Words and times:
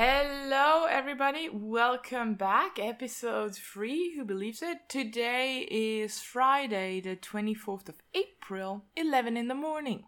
Hello, 0.00 0.84
everybody. 0.88 1.48
Welcome 1.52 2.34
back. 2.34 2.78
Episode 2.78 3.56
3. 3.56 4.14
Who 4.14 4.24
believes 4.24 4.62
it? 4.62 4.88
Today 4.88 5.66
is 5.68 6.20
Friday, 6.20 7.00
the 7.00 7.16
24th 7.16 7.88
of 7.88 7.96
April, 8.14 8.84
11 8.94 9.36
in 9.36 9.48
the 9.48 9.56
morning. 9.56 10.04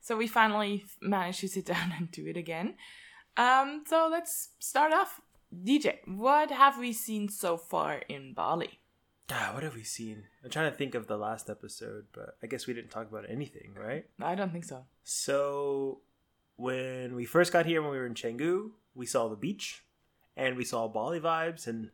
So 0.00 0.16
we 0.16 0.28
finally 0.28 0.86
managed 1.02 1.40
to 1.40 1.48
sit 1.48 1.66
down 1.74 1.92
and 1.98 2.10
do 2.10 2.24
it 2.26 2.38
again. 2.38 2.76
Um, 3.36 3.84
so 3.86 4.08
let's 4.10 4.48
start 4.60 4.94
off. 4.94 5.20
DJ, 5.54 5.96
what 6.06 6.50
have 6.50 6.78
we 6.78 6.94
seen 6.94 7.28
so 7.28 7.58
far 7.58 7.98
in 8.08 8.32
Bali? 8.32 8.80
Ah, 9.30 9.50
what 9.52 9.62
have 9.62 9.74
we 9.74 9.82
seen? 9.82 10.22
I'm 10.42 10.48
trying 10.48 10.72
to 10.72 10.78
think 10.78 10.94
of 10.94 11.06
the 11.06 11.18
last 11.18 11.50
episode, 11.50 12.06
but 12.14 12.38
I 12.42 12.46
guess 12.46 12.66
we 12.66 12.72
didn't 12.72 12.92
talk 12.92 13.10
about 13.10 13.26
anything, 13.28 13.74
right? 13.78 14.06
I 14.22 14.34
don't 14.34 14.52
think 14.52 14.64
so. 14.64 14.86
So, 15.04 16.00
when 16.56 17.14
we 17.14 17.26
first 17.26 17.52
got 17.52 17.66
here, 17.66 17.82
when 17.82 17.90
we 17.90 17.98
were 17.98 18.06
in 18.06 18.14
Canggu, 18.14 18.70
we 18.94 19.06
saw 19.06 19.28
the 19.28 19.36
beach, 19.36 19.84
and 20.36 20.56
we 20.56 20.64
saw 20.64 20.88
Bali 20.88 21.20
vibes, 21.20 21.66
and 21.66 21.90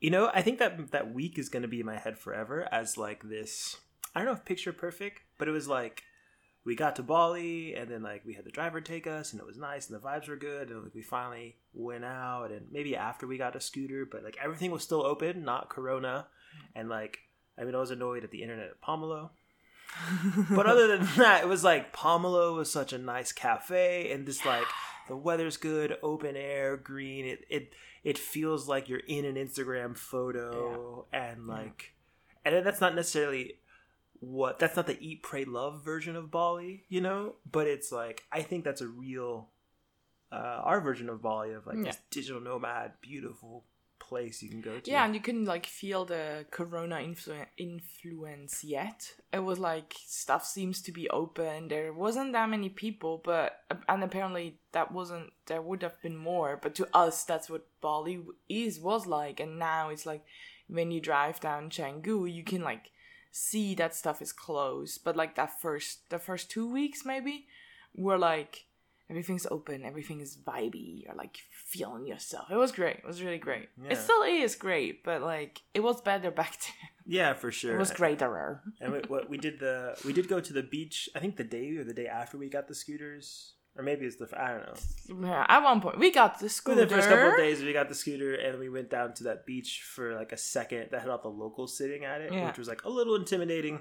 you 0.00 0.10
know, 0.10 0.30
I 0.32 0.42
think 0.42 0.58
that 0.58 0.92
that 0.92 1.12
week 1.12 1.38
is 1.38 1.48
going 1.48 1.62
to 1.62 1.68
be 1.68 1.80
in 1.80 1.86
my 1.86 1.98
head 1.98 2.18
forever 2.18 2.66
as 2.72 2.96
like 2.96 3.28
this. 3.28 3.76
I 4.14 4.20
don't 4.20 4.26
know 4.26 4.32
if 4.32 4.44
picture 4.44 4.72
perfect, 4.72 5.20
but 5.38 5.46
it 5.46 5.52
was 5.52 5.68
like 5.68 6.02
we 6.64 6.74
got 6.74 6.96
to 6.96 7.02
Bali, 7.02 7.74
and 7.74 7.90
then 7.90 8.02
like 8.02 8.22
we 8.24 8.34
had 8.34 8.44
the 8.44 8.50
driver 8.50 8.80
take 8.80 9.06
us, 9.06 9.32
and 9.32 9.40
it 9.40 9.46
was 9.46 9.58
nice, 9.58 9.88
and 9.88 9.96
the 9.98 10.04
vibes 10.04 10.28
were 10.28 10.36
good, 10.36 10.70
and 10.70 10.82
like 10.82 10.94
we 10.94 11.02
finally 11.02 11.56
went 11.72 12.04
out, 12.04 12.50
and 12.50 12.66
maybe 12.70 12.96
after 12.96 13.26
we 13.26 13.38
got 13.38 13.56
a 13.56 13.60
scooter, 13.60 14.06
but 14.10 14.24
like 14.24 14.38
everything 14.42 14.70
was 14.70 14.82
still 14.82 15.04
open, 15.04 15.44
not 15.44 15.68
Corona, 15.68 16.26
and 16.74 16.88
like 16.88 17.18
I 17.58 17.64
mean, 17.64 17.74
I 17.74 17.78
was 17.78 17.90
annoyed 17.90 18.24
at 18.24 18.30
the 18.30 18.42
internet 18.42 18.68
at 18.68 18.80
Pomelo. 18.80 19.30
but 20.50 20.66
other 20.66 20.86
than 20.86 21.06
that, 21.16 21.42
it 21.42 21.48
was 21.48 21.64
like 21.64 21.92
Pomelo 21.92 22.54
was 22.54 22.72
such 22.72 22.92
a 22.92 22.98
nice 22.98 23.32
cafe, 23.32 24.12
and 24.12 24.24
just 24.24 24.46
like 24.46 24.66
the 25.10 25.16
weather's 25.16 25.56
good, 25.56 25.96
open 26.02 26.36
air, 26.36 26.76
green. 26.76 27.26
It 27.26 27.44
it 27.50 27.72
it 28.04 28.18
feels 28.18 28.68
like 28.68 28.88
you're 28.88 29.00
in 29.06 29.24
an 29.24 29.34
Instagram 29.36 29.96
photo, 29.96 31.06
and 31.12 31.46
like, 31.46 31.94
and 32.44 32.64
that's 32.64 32.80
not 32.80 32.94
necessarily 32.94 33.54
what 34.20 34.58
that's 34.58 34.76
not 34.76 34.86
the 34.86 34.98
eat 35.00 35.22
pray 35.22 35.46
love 35.46 35.82
version 35.82 36.14
of 36.14 36.30
bali 36.30 36.84
you 36.90 37.00
know 37.00 37.36
but 37.50 37.66
it's 37.66 37.90
like 37.90 38.22
i 38.30 38.42
think 38.42 38.64
that's 38.64 38.82
a 38.82 38.86
real 38.86 39.48
uh 40.30 40.60
our 40.62 40.78
version 40.82 41.08
of 41.08 41.22
bali 41.22 41.54
of 41.54 41.66
like 41.66 41.78
Yeah. 41.78 41.84
this 41.84 41.98
digital 42.10 42.38
nomad 42.38 42.92
beautiful 43.00 43.64
place 44.10 44.42
you 44.42 44.50
can 44.50 44.60
go 44.60 44.78
to 44.78 44.90
Yeah, 44.90 45.04
and 45.04 45.14
you 45.14 45.20
couldn't 45.20 45.46
like 45.54 45.66
feel 45.66 46.04
the 46.04 46.44
corona 46.50 46.96
influ- 46.96 47.46
influence 47.56 48.64
yet. 48.64 49.14
It 49.32 49.44
was 49.50 49.58
like 49.58 49.94
stuff 50.06 50.44
seems 50.44 50.82
to 50.82 50.92
be 50.92 51.08
open. 51.08 51.68
There 51.68 51.92
wasn't 51.92 52.32
that 52.32 52.50
many 52.50 52.68
people, 52.68 53.22
but 53.24 53.60
and 53.88 54.02
apparently 54.04 54.58
that 54.72 54.92
wasn't. 54.92 55.30
There 55.46 55.62
would 55.62 55.82
have 55.82 55.98
been 56.02 56.16
more, 56.16 56.58
but 56.62 56.74
to 56.74 56.88
us, 56.92 57.24
that's 57.24 57.48
what 57.48 57.66
Bali 57.80 58.20
is 58.48 58.80
was 58.80 59.06
like. 59.06 59.40
And 59.40 59.58
now 59.58 59.88
it's 59.90 60.06
like 60.12 60.24
when 60.68 60.90
you 60.90 61.00
drive 61.00 61.40
down 61.40 61.70
Canggu, 61.70 62.32
you 62.32 62.44
can 62.44 62.62
like 62.62 62.90
see 63.30 63.74
that 63.76 63.94
stuff 63.94 64.20
is 64.20 64.32
closed. 64.32 65.04
But 65.04 65.16
like 65.16 65.36
that 65.36 65.60
first, 65.60 66.10
the 66.10 66.18
first 66.18 66.50
two 66.50 66.70
weeks 66.70 67.04
maybe 67.04 67.46
were 67.94 68.18
like 68.18 68.66
everything's 69.10 69.46
open, 69.50 69.84
everything 69.84 70.20
is 70.20 70.36
vibey. 70.36 71.02
You're 71.04 71.14
like 71.24 71.36
feeling 71.52 72.06
yourself. 72.06 72.46
It 72.50 72.56
was 72.56 72.72
great. 72.72 72.98
It 72.98 73.06
was 73.06 73.22
really 73.22 73.38
great. 73.38 73.68
Yeah. 73.82 73.90
It 73.92 73.96
still 73.98 74.22
is 74.22 74.54
great, 74.54 75.02
but 75.04 75.20
like 75.22 75.60
it 75.74 75.80
was 75.80 76.00
better 76.00 76.30
back 76.40 76.52
then. 76.64 76.88
yeah 77.06 77.32
for 77.34 77.50
sure 77.50 77.74
It 77.74 77.78
was 77.78 77.90
greater. 77.92 78.62
and 78.80 78.92
we, 78.92 78.98
what 79.08 79.28
we 79.28 79.36
did 79.46 79.58
the 79.58 79.76
we 80.06 80.12
did 80.12 80.28
go 80.28 80.38
to 80.48 80.52
the 80.52 80.62
beach 80.62 81.08
i 81.16 81.18
think 81.22 81.36
the 81.36 81.48
day 81.58 81.66
or 81.78 81.84
the 81.90 81.94
day 82.02 82.06
after 82.20 82.34
we 82.38 82.48
got 82.48 82.68
the 82.68 82.74
scooters 82.82 83.54
or 83.76 83.82
maybe 83.82 84.02
it's 84.08 84.16
the 84.22 84.28
i 84.38 84.48
don't 84.52 84.66
know 85.20 85.28
Yeah, 85.28 85.46
at 85.48 85.60
one 85.70 85.80
point, 85.80 85.98
we 85.98 86.10
got 86.22 86.38
the 86.38 86.48
scooter. 86.48 86.84
the 86.84 86.94
first 86.94 87.08
couple 87.08 87.30
of 87.32 87.36
days 87.46 87.62
we 87.68 87.72
got 87.80 87.88
the 87.88 87.94
scooter 88.02 88.34
and 88.44 88.58
we 88.64 88.68
went 88.68 88.90
down 88.90 89.08
to 89.18 89.22
that 89.28 89.40
beach 89.50 89.82
for 89.94 90.06
like 90.20 90.32
a 90.32 90.36
second 90.56 90.82
that 90.90 91.00
had 91.02 91.10
all 91.10 91.22
the 91.28 91.28
locals 91.44 91.70
sitting 91.80 92.04
at 92.04 92.20
it 92.20 92.30
Yeah. 92.32 92.46
which 92.48 92.58
was 92.62 92.68
like 92.68 92.82
a 92.84 92.90
little 92.98 93.16
intimidating 93.22 93.76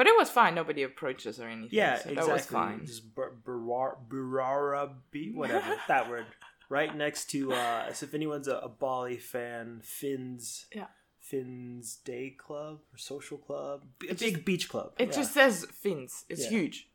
but 0.00 0.06
it 0.06 0.16
was 0.16 0.30
fine. 0.30 0.54
Nobody 0.54 0.82
approached 0.82 1.26
us 1.26 1.38
or 1.38 1.46
anything. 1.48 1.68
Yeah, 1.72 1.96
so 1.96 2.08
exactly. 2.08 2.14
That 2.16 2.32
was 2.32 2.46
fine. 2.46 2.86
Just 2.86 3.14
Bur- 3.14 3.36
Berawa, 3.46 4.88
Beach, 5.10 5.34
whatever 5.34 5.76
that 5.88 6.08
word. 6.08 6.24
Right 6.70 6.96
next 6.96 7.26
to, 7.32 7.52
uh, 7.52 7.92
so 7.92 8.06
if 8.06 8.14
anyone's 8.14 8.48
a, 8.48 8.56
a 8.56 8.68
Bali 8.68 9.18
fan, 9.18 9.80
Finn's, 9.82 10.66
Yeah. 10.74 10.86
Finn's 11.18 11.96
Day 11.96 12.30
Club 12.38 12.78
or 12.92 12.96
Social 12.96 13.36
Club, 13.38 13.82
B- 13.98 14.06
a 14.08 14.14
big 14.14 14.34
just- 14.36 14.44
beach 14.46 14.68
club. 14.68 14.92
It 14.98 15.08
Yeah. 15.08 15.16
just 15.16 15.34
says 15.34 15.66
Finn's. 15.82 16.24
It's 16.28 16.44
Yeah. 16.44 16.50
huge. 16.56 16.88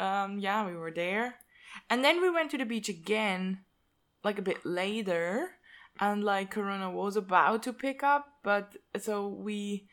Um, 0.00 0.38
yeah, 0.38 0.66
we 0.66 0.74
were 0.76 0.90
there, 0.90 1.36
and 1.88 2.04
then 2.04 2.20
we 2.20 2.28
went 2.28 2.50
to 2.50 2.58
the 2.58 2.66
beach 2.66 2.88
again, 2.88 3.64
like 4.24 4.38
a 4.38 4.42
bit 4.42 4.66
later, 4.66 5.52
and 6.00 6.24
like 6.24 6.50
Corona 6.50 6.90
was 6.90 7.16
about 7.16 7.62
to 7.62 7.72
pick 7.72 8.02
up, 8.02 8.26
but 8.42 8.76
so 8.98 9.28
we 9.28 9.86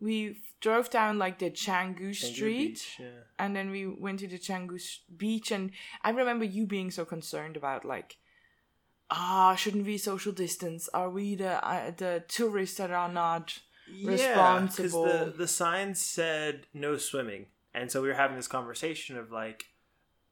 we 0.00 0.40
drove 0.60 0.90
down 0.90 1.18
like 1.18 1.38
the 1.38 1.50
Canggu 1.50 2.14
Street. 2.14 2.68
Beach, 2.68 2.96
yeah. 2.98 3.06
and 3.38 3.54
then 3.56 3.70
we 3.70 3.86
went 3.86 4.18
to 4.20 4.28
the 4.28 4.38
Canggu 4.38 4.76
s- 4.76 5.00
beach 5.16 5.50
and 5.50 5.70
i 6.02 6.10
remember 6.10 6.44
you 6.44 6.66
being 6.66 6.90
so 6.90 7.04
concerned 7.04 7.56
about 7.56 7.84
like 7.84 8.16
ah 9.10 9.54
shouldn't 9.54 9.86
we 9.86 9.98
social 9.98 10.32
distance 10.32 10.88
are 10.94 11.10
we 11.10 11.34
the 11.34 11.54
uh, 11.66 11.90
the 11.96 12.24
tourists 12.28 12.76
that 12.76 12.90
are 12.90 13.08
not 13.12 13.58
Yeah, 13.92 14.10
Responsible. 14.12 15.04
the 15.04 15.34
the 15.36 15.48
sign 15.48 15.94
said 15.96 16.66
no 16.72 16.96
swimming, 16.96 17.46
and 17.74 17.90
so 17.90 18.00
we 18.02 18.08
were 18.08 18.14
having 18.22 18.36
this 18.36 18.46
conversation 18.58 19.16
of 19.18 19.32
like, 19.32 19.64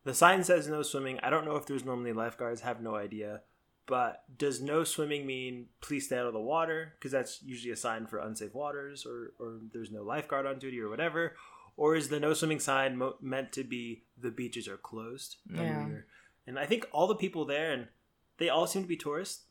the 0.05 0.15
sign 0.15 0.45
says 0.45 0.69
no 0.69 0.83
swimming. 0.83 1.19
I 1.25 1.29
don't 1.31 1.45
know 1.45 1.57
if 1.57 1.67
there's 1.67 1.85
normally 1.85 2.13
lifeguards. 2.13 2.61
Have 2.61 2.81
no 2.81 2.95
idea. 2.95 3.41
But 3.89 4.23
does 4.39 4.61
no 4.61 4.85
swimming 4.85 5.27
mean 5.27 5.67
please 5.81 6.07
stay 6.07 6.19
out 6.19 6.27
of 6.27 6.35
the 6.35 6.41
water? 6.41 6.93
Because 6.99 7.11
that's 7.11 7.43
usually 7.43 7.73
a 7.73 7.77
sign 7.77 8.07
for 8.07 8.19
unsafe 8.19 8.55
waters, 8.55 9.05
or 9.07 9.33
or 9.41 9.59
there's 9.73 9.91
no 9.91 10.03
lifeguard 10.03 10.47
on 10.47 10.59
duty, 10.61 10.79
or 10.79 10.89
whatever. 10.91 11.35
Or 11.77 11.97
is 11.97 12.09
the 12.09 12.21
no 12.21 12.35
swimming 12.35 12.61
sign 12.61 12.97
mo- 12.99 13.17
meant 13.21 13.51
to 13.53 13.65
be 13.65 14.03
the 14.21 14.31
beaches 14.31 14.69
are 14.69 14.77
closed? 14.77 15.37
And 15.49 15.59
Yeah. 15.93 15.99
and 16.47 16.59
I 16.59 16.67
think 16.67 16.87
all 16.93 17.07
the 17.09 17.15
people 17.25 17.45
there, 17.47 17.73
and 17.73 17.89
they 18.37 18.49
all 18.51 18.67
seem 18.67 18.83
to 18.83 18.89
be 18.89 18.97
tourists. 18.97 19.45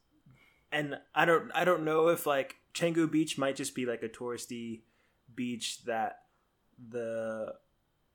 And 0.72 1.00
I 1.16 1.26
don't 1.26 1.50
I 1.56 1.66
don't 1.66 1.84
know 1.84 2.10
if 2.10 2.26
like 2.28 2.58
Canggu 2.76 3.10
Beach 3.12 3.38
might 3.40 3.56
just 3.56 3.74
be 3.74 3.86
like 3.88 4.04
a 4.04 4.10
touristy 4.10 4.82
beach 5.34 5.84
that 5.86 6.26
the 6.90 7.56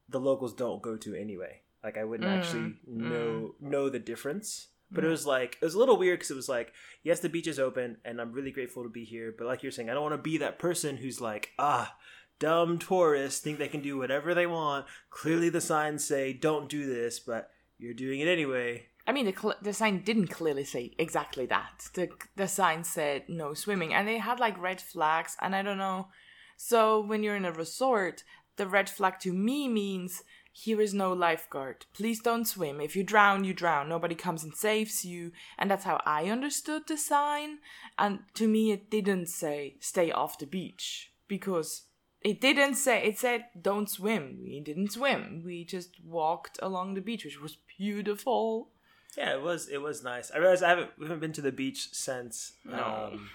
the 0.08 0.20
locals 0.20 0.54
don't 0.54 0.82
go 0.82 0.96
to 0.98 1.14
anyway. 1.16 1.62
Like 1.82 1.96
I 1.96 2.04
wouldn't 2.04 2.28
Mm, 2.28 2.36
actually 2.36 2.76
know 2.86 3.54
know 3.60 3.88
the 3.88 3.98
difference. 3.98 4.68
But 4.94 5.04
it 5.04 5.06
Mm. 5.08 5.10
was 5.10 5.26
like 5.26 5.56
it 5.60 5.64
was 5.64 5.74
a 5.74 5.78
little 5.78 5.96
weird 5.96 6.18
because 6.18 6.30
it 6.30 6.36
was 6.36 6.48
like 6.48 6.72
yes 7.02 7.20
the 7.20 7.28
beach 7.28 7.46
is 7.46 7.58
open 7.58 7.96
and 8.04 8.20
I'm 8.20 8.32
really 8.32 8.50
grateful 8.52 8.82
to 8.82 8.88
be 8.88 9.04
here. 9.04 9.34
But 9.36 9.46
like 9.46 9.62
you're 9.62 9.72
saying, 9.72 9.88
I 9.90 9.94
don't 9.94 10.02
want 10.02 10.14
to 10.14 10.30
be 10.30 10.38
that 10.38 10.58
person 10.58 10.98
who's 10.98 11.20
like 11.20 11.50
ah 11.58 11.96
dumb 12.38 12.78
tourists 12.78 13.40
think 13.40 13.58
they 13.58 13.68
can 13.68 13.82
do 13.82 13.96
whatever 13.98 14.34
they 14.34 14.46
want. 14.46 14.84
Clearly 15.10 15.48
the 15.48 15.60
signs 15.60 16.04
say 16.04 16.32
don't 16.32 16.68
do 16.68 16.86
this, 16.86 17.20
but 17.20 17.50
you're 17.78 17.94
doing 17.94 18.20
it 18.20 18.28
anyway. 18.28 18.86
i 19.06 19.12
mean 19.12 19.26
the, 19.26 19.34
cl- 19.40 19.58
the 19.62 19.72
sign 19.72 20.02
didn't 20.04 20.28
clearly 20.28 20.62
say 20.64 20.92
exactly 20.98 21.46
that 21.46 21.88
the 21.94 22.08
the 22.36 22.46
sign 22.46 22.84
said 22.84 23.22
no 23.28 23.52
swimming 23.54 23.92
and 23.92 24.06
they 24.06 24.18
had 24.18 24.38
like 24.38 24.56
red 24.68 24.80
flags 24.80 25.36
and 25.42 25.56
i 25.56 25.62
don't 25.62 25.78
know 25.86 26.06
so 26.56 27.00
when 27.00 27.22
you're 27.24 27.34
in 27.42 27.44
a 27.44 27.52
resort 27.64 28.22
the 28.56 28.66
red 28.68 28.88
flag 28.88 29.14
to 29.18 29.32
me 29.32 29.66
means 29.66 30.22
here 30.52 30.80
is 30.80 30.92
no 30.94 31.12
lifeguard. 31.12 31.86
Please 31.94 32.20
don't 32.20 32.44
swim. 32.46 32.80
If 32.80 32.94
you 32.94 33.02
drown, 33.02 33.42
you 33.44 33.54
drown. 33.54 33.88
Nobody 33.88 34.14
comes 34.14 34.44
and 34.44 34.54
saves 34.54 35.04
you. 35.04 35.32
And 35.58 35.70
that's 35.70 35.84
how 35.84 36.00
I 36.04 36.26
understood 36.26 36.82
the 36.86 36.96
sign. 36.98 37.58
And 37.98 38.20
to 38.34 38.46
me, 38.46 38.70
it 38.70 38.90
didn't 38.90 39.26
say 39.28 39.76
stay 39.80 40.10
off 40.12 40.38
the 40.38 40.46
beach 40.46 41.10
because 41.26 41.84
it 42.20 42.40
didn't 42.40 42.74
say, 42.74 43.02
it 43.02 43.18
said 43.18 43.46
don't 43.60 43.88
swim. 43.88 44.40
We 44.44 44.60
didn't 44.60 44.92
swim. 44.92 45.42
We 45.44 45.64
just 45.64 45.96
walked 46.04 46.58
along 46.62 46.94
the 46.94 47.00
beach, 47.00 47.24
which 47.24 47.40
was 47.40 47.56
beautiful. 47.78 48.68
Yeah, 49.16 49.34
it 49.34 49.42
was 49.42 49.68
it 49.68 49.78
was 49.82 50.02
nice. 50.02 50.30
I 50.30 50.38
realized 50.38 50.62
I 50.62 50.68
haven't 50.70 50.90
we 50.98 51.04
haven't 51.06 51.20
been 51.20 51.32
to 51.34 51.42
the 51.42 51.52
beach 51.52 51.88
since 51.92 52.52
No. 52.64 53.10
um, 53.12 53.30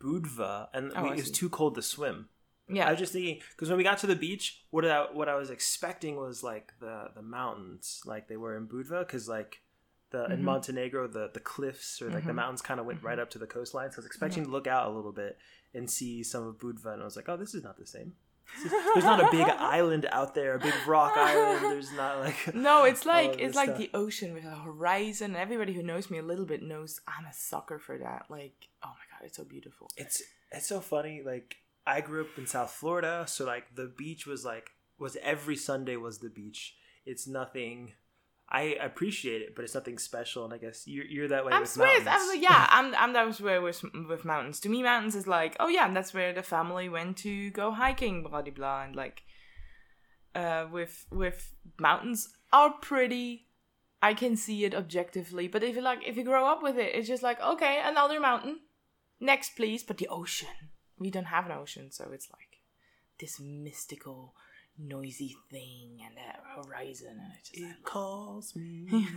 Budva, 0.00 0.68
and 0.72 0.92
Oh, 0.96 1.04
we, 1.04 1.10
it 1.10 1.16
was 1.16 1.30
too 1.30 1.48
cold 1.48 1.74
to 1.76 1.82
swim. 1.82 2.28
Yeah. 2.68 2.86
I 2.88 2.90
was 2.90 2.98
just 2.98 3.12
thinking 3.12 3.40
because 3.50 3.68
when 3.68 3.78
we 3.78 3.84
got 3.84 3.98
to 3.98 4.06
the 4.06 4.16
beach, 4.16 4.62
what 4.70 4.84
I 4.84 5.06
what 5.12 5.28
I 5.28 5.34
was 5.36 5.50
expecting 5.50 6.16
was 6.16 6.42
like 6.42 6.72
the 6.80 7.10
the 7.14 7.22
mountains, 7.22 8.00
like 8.04 8.28
they 8.28 8.36
were 8.36 8.56
in 8.56 8.66
Budva, 8.66 9.00
because 9.00 9.28
like 9.28 9.60
the 10.10 10.24
in 10.26 10.38
Mhm. 10.40 10.42
Montenegro 10.42 11.06
the 11.08 11.30
the 11.32 11.40
cliffs 11.40 12.00
or 12.02 12.10
like 12.10 12.24
the 12.24 12.32
Mhm. 12.32 12.36
mountains 12.36 12.62
kind 12.62 12.80
of 12.80 12.86
went 12.86 13.02
right 13.02 13.18
up 13.18 13.30
to 13.30 13.38
the 13.38 13.46
coastline. 13.46 13.90
So 13.90 13.96
I 13.96 13.98
was 13.98 14.06
expecting 14.06 14.44
to 14.44 14.50
look 14.50 14.66
out 14.66 14.90
a 14.90 14.94
little 14.94 15.12
bit 15.12 15.38
and 15.74 15.90
see 15.90 16.22
some 16.22 16.46
of 16.46 16.56
Budva, 16.58 16.92
and 16.94 17.02
I 17.02 17.04
was 17.04 17.16
like, 17.16 17.28
oh, 17.28 17.36
this 17.36 17.54
is 17.54 17.62
not 17.62 17.76
the 17.76 17.86
same. 17.86 18.14
Is- 18.64 18.70
there's 18.94 19.04
not 19.04 19.20
a 19.20 19.28
big 19.32 19.46
island 19.48 20.06
out 20.12 20.34
there, 20.34 20.54
a 20.54 20.58
big 20.60 20.74
rock 20.86 21.16
island. 21.16 21.64
There's 21.72 21.92
not 21.92 22.20
like 22.20 22.54
No, 22.54 22.84
it's 22.84 23.04
like 23.04 23.40
it's 23.40 23.56
like 23.56 23.70
stuff. 23.70 23.78
the 23.78 23.90
ocean 23.94 24.32
with 24.34 24.44
a 24.44 24.54
horizon. 24.56 25.34
Everybody 25.36 25.72
who 25.74 25.82
knows 25.82 26.10
me 26.10 26.18
a 26.18 26.22
little 26.22 26.46
bit 26.46 26.62
knows 26.62 27.00
I'm 27.08 27.26
a 27.26 27.32
sucker 27.32 27.78
for 27.80 27.98
that. 27.98 28.26
Like, 28.28 28.68
oh 28.84 28.88
my 28.90 29.04
god, 29.18 29.24
it's 29.26 29.36
so 29.36 29.44
beautiful. 29.44 29.88
it's 29.96 30.22
it's 30.52 30.68
so 30.68 30.80
funny 30.80 31.22
like 31.24 31.56
i 31.86 32.00
grew 32.00 32.22
up 32.22 32.38
in 32.38 32.46
south 32.46 32.70
florida 32.70 33.24
so 33.26 33.44
like 33.44 33.74
the 33.74 33.92
beach 33.96 34.26
was 34.26 34.44
like 34.44 34.70
was 34.98 35.16
every 35.22 35.56
sunday 35.56 35.96
was 35.96 36.18
the 36.18 36.30
beach 36.30 36.74
it's 37.04 37.26
nothing 37.26 37.92
I 38.48 38.76
appreciate 38.80 39.42
it, 39.42 39.56
but 39.56 39.64
it's 39.64 39.74
nothing 39.74 39.98
special. 39.98 40.44
And 40.44 40.54
I 40.54 40.58
guess 40.58 40.86
you're 40.86 41.04
you're 41.04 41.28
that 41.28 41.44
way 41.44 41.52
I'm 41.52 41.62
with 41.62 41.76
mountains. 41.76 42.06
I'm, 42.08 42.40
yeah, 42.40 42.66
I'm 42.70 42.94
I'm 42.94 43.12
that 43.12 43.40
way 43.40 43.58
with 43.58 43.84
with 44.08 44.24
mountains. 44.24 44.60
To 44.60 44.68
me, 44.68 44.82
mountains 44.82 45.16
is 45.16 45.26
like, 45.26 45.56
oh 45.58 45.68
yeah, 45.68 45.92
that's 45.92 46.14
where 46.14 46.32
the 46.32 46.42
family 46.42 46.88
went 46.88 47.16
to 47.18 47.50
go 47.50 47.72
hiking, 47.72 48.22
blah 48.22 48.42
blah 48.42 48.52
blah, 48.52 48.84
and 48.84 48.94
like, 48.94 49.22
uh, 50.36 50.66
with 50.70 51.06
with 51.10 51.54
mountains 51.78 52.28
are 52.52 52.70
pretty. 52.80 53.48
I 54.00 54.14
can 54.14 54.36
see 54.36 54.64
it 54.64 54.74
objectively, 54.74 55.48
but 55.48 55.64
if 55.64 55.74
you 55.74 55.82
like, 55.82 56.06
if 56.06 56.16
you 56.16 56.22
grow 56.22 56.46
up 56.46 56.62
with 56.62 56.76
it, 56.76 56.94
it's 56.94 57.08
just 57.08 57.24
like, 57.24 57.40
okay, 57.40 57.80
another 57.82 58.20
mountain, 58.20 58.60
next 59.18 59.56
please. 59.56 59.82
But 59.82 59.98
the 59.98 60.06
ocean, 60.06 60.70
we 60.98 61.10
don't 61.10 61.24
have 61.24 61.46
an 61.46 61.52
ocean, 61.52 61.90
so 61.90 62.10
it's 62.12 62.28
like 62.32 62.60
this 63.18 63.40
mystical, 63.40 64.34
noisy 64.78 65.36
thing 65.50 66.00
and 66.04 66.16
the 66.16 66.62
horizon, 66.62 67.20
and 67.20 67.32
It 67.52 67.84
calls 67.84 68.54
me. 68.54 69.08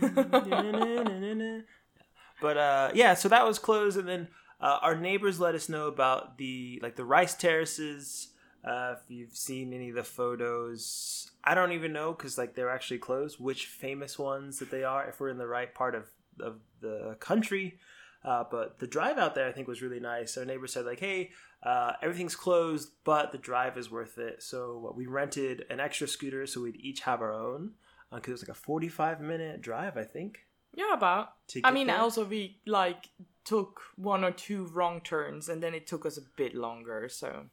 but 2.40 2.56
uh, 2.56 2.90
yeah, 2.94 3.14
so 3.14 3.28
that 3.28 3.46
was 3.46 3.58
closed, 3.58 3.98
and 3.98 4.08
then 4.08 4.28
uh, 4.60 4.78
our 4.82 4.96
neighbors 4.96 5.40
let 5.40 5.54
us 5.54 5.68
know 5.68 5.86
about 5.86 6.38
the 6.38 6.78
like 6.82 6.96
the 6.96 7.04
rice 7.04 7.34
terraces. 7.34 8.28
Uh, 8.62 8.96
if 8.96 9.10
you've 9.10 9.36
seen 9.36 9.72
any 9.72 9.88
of 9.88 9.94
the 9.94 10.04
photos, 10.04 11.30
I 11.42 11.54
don't 11.54 11.72
even 11.72 11.94
know 11.94 12.12
because 12.12 12.36
like 12.36 12.54
they're 12.54 12.70
actually 12.70 12.98
closed. 12.98 13.40
Which 13.40 13.66
famous 13.66 14.18
ones 14.18 14.58
that 14.58 14.70
they 14.70 14.84
are? 14.84 15.08
If 15.08 15.18
we're 15.18 15.30
in 15.30 15.38
the 15.38 15.46
right 15.46 15.74
part 15.74 15.94
of 15.94 16.04
of 16.40 16.60
the 16.80 17.16
country. 17.20 17.78
Uh, 18.22 18.44
but 18.50 18.78
the 18.78 18.86
drive 18.86 19.16
out 19.16 19.34
there, 19.34 19.48
I 19.48 19.52
think, 19.52 19.66
was 19.66 19.80
really 19.80 20.00
nice. 20.00 20.36
Our 20.36 20.44
neighbor 20.44 20.66
said, 20.66 20.84
like, 20.84 21.00
hey, 21.00 21.30
uh, 21.62 21.92
everything's 22.02 22.36
closed, 22.36 22.92
but 23.04 23.32
the 23.32 23.38
drive 23.38 23.76
is 23.76 23.90
worth 23.90 24.18
it. 24.18 24.42
So 24.42 24.92
we 24.96 25.06
rented 25.06 25.66
an 25.70 25.80
extra 25.80 26.08
scooter 26.08 26.46
so 26.46 26.62
we'd 26.62 26.76
each 26.76 27.00
have 27.00 27.20
our 27.20 27.34
own 27.34 27.72
because 28.12 28.28
it 28.28 28.32
was 28.32 28.42
like 28.48 28.56
a 28.56 28.60
45 28.60 29.20
minute 29.20 29.60
drive, 29.60 29.96
I 29.96 30.04
think. 30.04 30.46
yeah, 30.74 30.94
about. 30.94 31.34
I 31.64 31.70
mean, 31.70 31.88
there. 31.88 31.98
also 31.98 32.24
we 32.24 32.60
like 32.66 33.08
took 33.44 33.80
one 33.96 34.24
or 34.24 34.30
two 34.30 34.66
wrong 34.66 35.00
turns, 35.00 35.48
and 35.48 35.62
then 35.62 35.74
it 35.74 35.86
took 35.86 36.06
us 36.06 36.16
a 36.16 36.22
bit 36.36 36.54
longer. 36.54 37.08
So, 37.08 37.46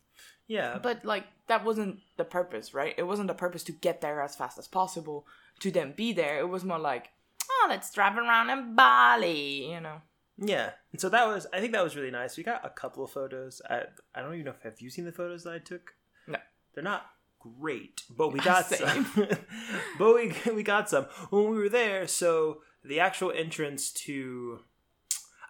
Yeah, 0.48 0.80
but 0.81 1.04
like 1.04 1.25
that 1.48 1.65
wasn't 1.65 2.00
the 2.18 2.24
purpose, 2.24 2.74
right? 2.74 2.94
It 2.98 3.04
wasn't 3.04 3.27
the 3.27 3.33
purpose 3.33 3.63
to 3.63 3.71
get 3.71 4.01
there 4.01 4.21
as 4.21 4.36
fast 4.36 4.57
as 4.57 4.68
possible 4.68 5.25
to 5.59 5.71
then 5.71 5.94
be 5.95 6.13
there. 6.13 6.39
It 6.39 6.50
was 6.50 6.63
more 6.63 6.80
like, 6.80 7.09
oh, 7.50 7.68
let's 7.69 7.92
drive 7.92 8.18
around 8.18 8.50
in 8.50 8.75
Bali, 8.75 9.71
you 9.71 9.81
know. 9.81 10.01
Yeah. 10.38 10.72
And 10.92 11.01
so 11.01 11.10
that 11.10 11.28
was, 11.28 11.48
I 11.54 11.60
think 11.60 11.74
that 11.74 11.84
was 11.84 11.95
really 11.95 12.12
nice. 12.12 12.38
We 12.38 12.44
got 12.44 12.66
a 12.66 12.69
couple 12.69 13.04
of 13.04 13.12
photos. 13.12 13.62
I, 13.69 13.84
I 14.13 14.22
don't 14.22 14.34
even 14.34 14.45
know 14.45 14.51
if 14.51 14.63
have 14.63 14.81
you 14.81 14.89
seen 14.89 15.06
the 15.06 15.12
photos 15.12 15.44
that 15.44 15.54
I 15.54 15.60
took. 15.60 15.94
No. 16.28 16.39
they're 16.74 16.84
not 16.84 17.07
great, 17.39 18.04
but 18.10 18.34
we 18.34 18.39
got 18.39 18.66
Same. 18.66 19.06
some. 19.06 19.28
but 20.00 20.16
we 20.16 20.34
we 20.54 20.63
got 20.63 20.89
some 20.89 21.06
when 21.30 21.50
we 21.50 21.57
were 21.57 21.69
there. 21.69 22.07
So 22.07 22.62
the 22.84 23.00
actual 23.00 23.31
entrance 23.31 23.92
to, 23.92 24.60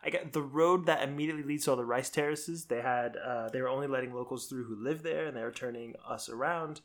I 0.04 0.10
got 0.10 0.34
the 0.34 0.42
road 0.42 0.86
that 0.86 1.04
immediately 1.04 1.44
leads 1.44 1.66
to 1.66 1.72
all 1.72 1.78
the 1.78 1.86
rice 1.86 2.10
terraces. 2.10 2.66
They 2.66 2.81
had 2.81 3.18
uh, 3.18 3.50
they 3.50 3.62
were 3.62 3.69
only 3.69 3.88
letting 3.88 4.13
locals 4.13 4.48
through 4.48 4.66
who 4.66 4.75
lived 4.75 5.04
there, 5.04 5.25
and 5.25 5.36
they 5.36 5.44
were 5.44 5.51
turning 5.51 5.95
us 6.07 6.30
around. 6.30 6.81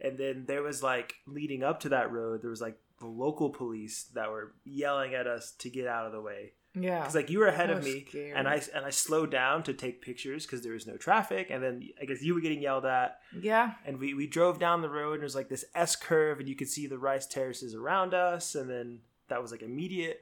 And 0.00 0.16
then 0.16 0.44
there 0.46 0.62
was 0.62 0.82
like 0.82 1.14
leading 1.26 1.64
up 1.64 1.80
to 1.80 1.88
that 1.88 2.12
road, 2.12 2.42
there 2.42 2.50
was 2.50 2.60
like 2.60 2.78
the 3.00 3.06
local 3.06 3.50
police 3.50 4.04
that 4.14 4.30
were 4.30 4.54
yelling 4.64 5.14
at 5.14 5.26
us 5.26 5.52
to 5.58 5.70
get 5.70 5.86
out 5.86 6.06
of 6.06 6.12
the 6.12 6.20
way. 6.20 6.52
Yeah. 6.74 7.00
Because 7.00 7.14
like 7.14 7.30
you 7.30 7.38
were 7.40 7.46
ahead 7.48 7.70
of 7.70 7.82
me, 7.82 8.04
scary. 8.08 8.32
and 8.32 8.46
I 8.48 8.60
and 8.74 8.84
I 8.84 8.90
slowed 8.90 9.30
down 9.30 9.62
to 9.64 9.72
take 9.72 10.02
pictures 10.02 10.44
because 10.46 10.62
there 10.62 10.72
was 10.74 10.86
no 10.86 10.96
traffic, 10.96 11.48
and 11.50 11.62
then 11.62 11.88
I 12.00 12.04
guess 12.04 12.22
you 12.22 12.34
were 12.34 12.40
getting 12.40 12.62
yelled 12.62 12.84
at, 12.86 13.18
yeah. 13.40 13.72
and 13.84 13.98
we, 13.98 14.14
we 14.14 14.26
drove 14.26 14.58
down 14.58 14.82
the 14.82 14.88
road 14.90 15.14
and 15.14 15.22
there's 15.22 15.34
like 15.34 15.48
this 15.48 15.64
S 15.74 15.96
curve 15.96 16.38
and 16.40 16.48
you 16.48 16.54
could 16.54 16.68
see 16.68 16.86
the 16.86 16.98
rice 16.98 17.26
terraces 17.26 17.74
around 17.74 18.14
us 18.14 18.54
and 18.54 18.68
then 18.70 19.00
that 19.28 19.42
was 19.42 19.50
like 19.50 19.62
immediate. 19.62 20.20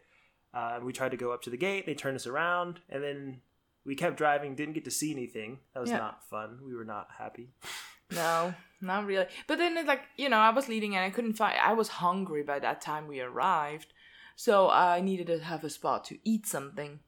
Uh, 0.54 0.78
we 0.82 0.92
tried 0.92 1.10
to 1.10 1.16
go 1.18 1.32
up 1.32 1.42
to 1.42 1.50
the 1.50 1.56
gate, 1.56 1.84
they 1.84 1.94
turned 1.94 2.16
us 2.16 2.26
around 2.26 2.80
and 2.88 3.02
then 3.02 3.40
we 3.84 3.94
kept 3.94 4.16
driving, 4.16 4.54
didn't 4.54 4.74
get 4.74 4.84
to 4.86 4.90
see 4.90 5.12
anything. 5.12 5.58
That 5.74 5.80
was 5.80 5.90
Yeah. 5.90 5.98
not 5.98 6.24
fun. 6.30 6.58
We 6.64 6.74
were 6.74 6.84
not 6.84 7.08
happy. 7.18 7.50
No, 8.12 8.54
not 8.80 9.04
really. 9.04 9.26
But 9.48 9.58
then 9.58 9.76
it's 9.76 9.88
like, 9.88 10.02
you 10.16 10.28
know, 10.28 10.36
I 10.36 10.50
was 10.50 10.68
leading 10.68 10.94
and 10.94 11.04
I 11.04 11.10
couldn't 11.10 11.32
find 11.32 11.58
I 11.58 11.72
was 11.72 11.88
hungry 11.88 12.44
by 12.44 12.60
that 12.60 12.80
time 12.80 13.08
we 13.08 13.20
arrived. 13.20 13.92
So 14.36 14.68
I 14.70 15.00
needed 15.00 15.26
to 15.28 15.40
have 15.40 15.64
a 15.64 15.70
spot 15.70 16.04
to 16.04 16.18
eat 16.22 16.46
something. 16.46 17.00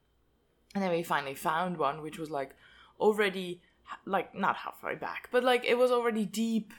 And 0.73 0.83
then 0.83 0.91
we 0.91 1.03
finally 1.03 1.35
found 1.35 1.77
one 1.77 2.01
which 2.01 2.17
was 2.17 2.29
like 2.29 2.55
already 2.99 3.61
like 4.05 4.35
not 4.35 4.57
halfway 4.57 4.95
back, 4.95 5.29
but 5.31 5.43
like 5.43 5.63
it 5.65 5.77
was 5.77 5.91
already 5.91 6.25
deep 6.25 6.73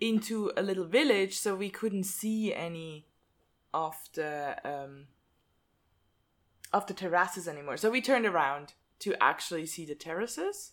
into 0.00 0.50
a 0.56 0.62
little 0.62 0.86
village 0.86 1.38
so 1.38 1.54
we 1.54 1.68
couldn't 1.68 2.04
see 2.04 2.54
any 2.54 3.06
of 3.74 3.94
the 4.14 4.56
um 4.64 5.06
of 6.72 6.86
the 6.86 6.94
terraces 6.94 7.48
anymore. 7.48 7.76
So 7.76 7.90
we 7.90 8.00
turned 8.00 8.26
around 8.26 8.74
to 9.00 9.20
actually 9.20 9.66
see 9.66 9.84
the 9.84 9.94
terraces. 9.94 10.72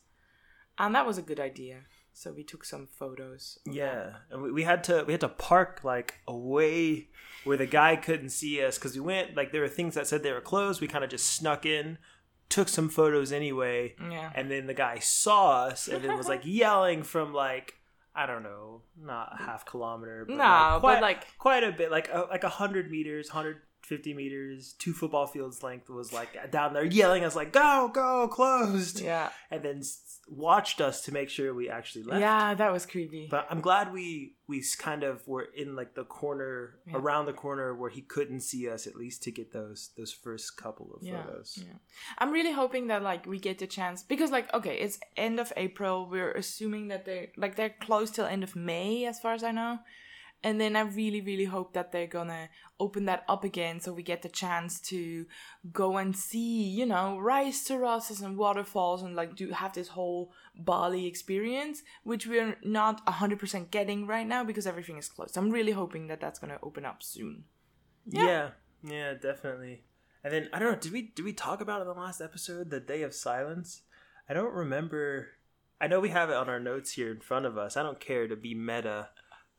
And 0.77 0.93
that 0.93 1.07
was 1.07 1.17
a 1.17 1.23
good 1.23 1.39
idea. 1.39 1.81
So 2.19 2.31
we 2.31 2.43
took 2.43 2.65
some 2.65 2.87
photos. 2.87 3.59
Yeah, 3.63 4.13
and 4.31 4.41
we, 4.41 4.51
we 4.51 4.63
had 4.63 4.83
to 4.85 5.03
we 5.05 5.13
had 5.13 5.21
to 5.21 5.29
park 5.29 5.81
like 5.83 6.15
away 6.27 7.09
where 7.43 7.57
the 7.57 7.67
guy 7.67 7.95
couldn't 7.95 8.29
see 8.31 8.63
us 8.63 8.77
because 8.79 8.95
we 8.95 9.01
went 9.01 9.35
like 9.35 9.51
there 9.51 9.61
were 9.61 9.67
things 9.67 9.93
that 9.93 10.07
said 10.07 10.23
they 10.23 10.31
were 10.31 10.41
closed. 10.41 10.81
We 10.81 10.87
kind 10.87 11.03
of 11.03 11.11
just 11.11 11.27
snuck 11.27 11.63
in, 11.63 11.99
took 12.49 12.69
some 12.69 12.89
photos 12.89 13.31
anyway, 13.31 13.93
Yeah. 14.01 14.31
and 14.33 14.49
then 14.49 14.65
the 14.65 14.73
guy 14.73 14.97
saw 14.97 15.65
us 15.65 15.87
and 15.87 16.03
then 16.03 16.17
was 16.17 16.27
like 16.27 16.41
yelling 16.43 17.03
from 17.03 17.35
like 17.35 17.75
I 18.15 18.25
don't 18.25 18.41
know, 18.41 18.81
not 18.99 19.37
a 19.39 19.43
half 19.43 19.63
kilometer, 19.67 20.25
but 20.27 20.37
No, 20.37 20.43
like, 20.43 20.71
but, 20.73 20.79
quite, 20.79 21.01
like- 21.01 21.37
quite 21.37 21.63
a 21.63 21.71
bit, 21.71 21.91
like 21.91 22.09
a, 22.11 22.21
like 22.31 22.43
a 22.43 22.49
hundred 22.49 22.89
meters, 22.89 23.29
hundred 23.29 23.57
fifty 23.87 24.13
meters, 24.13 24.73
two 24.77 24.93
football 24.93 25.25
fields 25.27 25.63
length 25.63 25.89
was 25.89 26.11
like 26.11 26.51
down 26.51 26.73
there 26.73 26.83
yelling 26.85 27.23
us 27.23 27.35
like 27.35 27.51
go 27.53 27.89
go 27.93 28.27
closed, 28.27 28.99
Yeah. 29.01 29.29
and 29.49 29.63
then 29.63 29.81
watched 30.29 30.81
us 30.81 31.01
to 31.05 31.13
make 31.13 31.29
sure 31.29 31.53
we 31.53 31.69
actually 31.69 32.03
left. 32.03 32.19
Yeah, 32.19 32.53
that 32.53 32.71
was 32.71 32.85
creepy. 32.85 33.27
But 33.31 33.47
I'm 33.49 33.61
glad 33.61 33.93
we 33.93 34.35
we 34.47 34.61
kind 34.77 35.03
of 35.03 35.25
were 35.27 35.47
in 35.55 35.75
like 35.75 35.95
the 35.95 36.03
corner 36.03 36.79
Yeah. 36.85 36.97
around 36.97 37.25
the 37.27 37.33
corner 37.33 37.73
where 37.75 37.89
he 37.89 38.01
couldn't 38.01 38.41
see 38.41 38.69
us 38.69 38.87
at 38.87 38.95
least 38.95 39.23
to 39.23 39.31
get 39.31 39.53
those 39.53 39.91
those 39.97 40.11
first 40.11 40.57
couple 40.57 40.93
of 40.93 41.01
yeah, 41.01 41.23
photos. 41.23 41.57
yeah. 41.65 41.77
I'm 42.17 42.31
really 42.31 42.51
hoping 42.51 42.87
that 42.87 43.01
like 43.03 43.25
we 43.25 43.39
get 43.39 43.57
the 43.59 43.67
chance 43.67 44.03
because 44.03 44.31
like 44.31 44.53
okay, 44.53 44.77
it's 44.79 44.99
end 45.15 45.39
of 45.39 45.53
April. 45.55 46.09
We're 46.09 46.33
assuming 46.33 46.89
that 46.89 47.05
they 47.05 47.31
like 47.37 47.55
they're 47.55 47.75
closed 47.79 48.15
till 48.15 48.25
end 48.25 48.43
of 48.43 48.55
May, 48.55 49.05
as 49.05 49.19
far 49.19 49.33
as 49.33 49.43
I 49.43 49.51
know. 49.51 49.79
And 50.43 50.61
then 50.61 50.75
I 50.75 50.81
really, 50.81 51.21
really 51.21 51.45
hope 51.45 51.73
that 51.73 51.91
they're 51.91 52.07
gonna 52.07 52.49
open 52.79 53.05
that 53.05 53.23
up 53.27 53.43
again 53.43 53.79
so 53.79 53.91
we 53.91 54.03
get 54.03 54.21
the 54.21 54.29
chance 54.29 54.79
to 54.81 55.25
go 55.71 55.97
and 55.97 56.15
see, 56.15 56.63
you 56.63 56.85
know, 56.85 57.17
rice 57.19 57.63
terraces 57.63 58.21
and 58.21 58.37
waterfalls 58.37 59.01
and 59.01 59.15
like 59.15 59.35
do 59.35 59.49
have 59.49 59.73
this 59.73 59.89
whole 59.89 60.31
Bali 60.55 61.07
experience, 61.07 61.81
which 62.03 62.27
we're 62.27 62.57
not 62.63 63.05
100% 63.07 63.71
getting 63.71 64.05
right 64.05 64.27
now 64.27 64.43
because 64.43 64.67
everything 64.67 64.97
is 64.97 65.09
closed. 65.09 65.37
I'm 65.37 65.49
really 65.49 65.71
hoping 65.71 66.07
that 66.07 66.21
that's 66.21 66.39
gonna 66.39 66.59
open 66.61 66.85
up 66.85 67.01
soon. 67.01 67.45
Yeah. 68.05 68.51
yeah, 68.83 69.15
definitely. 69.15 69.83
And 70.23 70.33
then 70.33 70.49
I 70.53 70.59
don't 70.59 70.71
know, 70.71 70.79
did 70.79 70.91
we 70.91 71.01
did 71.01 71.25
we 71.25 71.33
talk 71.33 71.61
about 71.61 71.81
in 71.81 71.87
the 71.87 71.93
last 71.93 72.21
episode 72.21 72.69
the 72.69 72.79
Day 72.79 73.01
of 73.01 73.13
Silence? 73.13 73.81
I 74.29 74.33
don't 74.33 74.53
remember. 74.53 75.29
I 75.79 75.87
know 75.87 75.99
we 75.99 76.09
have 76.09 76.29
it 76.29 76.35
on 76.35 76.49
our 76.49 76.59
notes 76.59 76.91
here 76.91 77.11
in 77.11 77.21
front 77.21 77.45
of 77.45 77.57
us. 77.57 77.77
I 77.77 77.83
don't 77.83 77.99
care 77.99 78.27
to 78.27 78.35
be 78.35 78.53
meta. 78.53 79.09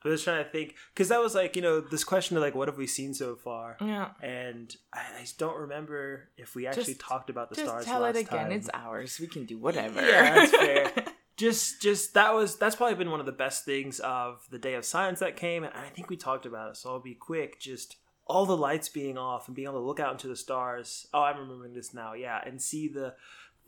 I 0.05 0.09
was 0.09 0.23
trying 0.23 0.45
to 0.45 0.51
think 0.51 0.75
because 0.95 1.09
that 1.09 1.21
was 1.21 1.35
like 1.35 1.57
you 1.57 1.63
know 1.63 1.81
this 1.81 2.05
question 2.05 2.37
of 2.37 2.43
like 2.43 2.55
what 2.55 2.69
have 2.69 2.79
we 2.79 2.87
seen 2.87 3.15
so 3.15 3.35
far, 3.37 3.77
Yeah. 3.81 4.11
and 4.23 4.75
I, 4.93 5.01
I 5.19 5.21
just 5.23 5.39
don't 5.39 5.57
remember 5.59 6.29
if 6.37 6.55
we 6.55 6.67
actually 6.67 6.85
Just- 6.95 7.01
talked 7.01 7.31
about 7.31 7.51
the 7.51 7.57
Just 7.57 7.69
stars. 7.69 7.85
tell 7.85 8.05
it 8.05 8.17
again. 8.17 8.27
time. 8.45 8.53
It's 8.53 8.71
ours. 8.73 9.19
We 9.21 9.27
can 9.27 9.45
do 9.45 9.59
whatever. 9.59 10.01
Yeah, 10.01 10.35
that's 10.35 10.51
fair. 10.57 10.93
just 11.37 11.81
just 11.81 12.15
that 12.15 12.35
was 12.35 12.57
that's 12.57 12.75
probably 12.75 12.97
been 12.97 13.11
one 13.13 13.21
of 13.21 13.27
the 13.27 13.31
best 13.33 13.65
things 13.65 14.01
of 14.01 14.45
the 14.51 14.59
day 14.59 14.75
of 14.75 14.85
silence 14.85 15.21
that 15.21 15.37
came 15.37 15.63
and 15.63 15.73
i 15.73 15.89
think 15.89 16.11
we 16.11 16.17
talked 16.17 16.45
about 16.47 16.71
it 16.71 16.77
so 16.77 16.91
i'll 16.91 16.99
be 16.99 17.15
quick 17.15 17.61
just 17.61 17.95
all 18.27 18.45
the 18.45 18.57
lights 18.57 18.89
being 18.89 19.17
off 19.17 19.47
and 19.47 19.55
being 19.55 19.69
able 19.69 19.79
to 19.79 19.87
look 19.87 20.01
out 20.01 20.11
into 20.11 20.27
the 20.27 20.35
stars 20.35 21.07
oh 21.15 21.23
i'm 21.23 21.39
remembering 21.39 21.75
this 21.75 21.95
now 21.95 22.13
yeah 22.13 22.41
and 22.45 22.61
see 22.61 22.89
the 22.89 23.15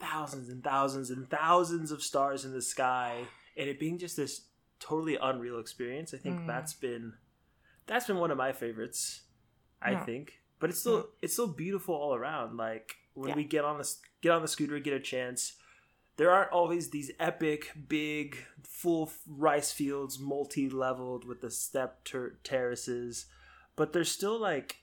thousands 0.01 0.49
and 0.49 0.65
thousands 0.65 1.11
and 1.11 1.31
thousands 1.31 1.93
of 1.93 2.03
stars 2.03 2.45
in 2.45 2.53
the 2.53 2.61
sky 2.63 3.19
and 3.57 3.69
it 3.69 3.79
being 3.79 3.99
just 3.99 4.17
this 4.17 4.41
totally 4.81 5.17
unreal 5.21 5.59
experience 5.61 6.13
i 6.15 6.17
think 6.17 6.41
Mm. 6.41 6.47
that's 6.47 6.73
been 6.75 7.13
that's 7.87 8.07
been 8.07 8.17
one 8.17 8.31
of 8.31 8.39
my 8.39 8.53
favorites 8.53 9.23
i 9.83 9.93
Yeah. 9.93 10.05
think 10.05 10.41
but 10.59 10.71
it's 10.71 10.81
still 10.81 11.11
it's 11.23 11.33
still 11.35 11.47
beautiful 11.53 11.95
all 11.95 12.15
around 12.15 12.57
like 12.57 12.97
when 13.15 13.31
Yeah. 13.31 13.37
we 13.37 13.45
get 13.45 13.65
on 13.65 13.79
the 13.79 13.95
get 14.23 14.33
on 14.33 14.43
the 14.43 14.49
scooter 14.49 14.79
get 14.81 14.95
a 14.95 15.01
chance 15.01 15.55
there 16.17 16.31
aren't 16.31 16.53
always 16.53 16.91
these 16.91 17.11
epic, 17.19 17.73
big, 17.89 18.45
full 18.63 19.11
rice 19.27 19.73
fields, 19.73 20.19
multi-leveled 20.19 21.25
with 21.25 21.41
the 21.41 21.51
step 21.51 22.05
ter- 22.05 22.39
terraces, 22.45 23.25
but 23.75 23.95
there's 23.95 24.11
still 24.13 24.39
like, 24.39 24.83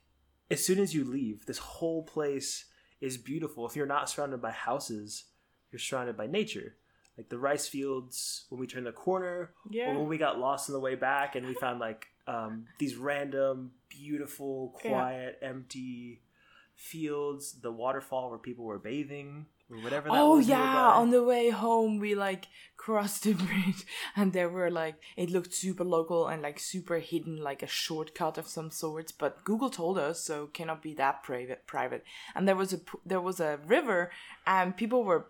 as 0.50 0.66
soon 0.66 0.80
as 0.80 0.96
you 0.96 1.04
leave, 1.04 1.46
this 1.46 1.60
whole 1.60 2.02
place 2.02 2.66
is 3.02 3.18
beautiful. 3.20 3.68
If 3.68 3.76
you're 3.76 3.86
not 3.86 4.10
surrounded 4.10 4.42
by 4.42 4.50
houses, 4.50 5.26
you're 5.72 5.78
surrounded 5.78 6.18
by 6.18 6.26
nature. 6.26 6.78
Like 7.18 7.30
the 7.30 7.38
rice 7.40 7.68
fields 7.68 8.46
when 8.50 8.60
we 8.60 8.68
turned 8.68 8.86
the 8.86 8.92
corner, 8.92 9.52
Yeah. 9.70 9.90
or 9.90 10.00
when 10.00 10.08
we 10.08 10.18
got 10.18 10.38
lost 10.40 10.70
on 10.70 10.74
the 10.74 10.80
way 10.80 10.96
back 10.96 11.36
and 11.36 11.48
we 11.48 11.54
found 11.56 11.80
like 11.80 12.08
um, 12.28 12.68
these 12.78 12.96
random 12.96 13.72
beautiful, 13.90 14.80
Yeah. 14.84 14.92
quiet, 14.92 15.40
empty 15.42 16.22
fields, 16.76 17.54
the 17.62 17.72
waterfall 17.72 18.30
where 18.30 18.40
people 18.40 18.66
were 18.66 18.78
bathing 18.78 19.48
or 19.72 19.78
whatever 19.82 20.10
that 20.10 20.16
Oh 20.18 20.38
yeah, 20.38 20.58
nearby. 20.58 20.94
on 21.02 21.10
the 21.10 21.24
way 21.24 21.50
home 21.50 22.00
we 22.00 22.14
like 22.16 22.46
crossed 22.78 23.24
the 23.24 23.34
bridge 23.46 23.84
and 24.16 24.32
there 24.32 24.48
were 24.50 24.70
like 24.70 24.96
it 25.16 25.30
looked 25.32 25.54
super 25.54 25.84
local 25.84 26.28
and 26.28 26.42
like 26.42 26.60
super 26.60 27.00
hidden 27.00 27.38
like 27.38 27.64
a 27.64 27.68
shortcut 27.68 28.38
of 28.38 28.48
some 28.48 28.70
sorts, 28.72 29.12
but 29.12 29.44
Google 29.44 29.70
told 29.72 29.98
us 29.98 30.24
so 30.24 30.48
cannot 30.48 30.82
be 30.84 30.94
that 30.96 31.24
private 31.24 31.66
private. 31.66 32.04
And 32.36 32.48
there 32.48 32.56
was 32.56 32.74
a 32.74 32.80
there 33.06 33.22
was 33.22 33.40
a 33.40 33.60
river 33.66 34.12
and 34.46 34.78
people 34.78 35.04
were 35.04 35.28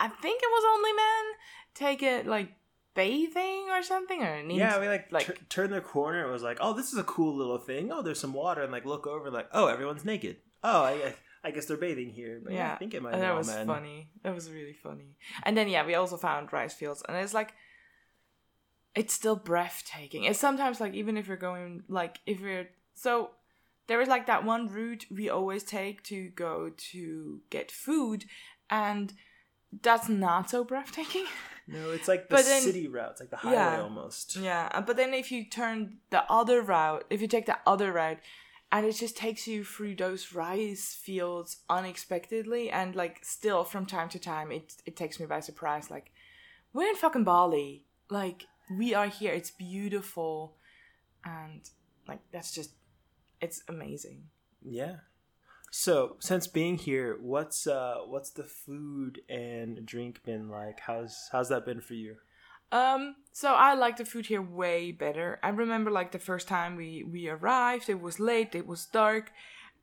I 0.00 0.08
think 0.08 0.40
it 0.42 0.46
was 0.46 0.64
only 0.76 0.92
men 0.92 1.34
take 1.74 2.02
it 2.02 2.26
like 2.26 2.50
bathing 2.94 3.68
or 3.70 3.82
something 3.82 4.22
or 4.22 4.34
an 4.34 4.50
yeah, 4.50 4.80
we 4.80 4.88
like, 4.88 5.12
like- 5.12 5.26
tur- 5.26 5.36
turned 5.48 5.72
the 5.72 5.80
corner. 5.80 6.26
It 6.26 6.32
was 6.32 6.42
like, 6.42 6.58
oh, 6.60 6.72
this 6.74 6.92
is 6.92 6.98
a 6.98 7.04
cool 7.04 7.34
little 7.36 7.58
thing. 7.58 7.92
Oh, 7.92 8.02
there's 8.02 8.20
some 8.20 8.32
water, 8.32 8.62
and 8.62 8.72
like 8.72 8.84
look 8.84 9.06
over, 9.06 9.30
like, 9.30 9.48
oh, 9.52 9.66
everyone's 9.66 10.04
naked. 10.04 10.38
Oh, 10.64 10.82
I, 10.82 11.14
I 11.44 11.50
guess 11.52 11.66
they're 11.66 11.76
bathing 11.76 12.10
here. 12.10 12.40
But 12.42 12.52
yeah, 12.52 12.58
yeah, 12.58 12.74
I 12.74 12.76
think 12.78 12.94
it 12.94 13.02
might. 13.02 13.12
and 13.12 13.20
be 13.20 13.26
that 13.26 13.36
was 13.36 13.46
men. 13.48 13.66
funny. 13.66 14.10
That 14.24 14.34
was 14.34 14.50
really 14.50 14.72
funny. 14.72 15.16
And 15.44 15.56
then 15.56 15.68
yeah, 15.68 15.86
we 15.86 15.94
also 15.94 16.16
found 16.16 16.52
rice 16.52 16.74
fields, 16.74 17.02
and 17.08 17.16
it's 17.16 17.34
like 17.34 17.54
it's 18.94 19.14
still 19.14 19.36
breathtaking. 19.36 20.24
It's 20.24 20.40
sometimes 20.40 20.80
like 20.80 20.94
even 20.94 21.16
if 21.16 21.28
you're 21.28 21.36
going 21.36 21.84
like 21.88 22.18
if 22.26 22.40
you're 22.40 22.66
so 22.94 23.30
there 23.86 24.00
is 24.00 24.08
like 24.08 24.26
that 24.26 24.44
one 24.44 24.66
route 24.66 25.06
we 25.10 25.30
always 25.30 25.62
take 25.62 26.02
to 26.04 26.30
go 26.30 26.72
to 26.76 27.40
get 27.50 27.70
food, 27.70 28.24
and 28.68 29.12
that's 29.82 30.08
not 30.08 30.50
so 30.50 30.64
breathtaking. 30.64 31.26
No, 31.70 31.90
it's 31.90 32.08
like 32.08 32.30
the 32.30 32.36
then- 32.36 32.62
city 32.62 32.88
route. 32.88 33.10
It's 33.10 33.20
like 33.20 33.28
the 33.28 33.36
highway 33.36 33.52
Yeah. 33.56 33.82
almost. 33.82 34.36
Yeah, 34.36 34.70
uh, 34.72 34.80
but 34.80 34.96
then 34.96 35.12
if 35.12 35.30
you 35.30 35.44
turn 35.44 35.98
the 36.08 36.24
other 36.32 36.62
route, 36.62 37.04
if 37.10 37.20
you 37.20 37.28
take 37.28 37.44
the 37.44 37.58
other 37.66 37.92
route, 37.92 38.20
and 38.72 38.86
it 38.86 38.92
just 38.92 39.18
takes 39.18 39.46
you 39.46 39.64
through 39.64 39.96
those 39.96 40.32
rice 40.32 40.94
fields 40.94 41.58
unexpectedly, 41.68 42.70
and 42.70 42.96
like 42.96 43.22
still 43.22 43.64
from 43.64 43.84
time 43.84 44.08
to 44.08 44.18
time, 44.18 44.50
it 44.50 44.76
it 44.86 44.96
takes 44.96 45.20
me 45.20 45.26
by 45.26 45.40
surprise. 45.40 45.90
Like 45.90 46.10
we're 46.72 46.88
in 46.88 46.96
fucking 46.96 47.24
Bali, 47.24 47.84
like 48.08 48.46
we 48.74 48.94
are 48.94 49.08
here. 49.08 49.34
It's 49.34 49.50
beautiful, 49.50 50.56
and 51.22 51.68
like 52.06 52.20
that's 52.32 52.54
just 52.54 52.70
it's 53.42 53.62
amazing. 53.68 54.28
Yeah. 54.62 55.00
So, 55.70 56.16
since 56.18 56.46
being 56.46 56.78
here, 56.78 57.18
what's 57.20 57.66
uh 57.66 57.98
what's 58.06 58.30
the 58.30 58.44
food 58.44 59.20
and 59.28 59.84
drink 59.84 60.22
been 60.24 60.48
like? 60.48 60.80
How's 60.80 61.28
how's 61.30 61.50
that 61.50 61.66
been 61.66 61.80
for 61.80 61.94
you? 61.94 62.16
Um, 62.70 63.16
so 63.32 63.54
I 63.54 63.74
like 63.74 63.96
the 63.96 64.04
food 64.04 64.26
here 64.26 64.42
way 64.42 64.92
better. 64.92 65.38
I 65.42 65.48
remember 65.50 65.90
like 65.90 66.12
the 66.12 66.18
first 66.18 66.48
time 66.48 66.76
we 66.76 67.02
we 67.02 67.28
arrived, 67.28 67.88
it 67.88 68.00
was 68.00 68.20
late, 68.20 68.54
it 68.54 68.66
was 68.66 68.86
dark, 68.86 69.32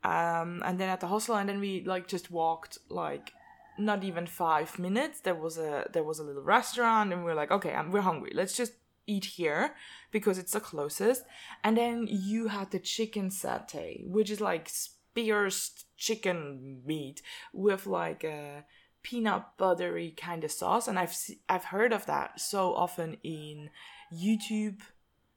um, 0.04 0.62
and 0.65 0.80
then 0.80 0.89
at 0.89 1.00
the 1.01 1.08
hostel, 1.08 1.36
and 1.36 1.50
then 1.50 1.60
we 1.60 1.84
like 1.84 2.08
just 2.08 2.32
walked 2.32 2.77
like 2.89 3.32
not 3.77 4.04
even 4.04 4.25
five 4.27 4.80
minutes. 4.80 5.22
There 5.22 5.36
was 5.36 5.58
a 5.58 5.88
there 5.94 6.04
was 6.04 6.20
a 6.20 6.24
little 6.24 6.44
restaurant, 6.44 7.13
and 7.13 7.24
we 7.24 7.32
are 7.32 7.36
like, 7.36 7.51
okay, 7.51 7.74
um, 7.74 7.92
we're 7.92 8.01
hungry. 8.01 8.32
Let's 8.34 8.56
just 8.56 8.74
eat 9.08 9.25
here 9.25 9.75
because 10.12 10.38
it's 10.38 10.54
the 10.54 10.60
closest. 10.60 11.24
And 11.63 11.77
then 11.77 12.08
you 12.10 12.48
had 12.48 12.72
the 12.72 12.80
chicken 12.80 13.30
satay, 13.30 14.08
which 14.08 14.30
is 14.30 14.42
like 14.42 14.70
pierced 15.16 15.86
chicken 15.98 16.82
meat 16.86 17.22
with 17.54 17.88
like 17.88 18.24
a 18.24 18.66
peanut 19.02 19.46
buttery 19.58 20.14
kind 20.18 20.44
of 20.44 20.52
sauce 20.52 20.88
and 20.88 21.00
I've 21.00 21.16
I've 21.48 21.66
heard 21.66 21.94
of 21.94 22.06
that 22.08 22.40
so 22.40 22.74
often 22.76 23.18
in 23.24 23.70
YouTube 24.14 24.82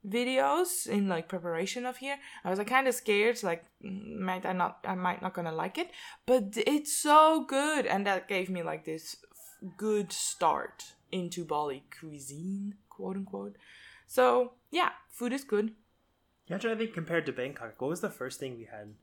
videos 0.06 0.86
in 0.86 1.08
like 1.08 1.28
preparation 1.28 1.84
of 1.86 1.98
here. 1.98 2.16
I 2.44 2.50
was 2.50 2.58
like 2.58 2.68
kind 2.68 2.88
of 2.88 2.94
scared 2.94 3.42
like 3.42 3.64
mm, 3.84 4.18
might 4.18 4.44
I 4.44 4.52
not 4.52 4.78
I 4.84 4.94
might 4.94 5.22
not 5.22 5.34
gonna 5.34 5.52
like 5.52 5.78
it, 5.78 5.90
but 6.26 6.54
it's 6.56 6.92
so 6.92 7.44
good 7.44 7.86
and 7.86 8.06
that 8.06 8.28
gave 8.28 8.50
me 8.50 8.62
like 8.62 8.84
this 8.84 9.16
good 9.76 10.12
start 10.12 10.94
into 11.12 11.44
Bali 11.44 11.84
cuisine, 11.98 12.74
quote 12.88 13.16
unquote. 13.16 13.56
So, 14.06 14.52
yeah, 14.70 14.90
food 15.10 15.32
is 15.32 15.44
good. 15.44 15.72
Yeah, 16.46 16.58
to 16.58 16.76
think 16.76 16.94
compared 16.94 17.26
to 17.26 17.32
Bangkok. 17.32 17.80
What 17.80 17.90
was 17.90 18.00
the 18.00 18.10
first 18.10 18.40
thing 18.40 18.56
we 18.56 18.64
had 18.64 18.94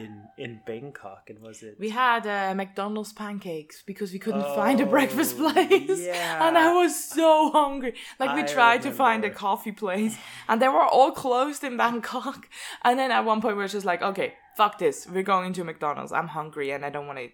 in 0.00 0.12
in 0.44 0.52
Bangkok? 0.66 1.22
And 1.30 1.38
was 1.46 1.62
it 1.62 1.72
We 1.84 1.90
had 1.90 2.22
uh, 2.26 2.54
McDonald's 2.62 3.12
pancakes 3.12 3.76
because 3.90 4.10
we 4.14 4.18
couldn't 4.24 4.48
find 4.60 4.80
a 4.80 4.86
breakfast 4.96 5.34
Oh, 5.38 5.42
place. 5.52 6.00
yeah. 6.12 6.42
And 6.46 6.54
I 6.66 6.68
was 6.80 6.92
so 7.18 7.30
hungry. 7.58 7.92
Like, 8.20 8.34
we 8.38 8.42
I 8.42 8.54
tried 8.58 8.80
to 8.82 8.90
find 9.04 9.20
a 9.24 9.30
coffee 9.46 9.72
place, 9.84 10.14
and 10.48 10.56
they 10.60 10.68
were 10.76 10.88
all 10.96 11.12
closed 11.24 11.62
in 11.68 11.76
Bangkok. 11.84 12.40
And 12.84 12.94
then 12.98 13.10
at 13.18 13.24
one 13.32 13.40
point, 13.42 13.56
we 13.56 13.62
were 13.62 13.74
just 13.78 13.86
like, 13.92 14.02
okay, 14.10 14.28
fuck 14.56 14.74
this. 14.78 15.06
We're 15.14 15.30
going 15.34 15.52
to 15.54 15.64
McDonald's. 15.64 16.12
I'm 16.18 16.28
hungry 16.38 16.68
and 16.74 16.84
I 16.84 16.90
don't 16.90 17.06
want 17.10 17.18
to 17.24 17.28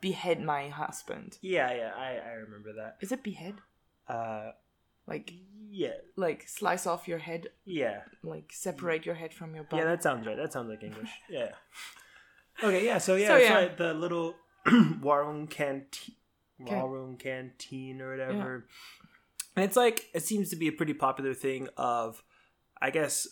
behead 0.00 0.38
my 0.54 0.62
husband. 0.82 1.38
Yeah, 1.56 1.70
yeah, 1.80 1.92
I 2.06 2.10
I 2.30 2.32
remember 2.44 2.70
that. 2.80 2.92
Is 3.04 3.10
it 3.12 3.22
behead? 3.30 3.56
Uh, 4.08 4.50
Like, 5.10 5.32
yeah, 5.70 5.92
like 6.16 6.48
slice 6.48 6.86
off 6.86 7.06
your 7.08 7.18
head, 7.18 7.48
yeah, 7.64 8.02
like 8.22 8.52
separate 8.52 9.04
your 9.04 9.16
head 9.16 9.34
from 9.34 9.54
your 9.54 9.64
body? 9.64 9.82
yeah. 9.82 9.88
That 9.90 10.02
sounds 10.02 10.26
right. 10.26 10.36
That 10.36 10.52
sounds 10.52 10.68
like 10.70 10.82
English. 10.82 11.10
Yeah. 11.28 11.50
Okay, 12.62 12.84
yeah. 12.84 12.98
So 12.98 13.16
yeah, 13.16 13.26
So, 13.28 13.32
that's 13.34 13.44
yeah. 13.44 13.54
right. 13.54 13.76
The 13.76 13.94
little 13.94 14.34
Warung 14.66 15.48
canteen, 15.50 16.14
Warung 16.60 17.18
canteen 17.18 18.00
or 18.00 18.10
whatever. 18.10 18.66
And 19.56 19.64
it's 19.64 19.76
like 19.76 20.08
it 20.14 20.22
seems 20.22 20.50
to 20.50 20.56
be 20.56 20.68
a 20.68 20.72
pretty 20.72 20.94
popular 20.94 21.34
thing. 21.34 21.68
Of, 21.76 22.22
I 22.80 22.90
guess 22.90 23.26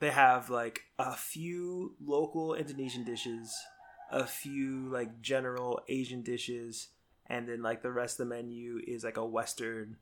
they 0.00 0.10
have 0.10 0.50
like 0.50 0.80
a 0.98 1.14
few 1.14 1.94
local 2.04 2.54
Indonesian 2.54 3.04
dishes, 3.04 3.54
a 4.10 4.26
few 4.26 4.88
like 4.90 5.20
general 5.20 5.80
Asian 5.88 6.22
dishes, 6.22 6.88
and 7.26 7.48
then 7.48 7.62
like 7.62 7.82
the 7.82 7.92
rest 7.92 8.18
of 8.18 8.28
the 8.28 8.34
menu 8.34 8.80
is 8.86 9.04
like 9.04 9.16
a 9.18 9.24
Western. 9.26 9.96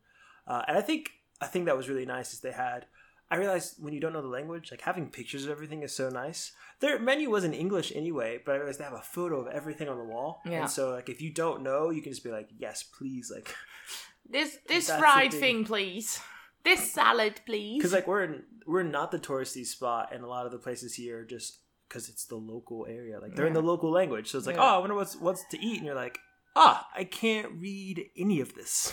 Uh, 0.51 0.63
and 0.69 0.77
I 0.77 0.81
think 0.89 1.03
a 1.41 1.47
thing 1.47 1.65
that 1.67 1.77
was 1.77 1.89
really 1.89 2.07
nice 2.17 2.33
is 2.35 2.41
they 2.41 2.53
had. 2.69 2.87
I 3.33 3.37
realized 3.37 3.77
when 3.85 3.95
you 3.95 4.01
don't 4.01 4.13
know 4.13 4.23
the 4.23 4.37
language, 4.41 4.67
like 4.73 4.81
having 4.81 5.09
pictures 5.09 5.45
of 5.45 5.51
everything 5.51 5.83
is 5.85 5.95
so 5.95 6.09
nice. 6.09 6.41
Their 6.81 6.99
menu 6.99 7.31
was 7.31 7.45
in 7.45 7.55
English 7.55 7.93
anyway, 7.95 8.41
but 8.45 8.53
I 8.53 8.57
realized 8.57 8.81
they 8.81 8.85
have 8.91 8.93
a 9.05 9.11
photo 9.17 9.37
of 9.43 9.47
everything 9.59 9.89
on 9.89 9.99
the 9.99 10.09
wall. 10.13 10.41
Yeah. 10.45 10.63
And 10.63 10.71
so 10.71 10.91
like 10.91 11.09
if 11.09 11.23
you 11.23 11.31
don't 11.43 11.63
know, 11.63 11.91
you 11.91 12.03
can 12.03 12.11
just 12.11 12.25
be 12.25 12.33
like, 12.39 12.49
yes, 12.59 12.83
please, 12.83 13.31
like 13.35 13.49
This 14.29 14.59
this 14.69 14.91
fried 14.91 15.31
thing. 15.31 15.41
thing, 15.41 15.65
please. 15.65 16.21
This 16.65 16.93
salad, 16.93 17.41
please. 17.47 17.79
because 17.79 17.93
like 17.93 18.09
we're 18.09 18.25
in, 18.25 18.43
we're 18.67 18.83
not 18.99 19.13
the 19.13 19.19
touristy 19.19 19.65
spot, 19.65 20.11
and 20.13 20.25
a 20.25 20.27
lot 20.35 20.45
of 20.47 20.53
the 20.53 20.59
places 20.59 20.95
here 20.95 21.21
are 21.21 21.25
just 21.25 21.59
because 21.89 22.09
it's 22.09 22.25
the 22.27 22.37
local 22.37 22.87
area, 22.89 23.19
like 23.21 23.35
they're 23.35 23.47
in 23.47 23.55
the 23.61 23.63
local 23.63 23.91
language. 23.91 24.27
So 24.31 24.39
it's 24.39 24.47
like, 24.47 24.57
Yeah. 24.57 24.65
oh, 24.65 24.75
I 24.77 24.79
wonder 24.79 24.95
what's 24.97 25.17
what's 25.17 25.45
to 25.53 25.59
eat, 25.59 25.79
and 25.79 25.87
you're 25.87 25.95
like, 26.07 26.19
ah, 26.57 26.87
I 26.95 27.05
can't 27.05 27.53
read 27.61 27.97
any 28.17 28.41
of 28.41 28.55
this. 28.55 28.93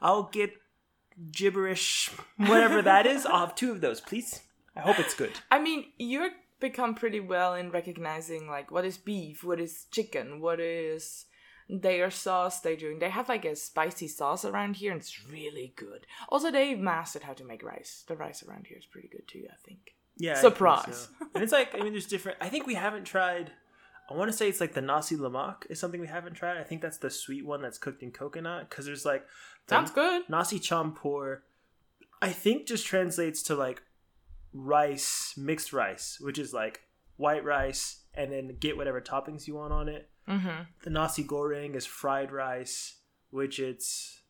I'll 0.00 0.24
get 0.32 0.50
gibberish, 1.30 2.10
whatever 2.36 2.82
that 2.82 3.06
is. 3.06 3.26
I'll 3.26 3.46
have 3.46 3.54
two 3.54 3.72
of 3.72 3.80
those, 3.80 4.00
please. 4.00 4.40
I 4.76 4.80
hope 4.80 4.98
it's 4.98 5.14
good. 5.14 5.32
I 5.50 5.58
mean, 5.58 5.86
you're 5.98 6.30
become 6.60 6.94
pretty 6.94 7.20
well 7.20 7.54
in 7.54 7.70
recognizing 7.70 8.46
like 8.48 8.70
what 8.70 8.84
is 8.84 8.96
beef, 8.96 9.42
what 9.44 9.60
is 9.60 9.86
chicken, 9.90 10.40
what 10.40 10.60
is 10.60 11.26
their 11.68 12.10
sauce 12.10 12.60
they're 12.60 12.76
doing. 12.76 12.98
They 13.00 13.10
have 13.10 13.28
like 13.28 13.44
a 13.44 13.56
spicy 13.56 14.08
sauce 14.08 14.44
around 14.44 14.76
here 14.76 14.92
and 14.92 15.00
it's 15.00 15.26
really 15.26 15.74
good. 15.76 16.06
Also 16.28 16.50
they've 16.50 16.78
mastered 16.78 17.24
how 17.24 17.32
to 17.34 17.44
make 17.44 17.62
rice. 17.62 18.04
The 18.06 18.16
rice 18.16 18.42
around 18.42 18.66
here 18.68 18.78
is 18.78 18.86
pretty 18.86 19.08
good 19.08 19.26
too, 19.26 19.44
I 19.50 19.56
think. 19.66 19.94
Yeah, 20.16 20.32
I 20.32 20.34
think 20.36 20.54
Surprise. 20.54 21.08
so. 21.18 21.26
and 21.34 21.42
it's 21.42 21.52
like 21.52 21.74
I 21.74 21.82
mean, 21.82 21.92
there's 21.92 22.06
different. 22.06 22.38
I 22.40 22.48
think 22.48 22.66
we 22.66 22.74
haven't 22.74 23.04
tried. 23.04 23.50
I 24.10 24.14
want 24.14 24.30
to 24.30 24.36
say 24.36 24.48
it's 24.48 24.60
like 24.60 24.74
the 24.74 24.82
nasi 24.82 25.16
lemak 25.16 25.64
is 25.70 25.78
something 25.80 26.00
we 26.00 26.06
haven't 26.06 26.34
tried. 26.34 26.58
I 26.58 26.64
think 26.64 26.82
that's 26.82 26.98
the 26.98 27.10
sweet 27.10 27.46
one 27.46 27.62
that's 27.62 27.78
cooked 27.78 28.02
in 28.02 28.10
coconut 28.10 28.68
because 28.68 28.84
there's 28.86 29.04
like 29.04 29.24
the 29.66 29.76
Sounds 29.76 29.90
good. 29.90 30.22
nasi 30.28 30.58
campur. 30.58 31.38
I 32.20 32.30
think 32.30 32.66
just 32.66 32.86
translates 32.86 33.42
to 33.44 33.54
like 33.54 33.82
rice, 34.52 35.34
mixed 35.36 35.72
rice, 35.72 36.18
which 36.20 36.38
is 36.38 36.52
like 36.52 36.82
white 37.16 37.44
rice 37.44 38.00
and 38.14 38.32
then 38.32 38.56
get 38.60 38.76
whatever 38.76 39.00
toppings 39.00 39.46
you 39.46 39.54
want 39.54 39.72
on 39.72 39.88
it. 39.88 40.08
Mm-hmm. 40.28 40.62
The 40.84 40.90
nasi 40.90 41.24
goreng 41.24 41.74
is 41.74 41.86
fried 41.86 42.32
rice, 42.32 42.96
which 43.30 43.58
it's. 43.58 44.20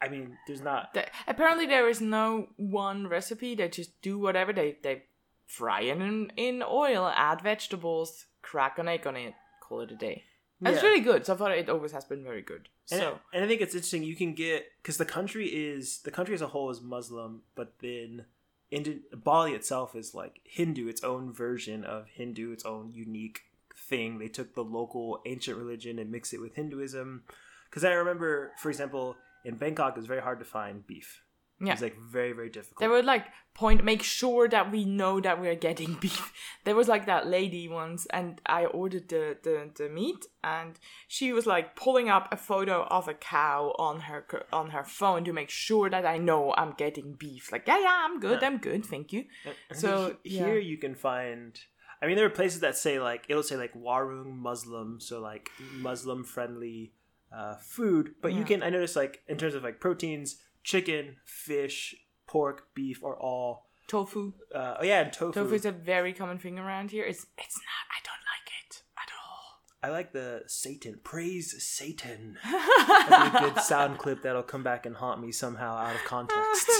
I 0.00 0.08
mean, 0.08 0.36
there's 0.46 0.60
not. 0.60 0.92
The, 0.94 1.06
apparently 1.26 1.66
there 1.66 1.88
is 1.88 2.00
no 2.00 2.48
one 2.56 3.06
recipe. 3.06 3.54
They 3.54 3.68
just 3.68 4.00
do 4.02 4.18
whatever. 4.18 4.52
They 4.52 4.78
they 4.82 5.04
fry 5.46 5.82
it 5.82 5.98
in, 5.98 6.32
in 6.36 6.62
oil, 6.66 7.12
add 7.14 7.42
vegetables, 7.42 8.26
crack 8.44 8.78
an 8.78 8.88
egg 8.88 9.06
on 9.06 9.16
it, 9.16 9.34
call 9.60 9.80
it 9.80 9.90
a 9.90 9.96
day. 9.96 10.24
It's 10.60 10.82
really 10.82 11.00
good. 11.00 11.26
So 11.26 11.36
far 11.36 11.52
it 11.52 11.68
always 11.68 11.92
has 11.92 12.04
been 12.04 12.24
very 12.24 12.42
good. 12.42 12.68
And, 12.90 13.00
so 13.00 13.18
and 13.32 13.44
I 13.44 13.48
think 13.48 13.60
it's 13.60 13.74
interesting. 13.74 14.02
You 14.02 14.16
can 14.16 14.34
get 14.34 14.66
because 14.82 14.96
the 14.96 15.04
country 15.04 15.46
is 15.46 15.98
the 15.98 16.10
country 16.10 16.34
as 16.34 16.42
a 16.42 16.46
whole 16.48 16.70
is 16.70 16.80
Muslim, 16.80 17.42
but 17.54 17.74
then 17.80 18.24
Indi- 18.70 19.02
Bali 19.12 19.52
itself 19.52 19.94
is 19.94 20.14
like 20.14 20.40
Hindu, 20.44 20.88
its 20.88 21.02
own 21.02 21.32
version 21.32 21.84
of 21.84 22.06
Hindu, 22.08 22.52
its 22.52 22.64
own 22.64 22.92
unique 22.94 23.42
thing. 23.76 24.18
They 24.18 24.28
took 24.28 24.54
the 24.54 24.64
local 24.64 25.20
ancient 25.26 25.58
religion 25.58 25.98
and 25.98 26.10
mixed 26.10 26.32
it 26.32 26.40
with 26.40 26.54
Hinduism. 26.54 27.24
Because 27.68 27.84
I 27.84 27.92
remember, 27.92 28.52
for 28.58 28.70
example, 28.70 29.16
in 29.44 29.56
Bangkok, 29.56 29.96
it 29.96 29.98
was 29.98 30.06
very 30.06 30.22
hard 30.22 30.38
to 30.38 30.44
find 30.44 30.86
beef. 30.86 31.23
It 31.64 31.68
Yeah. 31.68 31.74
was 31.74 31.82
like 31.82 31.98
very 31.98 32.32
very 32.32 32.48
difficult. 32.50 32.80
They 32.80 32.88
would 32.88 33.04
like 33.04 33.26
point, 33.54 33.84
make 33.84 34.02
sure 34.02 34.48
that 34.48 34.72
we 34.72 34.84
know 34.84 35.20
that 35.20 35.40
we're 35.40 35.54
getting 35.54 35.94
beef. 36.00 36.32
There 36.64 36.74
was 36.74 36.88
like 36.88 37.06
that 37.06 37.26
lady 37.28 37.68
once, 37.68 38.04
and 38.06 38.40
I 38.46 38.64
ordered 38.66 39.08
the, 39.08 39.36
the, 39.42 39.70
the 39.76 39.88
meat, 39.88 40.26
and 40.42 40.76
she 41.06 41.32
was 41.32 41.46
like 41.46 41.76
pulling 41.76 42.08
up 42.10 42.28
a 42.32 42.36
photo 42.36 42.82
of 42.90 43.06
a 43.06 43.14
cow 43.14 43.72
on 43.78 44.00
her 44.00 44.26
on 44.52 44.70
her 44.70 44.82
phone 44.82 45.24
to 45.24 45.32
make 45.32 45.50
sure 45.50 45.88
that 45.88 46.04
I 46.04 46.18
know 46.18 46.52
I'm 46.56 46.72
getting 46.72 47.12
beef. 47.14 47.52
Like, 47.52 47.66
yeah, 47.68 47.78
yeah, 47.78 48.02
I'm 48.04 48.18
good, 48.18 48.40
Yeah. 48.42 48.48
I'm 48.48 48.58
good, 48.58 48.84
thank 48.84 49.12
you. 49.12 49.24
And 49.70 49.78
So, 49.78 50.16
here 50.24 50.54
yeah. 50.58 50.68
you 50.70 50.76
can 50.78 50.94
find. 50.96 51.58
I 52.02 52.06
mean, 52.06 52.16
there 52.16 52.26
are 52.26 52.30
places 52.30 52.60
that 52.60 52.76
say 52.76 52.98
like 52.98 53.24
it'll 53.28 53.44
say 53.44 53.56
like 53.56 53.72
Warung 53.74 54.34
Muslim, 54.36 54.98
so 55.00 55.20
like 55.20 55.50
Muslim 55.76 56.24
friendly 56.24 56.92
uh, 57.32 57.54
food. 57.62 58.14
But 58.20 58.32
you 58.32 58.44
can 58.44 58.62
I 58.64 58.70
notice 58.70 58.96
like 58.96 59.22
in 59.28 59.36
terms 59.38 59.54
of 59.54 59.62
like 59.62 59.78
proteins, 59.80 60.36
chicken, 60.64 61.16
fish, 61.24 61.94
pork, 62.26 62.74
beef 62.74 63.04
are 63.04 63.16
all. 63.16 63.66
Tofu. 63.86 64.32
Uh, 64.52 64.76
oh 64.80 64.82
yeah, 64.84 65.02
and 65.02 65.12
tofu. 65.12 65.32
Tofu 65.40 65.54
is 65.54 65.66
a 65.66 65.70
very 65.70 66.12
common 66.14 66.38
thing 66.38 66.58
around 66.58 66.90
here. 66.90 67.04
It's 67.04 67.26
it's 67.38 67.56
not. 67.56 67.84
I 67.90 68.00
don't 68.02 68.24
like 68.32 68.50
it 68.66 68.82
at 68.96 69.10
all. 69.12 69.60
I 69.82 69.92
like 69.92 70.12
the 70.12 70.42
Satan. 70.46 71.00
Praise 71.04 71.54
Satan. 71.62 72.38
That'd 73.08 73.32
be 73.32 73.46
a 73.46 73.50
good 73.52 73.62
sound 73.62 73.98
clip 73.98 74.22
that'll 74.22 74.42
come 74.42 74.62
back 74.62 74.86
and 74.86 74.96
haunt 74.96 75.20
me 75.20 75.30
somehow 75.32 75.76
out 75.76 75.94
of 75.94 76.02
context. 76.04 76.70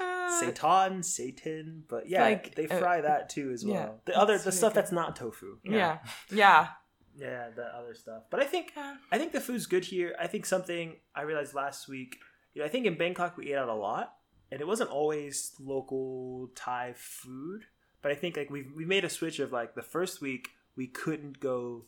Uh, 0.00 0.30
Satan, 0.40 1.02
Satan, 1.02 1.84
but 1.88 2.08
yeah, 2.08 2.22
Like, 2.22 2.54
they 2.54 2.66
uh, 2.66 2.78
fry 2.78 3.00
that 3.02 3.28
too 3.28 3.50
as 3.52 3.64
well. 3.64 3.74
yeah, 3.74 3.88
the 4.06 4.18
other, 4.18 4.38
the 4.38 4.44
really 4.44 4.56
stuff 4.56 4.72
good. 4.72 4.78
that's 4.82 4.92
not 4.92 5.16
tofu. 5.16 5.58
yeah, 5.64 5.98
yeah. 6.30 6.68
yeah, 7.16 7.50
the 7.54 7.64
other 7.76 7.94
stuff. 7.94 8.22
But 8.30 8.40
I 8.40 8.44
think 8.44 8.72
I 9.12 9.18
think 9.18 9.32
the 9.32 9.40
food's 9.40 9.66
good 9.66 9.84
here. 9.84 10.16
I 10.18 10.26
think 10.26 10.46
something 10.46 10.96
I 11.14 11.22
realized 11.22 11.54
last 11.54 11.88
week. 11.88 12.16
You 12.54 12.62
know, 12.62 12.66
I 12.66 12.70
think 12.70 12.86
in 12.86 12.96
Bangkok 12.96 13.36
we 13.36 13.52
ate 13.52 13.58
out 13.58 13.68
a 13.68 13.74
lot, 13.74 14.14
and 14.50 14.60
it 14.60 14.66
wasn't 14.66 14.90
always 14.90 15.52
local 15.60 16.50
Thai 16.54 16.94
food. 16.96 17.64
But 18.00 18.12
I 18.12 18.14
think 18.14 18.36
like 18.36 18.50
we 18.50 18.62
we 18.74 18.84
made 18.84 19.04
a 19.04 19.10
switch 19.10 19.38
of 19.40 19.52
like 19.52 19.74
the 19.74 19.82
first 19.82 20.20
week 20.20 20.50
we 20.76 20.86
couldn't 20.86 21.40
go. 21.40 21.86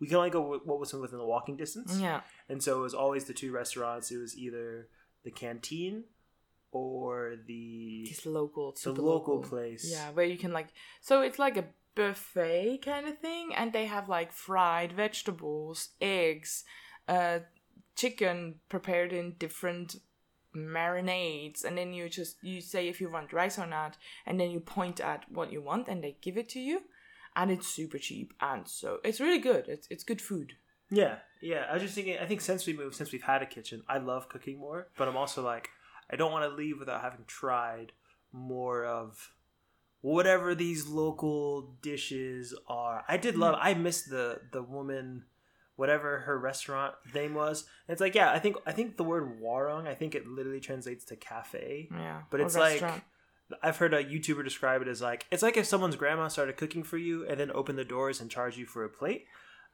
We 0.00 0.06
could 0.06 0.16
only 0.16 0.30
go 0.30 0.60
what 0.64 0.80
was 0.80 0.94
within 0.94 1.18
the 1.18 1.26
walking 1.26 1.56
distance. 1.56 1.98
Yeah. 2.00 2.22
And 2.48 2.62
so 2.62 2.78
it 2.78 2.82
was 2.82 2.94
always 2.94 3.24
the 3.24 3.34
two 3.34 3.52
restaurants. 3.52 4.10
It 4.10 4.16
was 4.16 4.36
either 4.36 4.88
the 5.24 5.30
canteen 5.30 6.04
or 6.72 7.34
the 7.46 8.06
This 8.08 8.24
local, 8.26 8.72
the 8.72 8.78
super 8.78 9.02
local 9.02 9.40
place. 9.40 9.90
Yeah, 9.90 10.10
where 10.12 10.24
you 10.24 10.38
can 10.38 10.52
like, 10.52 10.68
so 11.00 11.22
it's 11.22 11.38
like 11.38 11.56
a 11.56 11.64
buffet 11.94 12.78
kind 12.82 13.08
of 13.08 13.18
thing, 13.18 13.52
and 13.54 13.72
they 13.72 13.86
have 13.86 14.08
like 14.08 14.32
fried 14.32 14.92
vegetables, 14.92 15.90
eggs, 16.00 16.64
uh, 17.08 17.40
chicken 18.00 18.54
prepared 18.68 19.12
in 19.12 19.34
different 19.38 19.96
marinades, 20.56 21.64
and 21.64 21.76
then 21.78 21.92
you 21.92 22.08
just 22.08 22.36
you 22.42 22.60
say 22.60 22.88
if 22.88 23.00
you 23.00 23.10
want 23.10 23.32
rice 23.32 23.58
or 23.58 23.66
not, 23.66 23.96
and 24.26 24.40
then 24.40 24.50
you 24.50 24.60
point 24.60 25.00
at 25.00 25.24
what 25.30 25.52
you 25.52 25.60
want, 25.62 25.88
and 25.88 26.02
they 26.02 26.16
give 26.20 26.36
it 26.36 26.48
to 26.50 26.60
you, 26.60 26.82
and 27.36 27.50
it's 27.50 27.68
super 27.68 27.98
cheap, 27.98 28.32
and 28.40 28.66
so 28.68 28.98
it's 29.04 29.20
really 29.20 29.38
good. 29.38 29.64
It's 29.68 29.86
it's 29.90 30.04
good 30.04 30.20
food. 30.20 30.54
Yeah, 30.90 31.16
yeah. 31.40 31.66
I 31.70 31.74
was 31.74 31.82
just 31.82 31.94
thinking. 31.94 32.18
I 32.18 32.26
think 32.26 32.40
since 32.40 32.66
we 32.66 32.72
moved, 32.72 32.96
since 32.96 33.12
we've 33.12 33.22
had 33.22 33.42
a 33.42 33.46
kitchen, 33.46 33.82
I 33.88 33.98
love 33.98 34.28
cooking 34.28 34.58
more. 34.58 34.88
But 34.96 35.08
I'm 35.08 35.16
also 35.16 35.42
like, 35.42 35.70
I 36.10 36.16
don't 36.16 36.32
want 36.32 36.50
to 36.50 36.56
leave 36.56 36.78
without 36.78 37.02
having 37.02 37.24
tried 37.26 37.92
more 38.32 38.84
of 38.84 39.32
whatever 40.00 40.54
these 40.54 40.88
local 40.88 41.76
dishes 41.82 42.54
are. 42.66 43.04
I 43.08 43.16
did 43.16 43.36
love. 43.36 43.54
Mm. 43.56 43.58
I 43.62 43.74
missed 43.74 44.10
the 44.10 44.40
the 44.52 44.62
woman, 44.62 45.24
whatever 45.80 46.18
her 46.20 46.38
restaurant 46.38 46.94
name 47.14 47.32
was. 47.34 47.62
And 47.88 47.92
it's 47.94 48.00
like, 48.00 48.14
yeah, 48.14 48.30
I 48.30 48.38
think 48.38 48.56
I 48.66 48.72
think 48.72 48.96
the 48.98 49.02
word 49.12 49.40
warung. 49.42 49.86
I 49.88 49.94
think 49.94 50.14
it 50.14 50.26
literally 50.26 50.60
translates 50.60 51.04
to 51.06 51.16
cafe. 51.16 51.88
Yeah, 51.90 52.20
But 52.30 52.40
it's 52.40 52.54
like 52.54 52.72
restaurant. 52.82 53.02
I've 53.62 53.78
heard 53.78 53.94
a 53.94 54.04
YouTuber 54.04 54.44
describe 54.44 54.82
it 54.82 54.88
as 54.88 55.00
like 55.02 55.26
it's 55.32 55.42
like 55.42 55.56
if 55.56 55.66
someone's 55.66 55.96
grandma 55.96 56.28
started 56.28 56.56
cooking 56.56 56.84
for 56.84 56.98
you 56.98 57.26
and 57.26 57.40
then 57.40 57.50
opened 57.52 57.78
the 57.78 57.84
doors 57.84 58.20
and 58.20 58.30
charged 58.30 58.58
you 58.58 58.66
for 58.66 58.84
a 58.84 58.88
plate. 58.90 59.24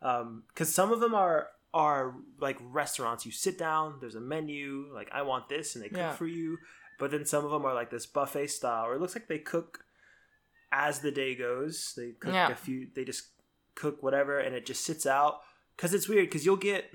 Um, 0.00 0.44
because 0.48 0.72
some 0.72 0.92
of 0.92 1.00
them 1.00 1.14
are 1.14 1.48
are 1.74 2.14
like 2.40 2.56
restaurants. 2.62 3.26
You 3.26 3.32
sit 3.32 3.58
down, 3.58 3.96
there's 4.00 4.14
a 4.14 4.20
menu. 4.20 4.88
Like 4.94 5.10
I 5.12 5.22
want 5.22 5.48
this, 5.48 5.74
and 5.74 5.84
they 5.84 5.88
cook 5.88 5.98
Yeah. 5.98 6.12
for 6.12 6.26
you. 6.26 6.56
But 6.98 7.10
then 7.10 7.26
some 7.26 7.44
of 7.44 7.50
them 7.50 7.64
are 7.66 7.74
like 7.74 7.90
this 7.90 8.06
buffet 8.06 8.46
style, 8.46 8.86
or 8.86 8.94
it 8.94 9.00
looks 9.00 9.14
like 9.16 9.26
they 9.28 9.38
cook 9.40 9.80
as 10.72 11.00
the 11.00 11.10
day 11.10 11.34
goes. 11.34 11.92
They 11.96 12.12
cook 12.12 12.32
Yeah. 12.32 12.48
a 12.50 12.54
few. 12.54 12.88
They 12.94 13.04
just 13.04 13.24
cook 13.74 14.02
whatever, 14.02 14.38
and 14.38 14.54
it 14.54 14.64
just 14.64 14.84
sits 14.84 15.04
out. 15.06 15.40
Because 15.76 15.94
it's 15.94 16.08
weird. 16.08 16.28
Because 16.28 16.46
you'll 16.46 16.56
get 16.56 16.90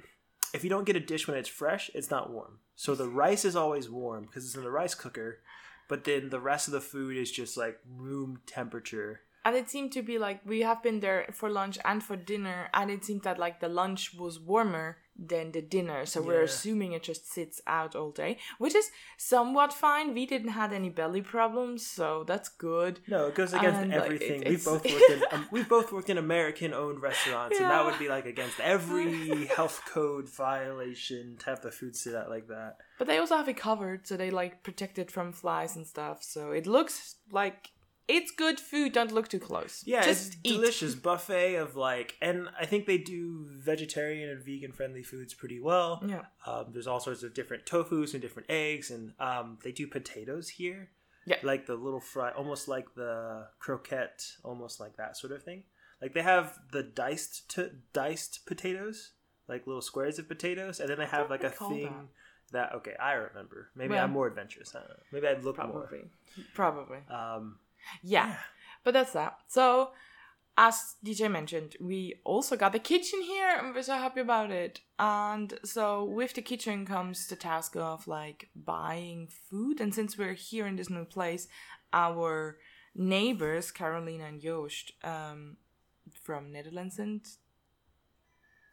if 0.54 0.64
you 0.64 0.70
don't 0.70 0.86
get 0.86 0.96
a 0.96 1.00
dish 1.00 1.28
when 1.28 1.38
it's 1.38 1.50
fresh, 1.50 1.90
it's 1.94 2.12
not 2.12 2.32
warm. 2.32 2.60
So 2.76 2.96
the 2.96 3.08
rice 3.08 3.46
is 3.46 3.56
always 3.56 3.90
warm 3.90 4.26
because 4.26 4.46
it's 4.46 4.56
in 4.56 4.64
the 4.64 4.72
rice 4.72 4.96
cooker, 4.96 5.40
but 5.88 6.04
then 6.04 6.30
the 6.30 6.40
rest 6.40 6.68
of 6.68 6.74
the 6.74 6.82
food 6.82 7.16
is 7.16 7.32
just 7.32 7.58
like 7.58 7.80
room 7.88 8.42
temperature. 8.46 9.22
And 9.44 9.56
it 9.56 9.70
seemed 9.70 9.92
to 9.94 10.02
be 10.02 10.20
like 10.20 10.42
we 10.46 10.62
have 10.62 10.84
been 10.84 11.00
there 11.00 11.28
for 11.34 11.50
lunch 11.50 11.78
and 11.86 12.04
for 12.04 12.16
dinner, 12.16 12.70
and 12.74 12.92
it 12.92 13.06
seemed 13.06 13.24
that 13.24 13.40
like 13.40 13.60
the 13.60 13.70
lunch 13.70 14.14
was 14.14 14.40
warmer 14.40 14.98
than 15.18 15.52
the 15.52 15.62
dinner. 15.62 16.06
So 16.06 16.22
we're 16.22 16.42
assuming 16.42 16.94
it 16.94 17.04
just 17.04 17.32
sits 17.32 17.62
out 17.68 17.96
all 17.96 18.12
day, 18.12 18.38
which 18.58 18.74
is 18.76 18.90
somewhat 19.18 19.72
fine. 19.74 20.14
We 20.14 20.26
didn't 20.26 20.50
have 20.50 20.74
any 20.74 20.90
belly 20.90 21.22
problems, 21.22 21.86
so 21.86 22.24
that's 22.26 22.50
good. 22.50 23.00
No, 23.08 23.28
it 23.28 23.36
goes 23.36 23.54
against 23.54 23.82
And, 23.82 23.92
like, 23.92 24.02
everything. 24.04 24.42
it- 24.44 24.50
we've 24.50 24.66
both 24.66 24.84
worked 24.86 25.10
in 25.12 25.24
um, 25.32 25.48
we've 25.52 25.70
both 25.70 25.92
worked 25.92 26.10
in 26.10 26.18
American-owned 26.18 27.02
restaurants, 27.02 27.60
and 27.60 27.70
that 27.70 27.86
would 27.86 28.00
be 28.00 28.08
like 28.10 28.26
against 28.26 28.60
every 28.60 29.46
health 29.56 29.82
code 29.86 30.28
violation 30.30 31.38
to 31.40 31.46
have 31.48 31.62
the 31.62 31.72
food 31.72 31.96
sit 31.96 32.16
out 32.16 32.30
like 32.30 32.48
that. 32.48 32.78
But 32.98 33.08
they 33.08 33.18
also 33.18 33.38
have 33.38 33.48
it 33.50 33.58
covered, 33.58 34.08
so 34.08 34.18
they 34.18 34.32
like 34.32 34.64
protect 34.64 34.98
it 35.00 35.12
from 35.12 35.34
flies 35.34 35.76
and 35.76 35.86
stuff. 35.86 36.24
So 36.24 36.52
it 36.52 36.66
looks 36.68 37.16
like 37.32 37.72
it's 38.12 38.32
good 38.32 38.60
food. 38.60 38.92
Don't 38.94 39.12
look 39.12 39.28
too 39.28 39.40
close. 39.40 39.84
Yeah, 39.86 40.04
just 40.04 40.28
it's 40.34 40.38
eat. 40.44 40.54
delicious 40.56 40.96
buffet 40.96 41.56
of 41.56 41.76
like, 41.76 42.16
and 42.22 42.50
I 42.60 42.66
think 42.66 42.86
they 42.86 42.98
do 42.98 43.46
vegetarian 43.48 44.30
and 44.30 44.44
vegan 44.44 44.72
friendly 44.72 45.04
foods 45.04 45.34
pretty 45.34 45.60
well. 45.60 46.04
Yeah, 46.06 46.26
Um, 46.46 46.66
there's 46.74 46.88
all 46.88 47.00
sorts 47.00 47.24
of 47.24 47.34
different 47.34 47.66
tofu's 47.66 48.14
and 48.14 48.22
different 48.22 48.50
eggs, 48.50 48.92
and 48.92 49.14
um, 49.20 49.58
they 49.64 49.72
do 49.72 49.88
potatoes 49.88 50.50
here. 50.50 50.90
Yeah. 51.28 51.38
like 51.44 51.68
the 51.68 51.76
little 51.76 52.00
fry, 52.00 52.32
almost 52.32 52.68
like 52.68 52.96
the 52.96 53.46
croquette, 53.60 54.26
almost 54.44 54.80
like 54.80 54.98
that 54.98 55.16
sort 55.16 55.32
of 55.32 55.44
thing. 55.44 55.64
Like 56.02 56.14
they 56.16 56.24
have 56.24 56.58
the 56.72 56.82
diced 56.82 57.48
to 57.52 57.72
diced 57.94 58.46
potatoes, 58.48 59.12
like 59.48 59.68
little 59.68 59.84
squares 59.84 60.18
of 60.18 60.28
potatoes, 60.28 60.80
and 60.80 60.90
then 60.90 60.98
they 60.98 61.06
have 61.06 61.30
like 61.30 61.44
a 61.44 61.52
thing 61.52 62.10
that. 62.52 62.74
okay, 62.78 62.96
I 63.00 63.14
remember. 63.14 63.70
Maybe 63.76 63.94
Well- 63.94 64.04
I'm 64.04 64.12
more 64.12 64.26
adventurous. 64.26 64.74
I 64.76 64.80
don't 64.80 64.90
know. 64.90 64.96
Maybe 65.12 65.28
I'd 65.28 65.44
look 65.44 65.56
probably, 65.58 66.10
probably. 66.56 66.98
more. 67.08 67.16
Um, 67.18 67.60
Yeah. 68.02 68.36
But 68.84 68.94
that's 68.94 69.14
that. 69.14 69.38
So, 69.48 69.92
as 70.58 70.96
DJ 71.06 71.32
mentioned, 71.32 71.76
we 71.80 72.16
also 72.24 72.56
got 72.56 72.74
the 72.74 72.80
kitchen 72.80 73.22
here 73.22 73.50
and 73.58 73.74
we're 73.74 73.84
so 73.84 73.96
happy 73.96 74.22
about 74.22 74.52
it. 74.52 74.82
And 75.00 75.54
so, 75.64 76.04
with 76.04 76.34
the 76.34 76.42
kitchen 76.42 76.86
comes 76.86 77.28
the 77.28 77.36
task 77.36 77.76
of 77.76 78.08
like 78.08 78.50
buying 78.56 79.30
food. 79.50 79.80
And 79.82 79.94
since 79.94 80.18
we're 80.18 80.34
here 80.34 80.68
in 80.68 80.76
this 80.76 80.90
new 80.90 81.06
place, 81.06 81.48
our 81.94 82.58
neighbors, 82.96 83.72
Carolina 83.72 84.26
and 84.26 84.42
Joost, 84.42 84.94
um, 85.04 85.58
from 86.24 86.52
Netherlands 86.52 87.00
and 87.00 87.22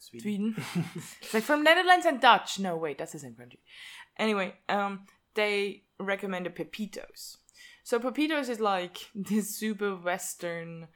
Sweden. 0.00 0.54
Sweden. 0.54 0.90
it's 1.20 1.34
like 1.34 1.42
from 1.42 1.62
Netherlands 1.62 2.06
and 2.06 2.20
Dutch. 2.20 2.58
No, 2.58 2.76
wait, 2.76 2.98
that's 2.98 3.12
the 3.12 3.18
same 3.18 3.34
country. 3.34 3.60
Anyway, 4.16 4.54
um, 4.68 5.06
they 5.34 5.84
recommended 5.98 6.54
Pepitos. 6.54 7.36
So 7.88 7.98
Pepitos 7.98 8.50
is 8.50 8.60
like 8.60 8.98
this 9.14 9.56
super 9.56 9.96
Western, 9.96 10.88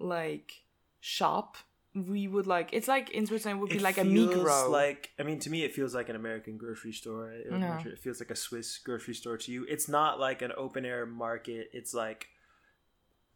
like 0.00 0.64
shop. 0.98 1.56
We 1.94 2.26
would 2.26 2.48
like 2.48 2.70
it's 2.72 2.88
like 2.88 3.10
in 3.10 3.26
Switzerland 3.26 3.60
would 3.60 3.70
be 3.70 3.76
It 3.76 3.82
like 3.82 3.96
a 3.96 4.02
Migros. 4.02 4.68
Like 4.68 5.10
I 5.20 5.22
mean, 5.22 5.38
to 5.38 5.50
me, 5.50 5.62
it 5.62 5.72
feels 5.72 5.94
like 5.94 6.08
an 6.08 6.16
American 6.16 6.56
grocery 6.56 6.90
store. 6.90 7.30
It, 7.30 7.52
No. 7.52 7.78
it 7.86 8.00
feels 8.00 8.18
like 8.18 8.32
a 8.32 8.34
Swiss 8.34 8.78
grocery 8.78 9.14
store 9.14 9.36
to 9.36 9.52
you. 9.52 9.64
It's 9.68 9.88
not 9.88 10.18
like 10.18 10.42
an 10.42 10.50
open 10.56 10.84
air 10.84 11.06
market. 11.06 11.70
It's 11.72 11.94
like 11.94 12.26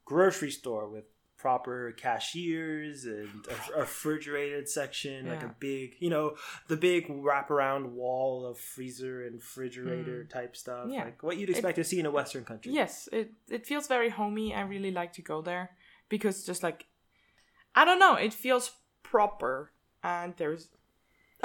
grocery 0.04 0.50
store 0.50 0.88
with 0.88 1.04
proper 1.38 1.92
cashiers 1.92 3.04
and 3.04 3.46
a, 3.74 3.80
refrigerated 3.80 4.68
section, 4.68 5.28
like 5.28 5.42
a 5.42 5.54
big, 5.58 5.94
you 6.00 6.08
know, 6.10 6.34
the 6.68 6.76
big 6.76 7.08
wraparound 7.08 7.86
wall 7.90 8.46
of 8.46 8.58
freezer 8.58 9.24
and 9.26 9.36
refrigerator 9.36 10.24
type 10.24 10.56
stuff, 10.56 10.86
Mm. 10.86 10.92
Yeah. 10.94 11.04
like 11.04 11.22
what 11.22 11.36
you'd 11.36 11.50
expect 11.50 11.76
to 11.76 11.84
see 11.84 12.00
in 12.00 12.06
a 12.06 12.10
Western 12.10 12.44
country. 12.44 12.72
Yes, 12.72 13.08
it 13.12 13.32
it 13.50 13.66
feels 13.66 13.86
very 13.88 14.08
homey. 14.08 14.54
I 14.54 14.62
really 14.62 14.90
like 14.90 15.12
to 15.14 15.22
go 15.22 15.42
there 15.42 15.70
because 16.08 16.44
just 16.44 16.62
like 16.62 16.86
I 17.74 17.84
don't 17.84 17.98
know, 17.98 18.14
it 18.14 18.32
feels 18.32 18.72
proper 19.02 19.72
and 20.02 20.34
there's 20.36 20.68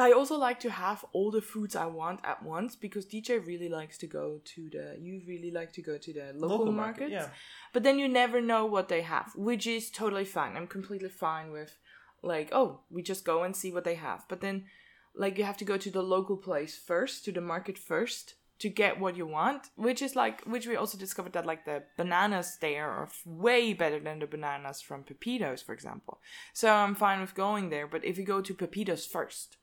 I 0.02 0.12
also 0.12 0.38
like 0.38 0.60
to 0.62 0.72
have 0.72 1.06
all 1.14 1.32
the 1.32 1.42
foods 1.42 1.76
I 1.76 1.86
want 1.86 2.22
at 2.24 2.44
once 2.44 2.76
because 2.76 3.06
DJ 3.06 3.46
really 3.46 3.70
likes 3.70 3.98
to 4.00 4.08
go 4.08 4.40
to 4.44 4.70
the 4.70 4.98
you 5.00 5.22
really 5.28 5.52
like 5.52 5.72
to 5.74 5.82
go 5.82 5.98
to 5.98 6.14
the 6.14 6.34
local, 6.36 6.72
markets. 6.72 7.12
yeah. 7.12 7.30
But 7.74 7.84
then 7.84 8.00
you 8.00 8.08
never 8.08 8.42
know 8.42 8.66
what 8.66 8.90
they 8.90 9.02
have, 9.02 9.32
which 9.36 9.68
is 9.68 9.92
totally 9.92 10.26
fine. 10.26 10.58
I'm 10.58 10.68
completely 10.68 11.10
fine 11.10 11.52
with 11.52 11.78
like, 12.24 12.50
oh, 12.52 12.82
we 12.90 13.02
just 13.02 13.26
go 13.26 13.44
and 13.44 13.56
see 13.56 13.72
what 13.72 13.84
they 13.84 13.96
have. 13.96 14.26
But 14.28 14.42
then 14.42 14.66
like 15.14 15.38
you 15.38 15.44
have 15.44 15.58
to 15.58 15.66
go 15.66 15.78
to 15.78 15.92
the 15.92 16.02
local 16.02 16.38
place 16.38 16.78
first, 16.78 17.26
to 17.26 17.32
the 17.32 17.42
market 17.42 17.78
first 17.78 18.36
to 18.60 18.70
get 18.70 19.00
what 19.00 19.18
you 19.18 19.26
want, 19.26 19.70
which 19.76 20.02
is 20.02 20.16
like 20.16 20.42
which 20.44 20.68
we 20.68 20.76
also 20.76 20.98
discovered 20.98 21.34
that 21.34 21.48
like 21.48 21.66
the 21.66 21.84
bananas 21.98 22.58
there 22.62 22.90
are 22.90 23.10
way 23.26 23.74
better 23.74 24.00
than 24.00 24.20
the 24.20 24.28
bananas 24.28 24.82
from 24.82 25.04
Pepitos, 25.04 25.64
for 25.64 25.74
example. 25.74 26.20
So 26.54 26.72
I'm 26.72 26.96
fine 26.96 27.22
with 27.22 27.34
going 27.36 27.70
there, 27.70 27.88
but 27.88 28.06
if 28.06 28.18
you 28.18 28.24
go 28.24 28.42
to 28.42 28.54
Pepitos 28.54 29.08
first, 29.08 29.58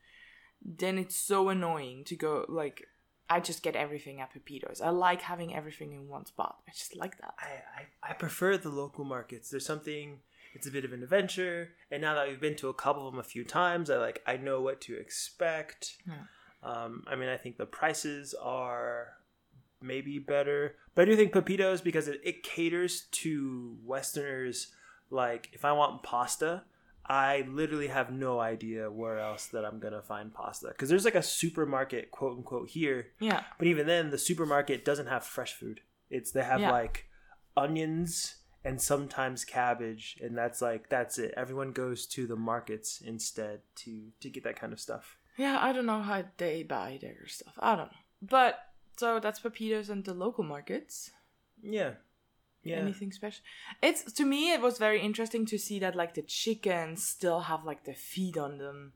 then 0.63 0.99
it's 0.99 1.17
so 1.17 1.49
annoying 1.49 2.05
to 2.05 2.17
go 2.17 2.45
like 2.49 2.85
I 3.31 3.41
just 3.41 3.63
get 3.63 3.77
everything 3.77 4.21
at 4.21 4.33
Pepitos. 4.33 4.81
I 4.81 4.89
like 4.91 5.21
having 5.21 5.55
everything 5.55 5.93
in 5.93 6.09
one 6.09 6.25
spot. 6.25 6.57
I 6.67 6.73
just 6.73 6.97
like 6.97 7.19
that. 7.19 7.35
I, 7.39 7.81
I, 7.81 8.11
I 8.11 8.13
prefer 8.15 8.57
the 8.57 8.71
local 8.71 9.05
markets. 9.05 9.51
There's 9.51 9.67
something 9.67 10.21
it's 10.55 10.67
a 10.67 10.71
bit 10.71 10.85
of 10.85 10.93
an 10.93 11.03
adventure, 11.03 11.71
and 11.91 12.01
now 12.01 12.15
that 12.15 12.27
we've 12.27 12.41
been 12.41 12.57
to 12.57 12.69
a 12.69 12.75
couple 12.75 13.07
of 13.07 13.13
them 13.13 13.21
a 13.21 13.25
few 13.25 13.45
times, 13.45 13.91
I 13.91 13.97
like 13.97 14.23
I 14.27 14.37
know 14.37 14.63
what 14.63 14.81
to 14.83 14.97
expect. 14.97 15.99
Yeah. 16.07 16.15
Um, 16.63 17.05
I 17.07 17.17
mean, 17.17 17.29
I 17.29 17.37
think 17.37 17.57
the 17.57 17.67
prices 17.67 18.35
are 18.35 19.13
maybe 19.81 20.19
better, 20.19 20.77
but 20.95 21.03
I 21.03 21.05
do 21.05 21.17
think 21.17 21.33
Pepitos 21.33 21.85
because 21.85 22.09
it, 22.09 22.21
it 22.25 22.43
caters 22.43 23.03
to 23.13 23.77
Westerners. 23.85 24.69
Like, 25.11 25.49
if 25.53 25.65
I 25.65 25.73
want 25.73 26.03
pasta, 26.03 26.65
I 27.09 27.47
literally 27.49 27.89
have 27.89 28.13
no 28.13 28.39
idea 28.39 28.91
where 28.91 29.19
else 29.19 29.47
that 29.47 29.65
I'm 29.65 29.81
gonna 29.81 30.03
find 30.03 30.33
pasta 30.33 30.69
because 30.69 30.89
there's 30.89 31.05
like 31.05 31.15
a 31.15 31.23
supermarket, 31.23 32.11
quote 32.11 32.37
unquote, 32.37 32.69
here. 32.71 33.09
Yeah. 33.21 33.45
But 33.59 33.67
even 33.69 33.87
then, 33.87 34.11
the 34.11 34.19
supermarket 34.19 34.85
doesn't 34.85 35.07
have 35.07 35.25
fresh 35.25 35.55
food. 35.55 35.81
It's 36.11 36.33
they 36.33 36.43
have 36.45 36.61
Yeah. 36.61 36.71
like 36.71 37.07
onions 37.57 38.37
and 38.65 38.81
sometimes 38.81 39.45
cabbage, 39.45 40.19
and 40.21 40.37
that's 40.37 40.61
like 40.61 40.89
that's 40.89 41.19
it. 41.19 41.33
Everyone 41.37 41.73
goes 41.73 42.07
to 42.09 42.27
the 42.27 42.37
markets 42.37 43.01
instead 43.01 43.61
to 43.77 44.11
to 44.21 44.29
get 44.31 44.45
that 44.45 44.59
kind 44.61 44.73
of 44.73 44.81
stuff. 44.81 45.17
Yeah, 45.37 45.59
I 45.61 45.73
don't 45.73 45.87
know 45.87 46.03
how 46.03 46.25
they 46.37 46.63
buy 46.65 46.99
their 47.01 47.27
stuff. 47.29 47.55
I 47.59 47.77
don't 47.77 47.87
know. 47.93 47.99
But 48.21 48.59
so 48.97 49.21
that's 49.21 49.41
Pepitos 49.41 49.89
and 49.89 50.05
the 50.05 50.13
local 50.15 50.45
markets. 50.45 51.11
Yeah, 51.63 51.93
yeah. 52.71 52.77
Anything 52.77 53.13
special? 53.13 53.43
It's 53.83 54.13
to 54.13 54.25
me 54.25 54.53
it 54.53 54.61
was 54.61 54.79
very 54.79 55.01
interesting 55.01 55.47
to 55.47 55.59
see 55.59 55.79
that 55.81 55.95
like 55.97 56.15
the 56.15 56.23
chickens 56.23 57.05
still 57.05 57.41
have 57.41 57.65
like 57.65 57.85
the 57.85 57.95
feet 57.95 58.37
on 58.37 58.59
them. 58.59 58.93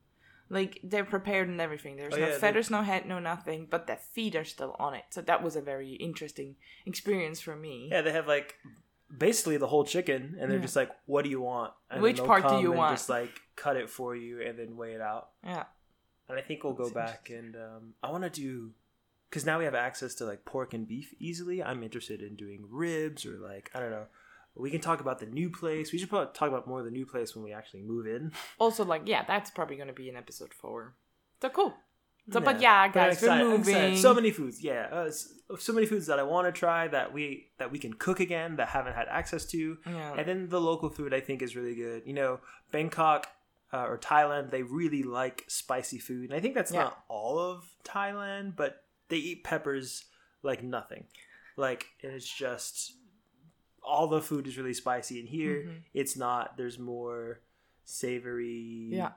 Like 0.50 0.80
they're 0.84 1.04
prepared 1.04 1.48
and 1.48 1.60
everything. 1.60 1.96
There's 1.96 2.12
Oh, 2.12 2.18
no 2.18 2.26
yeah, 2.26 2.32
they- 2.32 2.38
feathers, 2.38 2.70
no 2.70 2.82
head, 2.82 3.06
no 3.06 3.18
nothing, 3.18 3.66
but 3.70 3.86
the 3.86 3.96
feet 3.96 4.36
are 4.36 4.44
still 4.44 4.76
on 4.78 4.94
it. 4.94 5.04
So 5.10 5.22
that 5.22 5.42
was 5.42 5.56
a 5.56 5.62
very 5.62 5.92
interesting 5.94 6.56
experience 6.84 7.40
for 7.40 7.56
me. 7.56 7.88
Yeah, 7.90 8.02
they 8.02 8.12
have 8.12 8.26
like 8.28 8.56
basically 9.16 9.56
the 9.56 9.66
whole 9.66 9.84
chicken, 9.84 10.36
and 10.38 10.50
they're 10.50 10.58
Yeah. 10.58 10.62
just 10.62 10.76
like, 10.76 10.90
"What 11.06 11.24
do 11.24 11.30
you 11.30 11.40
want?" 11.40 11.72
And 11.90 12.02
Which 12.02 12.18
part 12.18 12.48
do 12.48 12.56
you 12.60 12.70
and 12.72 12.78
want? 12.78 12.96
Just 12.96 13.08
like 13.08 13.30
cut 13.56 13.76
it 13.76 13.88
for 13.88 14.14
you, 14.14 14.42
and 14.42 14.58
then 14.58 14.76
weigh 14.76 14.92
it 14.92 15.00
out. 15.00 15.30
Yeah. 15.44 15.64
And 16.28 16.38
I 16.38 16.42
think 16.42 16.64
we'll 16.64 16.72
go 16.74 16.84
That's 16.88 16.94
back 17.12 17.30
and 17.30 17.56
um, 17.56 17.94
I 18.02 18.10
want 18.10 18.24
to 18.24 18.30
do 18.30 18.72
because 19.32 19.46
now 19.46 19.58
we 19.58 19.64
have 19.64 19.74
access 19.74 20.14
to 20.16 20.26
like 20.26 20.44
pork 20.44 20.74
and 20.74 20.86
beef 20.86 21.14
easily. 21.18 21.62
I'm 21.62 21.82
interested 21.82 22.20
in 22.20 22.36
doing 22.36 22.66
ribs 22.70 23.24
or 23.24 23.38
like 23.38 23.70
I 23.74 23.80
don't 23.80 23.90
know. 23.90 24.04
We 24.54 24.70
can 24.70 24.82
talk 24.82 25.00
about 25.00 25.18
the 25.18 25.24
new 25.26 25.48
place. 25.48 25.90
We 25.92 25.98
should 25.98 26.10
probably 26.10 26.34
talk 26.34 26.48
about 26.50 26.68
more 26.68 26.80
of 26.80 26.84
the 26.84 26.90
new 26.90 27.06
place 27.06 27.34
when 27.34 27.42
we 27.42 27.52
actually 27.54 27.82
move 27.82 28.06
in. 28.06 28.32
Also, 28.58 28.84
like, 28.84 29.02
yeah, 29.06 29.24
that's 29.26 29.50
probably 29.50 29.76
going 29.76 29.88
to 29.88 29.94
be 29.94 30.10
in 30.10 30.16
episode 30.16 30.52
four. 30.52 30.94
So 31.40 31.48
cool. 31.48 31.72
So, 32.30 32.38
but 32.38 32.60
Yeah. 32.60 32.84
yeah, 32.84 32.88
But 32.92 33.00
I'm 33.00 33.08
guys, 33.08 33.22
we're 33.22 33.28
excited- 33.28 33.46
I'm 33.46 33.60
excited. 33.60 33.82
moving. 33.82 33.98
So 33.98 34.14
many 34.14 34.30
foods, 34.30 34.62
yeah. 34.62 34.88
Uh, 34.92 35.10
so 35.58 35.72
many 35.72 35.86
foods 35.86 36.06
that 36.06 36.18
I 36.18 36.22
want 36.22 36.46
to 36.46 36.52
try 36.52 36.86
that 36.88 37.14
we 37.14 37.48
that 37.58 37.72
we 37.72 37.78
can 37.78 37.94
cook 37.94 38.20
again 38.20 38.56
that 38.56 38.68
haven't 38.68 38.92
had 38.94 39.08
access 39.08 39.46
to. 39.46 39.78
Yeah. 39.86 40.14
And 40.18 40.28
then 40.28 40.48
the 40.50 40.60
local 40.60 40.90
food 40.90 41.14
I 41.14 41.20
think 41.20 41.40
is 41.40 41.56
really 41.56 41.74
good. 41.74 42.02
You 42.06 42.12
know, 42.12 42.40
Bangkok 42.70 43.28
uh, 43.72 43.86
or 43.86 43.96
Thailand, 43.98 44.50
they 44.50 44.62
really 44.62 45.02
like 45.02 45.44
spicy 45.48 45.98
food. 45.98 46.28
And 46.28 46.34
I 46.34 46.40
think 46.40 46.54
that's 46.54 46.70
Yeah. 46.72 46.84
not 46.84 47.04
all 47.08 47.38
of 47.38 47.64
Thailand, 47.84 48.54
but 48.54 48.84
they 49.12 49.18
eat 49.18 49.44
peppers 49.44 50.06
like 50.42 50.62
nothing. 50.62 51.04
Like 51.56 51.86
and 52.02 52.12
it's 52.12 52.26
just 52.28 52.94
all 53.84 54.06
the 54.08 54.22
food 54.22 54.46
is 54.46 54.56
really 54.56 54.72
spicy. 54.74 55.20
And 55.20 55.28
here 55.28 55.64
Mhm. 55.68 55.82
it's 55.92 56.16
not. 56.16 56.56
There's 56.56 56.78
more 56.78 57.40
savory. 57.84 58.88
Yeah. 58.90 59.12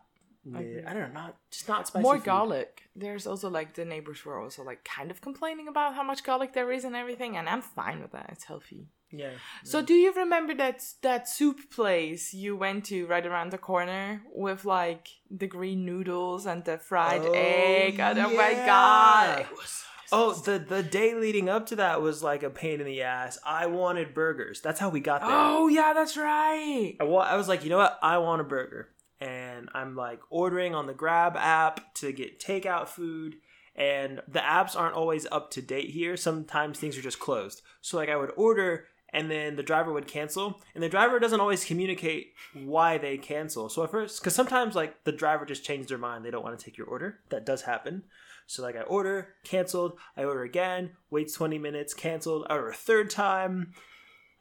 agree. 0.47 0.83
I 0.85 0.93
don't 0.93 1.01
know, 1.13 1.21
not 1.21 1.37
just 1.49 1.67
not 1.67 1.87
spicy. 1.87 2.03
More 2.03 2.17
food. 2.17 2.25
garlic. 2.25 2.83
There's 2.95 3.25
also 3.25 3.49
like 3.49 3.73
the 3.73 3.85
neighbors 3.85 4.23
were 4.25 4.39
also 4.39 4.63
like 4.63 4.83
kind 4.83 5.09
of 5.11 5.19
complaining 5.21 5.67
about 5.67 5.95
how 5.95 6.03
much 6.03 6.23
garlic 6.23 6.53
there 6.53 6.71
is 6.71 6.83
and 6.83 6.95
everything, 6.95 7.35
and 7.37 7.49
I'm 7.49 7.61
fine 7.63 7.99
with 8.01 8.11
that. 8.11 8.27
It's 8.33 8.43
healthy. 8.43 8.87
Yeah. 9.17 9.31
So, 9.63 9.81
do 9.81 9.93
you 9.93 10.13
remember 10.13 10.53
that 10.55 10.83
that 11.01 11.27
soup 11.27 11.71
place 11.71 12.33
you 12.33 12.55
went 12.55 12.85
to 12.85 13.05
right 13.07 13.25
around 13.25 13.51
the 13.51 13.57
corner 13.57 14.21
with 14.33 14.65
like 14.65 15.07
the 15.29 15.47
green 15.47 15.85
noodles 15.85 16.45
and 16.45 16.63
the 16.65 16.77
fried 16.77 17.21
Oh, 17.23 17.31
egg? 17.33 17.99
And 17.99 18.19
oh 18.19 18.29
my 18.29 18.53
god! 18.53 19.39
It 19.41 19.51
was 19.51 19.69
so 19.69 19.85
Oh, 20.11 20.33
the 20.33 20.59
the 20.59 20.83
day 20.83 21.15
leading 21.15 21.49
up 21.49 21.65
to 21.67 21.75
that 21.77 22.01
was 22.01 22.21
like 22.21 22.43
a 22.43 22.49
pain 22.49 22.79
in 22.79 22.85
the 22.85 23.01
ass. 23.01 23.39
I 23.45 23.65
wanted 23.65 24.13
burgers. 24.13 24.61
That's 24.61 24.79
how 24.79 24.89
we 24.89 24.99
got 24.99 25.21
there. 25.21 25.29
Oh 25.31 25.67
yeah, 25.67 25.93
that's 25.93 26.15
right. 26.15 26.95
I, 26.99 27.03
wa- 27.03 27.21
I 27.21 27.35
was 27.35 27.47
like, 27.47 27.63
you 27.63 27.69
know 27.69 27.77
what? 27.77 27.97
I 28.01 28.17
want 28.19 28.41
a 28.41 28.43
burger, 28.43 28.89
and 29.19 29.69
I'm 29.73 29.95
like 29.95 30.19
ordering 30.29 30.75
on 30.75 30.85
the 30.85 30.93
Grab 30.93 31.35
app 31.35 31.93
to 31.95 32.11
get 32.11 32.39
takeout 32.39 32.87
food. 32.87 33.37
And 33.77 34.21
the 34.25 34.39
apps 34.39 34.73
aren't 34.77 34.95
always 34.95 35.27
up 35.33 35.51
to 35.51 35.61
date 35.61 35.89
here. 35.89 36.15
Sometimes 36.15 36.79
things 36.79 36.97
are 36.97 37.01
just 37.01 37.19
closed. 37.19 37.61
So 37.81 37.97
like 37.97 38.07
I 38.07 38.15
would 38.15 38.31
order, 38.37 38.85
and 39.15 39.31
then 39.31 39.55
the 39.55 39.63
driver 39.63 39.91
would 39.93 40.07
cancel, 40.07 40.61
and 40.75 40.83
the 40.83 40.89
driver 40.89 41.17
doesn't 41.19 41.39
always 41.39 41.63
communicate 41.63 42.33
why 42.53 42.97
they 42.97 43.17
cancel. 43.17 43.69
So 43.69 43.83
at 43.83 43.91
first, 43.91 44.19
because 44.19 44.35
sometimes 44.35 44.75
like 44.75 45.05
the 45.05 45.11
driver 45.11 45.45
just 45.45 45.63
changed 45.63 45.89
their 45.89 45.97
mind, 45.97 46.23
they 46.23 46.31
don't 46.31 46.43
want 46.43 46.59
to 46.59 46.63
take 46.63 46.77
your 46.77 46.87
order. 46.87 47.19
That 47.29 47.45
does 47.45 47.63
happen. 47.63 48.03
So 48.45 48.61
like 48.61 48.75
I 48.75 48.81
order, 48.81 49.29
canceled. 49.43 49.97
I 50.17 50.25
order 50.25 50.43
again, 50.43 50.91
waits 51.09 51.33
twenty 51.33 51.57
minutes, 51.57 51.93
canceled. 51.93 52.45
I 52.49 52.55
order 52.55 52.69
a 52.69 52.75
third 52.75 53.09
time 53.09 53.71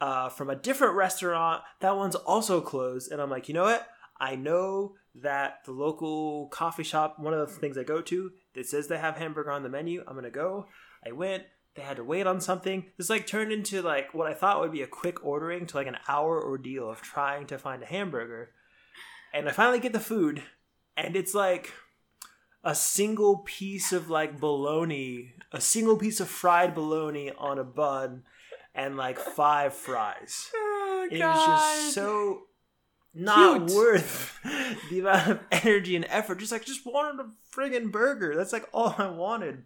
uh, 0.01 0.29
from 0.29 0.49
a 0.49 0.55
different 0.55 0.95
restaurant. 0.95 1.63
That 1.79 1.95
one's 1.95 2.15
also 2.15 2.61
closed, 2.61 3.11
and 3.11 3.21
I'm 3.21 3.31
like, 3.31 3.47
you 3.47 3.55
know 3.55 3.63
what? 3.63 3.87
I 4.19 4.35
know 4.35 4.95
that 5.15 5.59
the 5.65 5.71
local 5.71 6.47
coffee 6.49 6.83
shop, 6.83 7.17
one 7.17 7.33
of 7.33 7.39
the 7.39 7.55
things 7.55 7.77
I 7.77 7.83
go 7.83 8.01
to, 8.01 8.31
that 8.53 8.67
says 8.67 8.87
they 8.87 8.97
have 8.97 9.17
hamburger 9.17 9.51
on 9.51 9.63
the 9.63 9.69
menu. 9.69 10.03
I'm 10.05 10.15
gonna 10.15 10.29
go. 10.29 10.67
I 11.07 11.11
went. 11.11 11.43
They 11.75 11.81
had 11.81 11.97
to 11.97 12.03
wait 12.03 12.25
on 12.25 12.39
something. 12.39 12.85
This 12.97 13.09
like 13.09 13.27
turned 13.27 13.51
into 13.51 13.81
like 13.81 14.13
what 14.13 14.27
I 14.27 14.33
thought 14.33 14.61
would 14.61 14.71
be 14.71 14.81
a 14.81 14.87
quick 14.87 15.23
ordering 15.25 15.65
to 15.67 15.77
like 15.77 15.87
an 15.87 15.97
hour 16.07 16.41
ordeal 16.41 16.89
of 16.89 17.01
trying 17.01 17.47
to 17.47 17.57
find 17.57 17.83
a 17.83 17.87
hamburger. 17.87 18.51
And 19.33 19.49
I 19.49 19.51
finally 19.51 19.79
get 19.79 19.91
the 19.91 19.99
food, 19.99 20.41
and 20.95 21.17
it's 21.17 21.33
like 21.33 21.73
a 22.63 22.73
single 22.73 23.39
piece 23.39 23.91
of 23.91 24.09
like 24.09 24.39
bologna, 24.39 25.33
a 25.51 25.59
single 25.59 25.97
piece 25.97 26.21
of 26.21 26.29
fried 26.29 26.73
bologna 26.73 27.31
on 27.37 27.59
a 27.59 27.65
bun, 27.65 28.23
and 28.73 28.95
like 28.95 29.19
five 29.19 29.73
fries. 29.73 30.49
Oh 30.55 31.07
It 31.11 31.19
was 31.19 31.45
just 31.45 31.93
so 31.93 32.43
not 33.13 33.67
Cute. 33.67 33.77
worth 33.77 34.39
the 34.89 34.99
amount 34.99 35.29
of 35.29 35.39
energy 35.51 35.97
and 35.97 36.05
effort. 36.09 36.39
Just 36.39 36.53
like 36.53 36.65
just 36.65 36.85
wanted 36.85 37.23
a 37.23 37.29
friggin' 37.53 37.91
burger. 37.91 38.33
That's 38.35 38.53
like 38.53 38.67
all 38.73 38.95
I 38.97 39.09
wanted. 39.09 39.63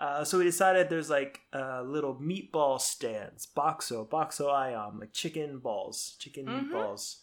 Uh, 0.00 0.24
so 0.24 0.38
we 0.38 0.44
decided 0.44 0.88
there's 0.88 1.10
like 1.10 1.40
uh, 1.52 1.82
little 1.82 2.14
meatball 2.16 2.80
stands, 2.80 3.46
bakso, 3.54 4.08
bakso 4.08 4.46
ayam, 4.48 4.98
like 5.00 5.12
chicken 5.12 5.58
balls, 5.58 6.16
chicken 6.18 6.46
Mhm. 6.46 6.70
meatballs. 6.70 7.18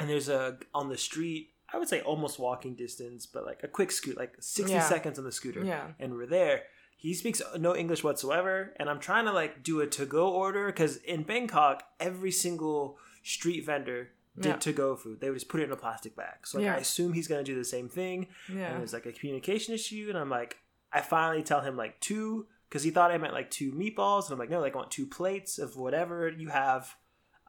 And 0.00 0.08
there's 0.08 0.28
a 0.28 0.58
on 0.74 0.88
the 0.88 0.96
street. 0.98 1.52
I 1.72 1.78
would 1.78 1.88
say 1.88 2.00
almost 2.00 2.38
walking 2.38 2.74
distance, 2.76 3.26
but 3.26 3.44
like 3.44 3.62
a 3.62 3.68
quick 3.68 3.90
scoot, 3.92 4.16
like 4.16 4.34
sixty 4.40 4.72
Yeah. 4.74 4.88
seconds 4.88 5.18
on 5.18 5.24
the 5.26 5.32
scooter 5.32 5.62
Yeah. 5.64 5.92
and 5.98 6.14
we're 6.14 6.26
there. 6.26 6.64
He 6.96 7.12
speaks 7.12 7.42
no 7.58 7.76
English 7.76 8.02
whatsoever, 8.02 8.72
and 8.78 8.88
I'm 8.88 9.00
trying 9.00 9.26
to 9.26 9.32
like 9.32 9.62
do 9.62 9.80
a 9.82 9.86
to 9.86 10.06
go 10.06 10.30
order 10.32 10.66
because 10.68 10.96
in 10.98 11.24
Bangkok, 11.24 11.82
every 12.00 12.30
single 12.32 12.98
street 13.22 13.66
vendor 13.66 14.12
did 14.38 14.46
Yeah. 14.46 14.56
to 14.56 14.72
go 14.72 14.96
food. 14.96 15.20
They 15.20 15.28
would 15.28 15.36
just 15.36 15.48
put 15.48 15.60
it 15.60 15.64
in 15.64 15.72
a 15.72 15.76
plastic 15.76 16.16
bag. 16.16 16.46
So 16.46 16.56
like, 16.58 16.64
Yeah. 16.64 16.74
I 16.76 16.78
assume 16.78 17.12
he's 17.12 17.28
gonna 17.28 17.44
do 17.44 17.54
the 17.54 17.64
same 17.64 17.88
thing. 17.88 18.28
And 18.48 18.58
there's 18.80 18.92
like 18.94 19.04
a 19.06 19.12
communication 19.12 19.74
issue, 19.74 20.06
and 20.08 20.16
I'm 20.18 20.30
like, 20.30 20.58
I 20.92 21.00
finally 21.00 21.42
tell 21.42 21.60
him 21.60 21.76
like 21.76 22.00
two 22.00 22.46
because 22.68 22.82
he 22.82 22.90
thought 22.90 23.10
I 23.10 23.18
meant 23.18 23.32
like 23.32 23.50
two 23.50 23.72
meatballs, 23.72 24.24
and 24.24 24.32
I'm 24.32 24.38
like, 24.38 24.50
no, 24.50 24.60
like 24.60 24.74
I 24.74 24.78
want 24.78 24.90
two 24.90 25.06
plates 25.06 25.58
of 25.58 25.76
whatever 25.76 26.28
you 26.28 26.48
have. 26.48 26.94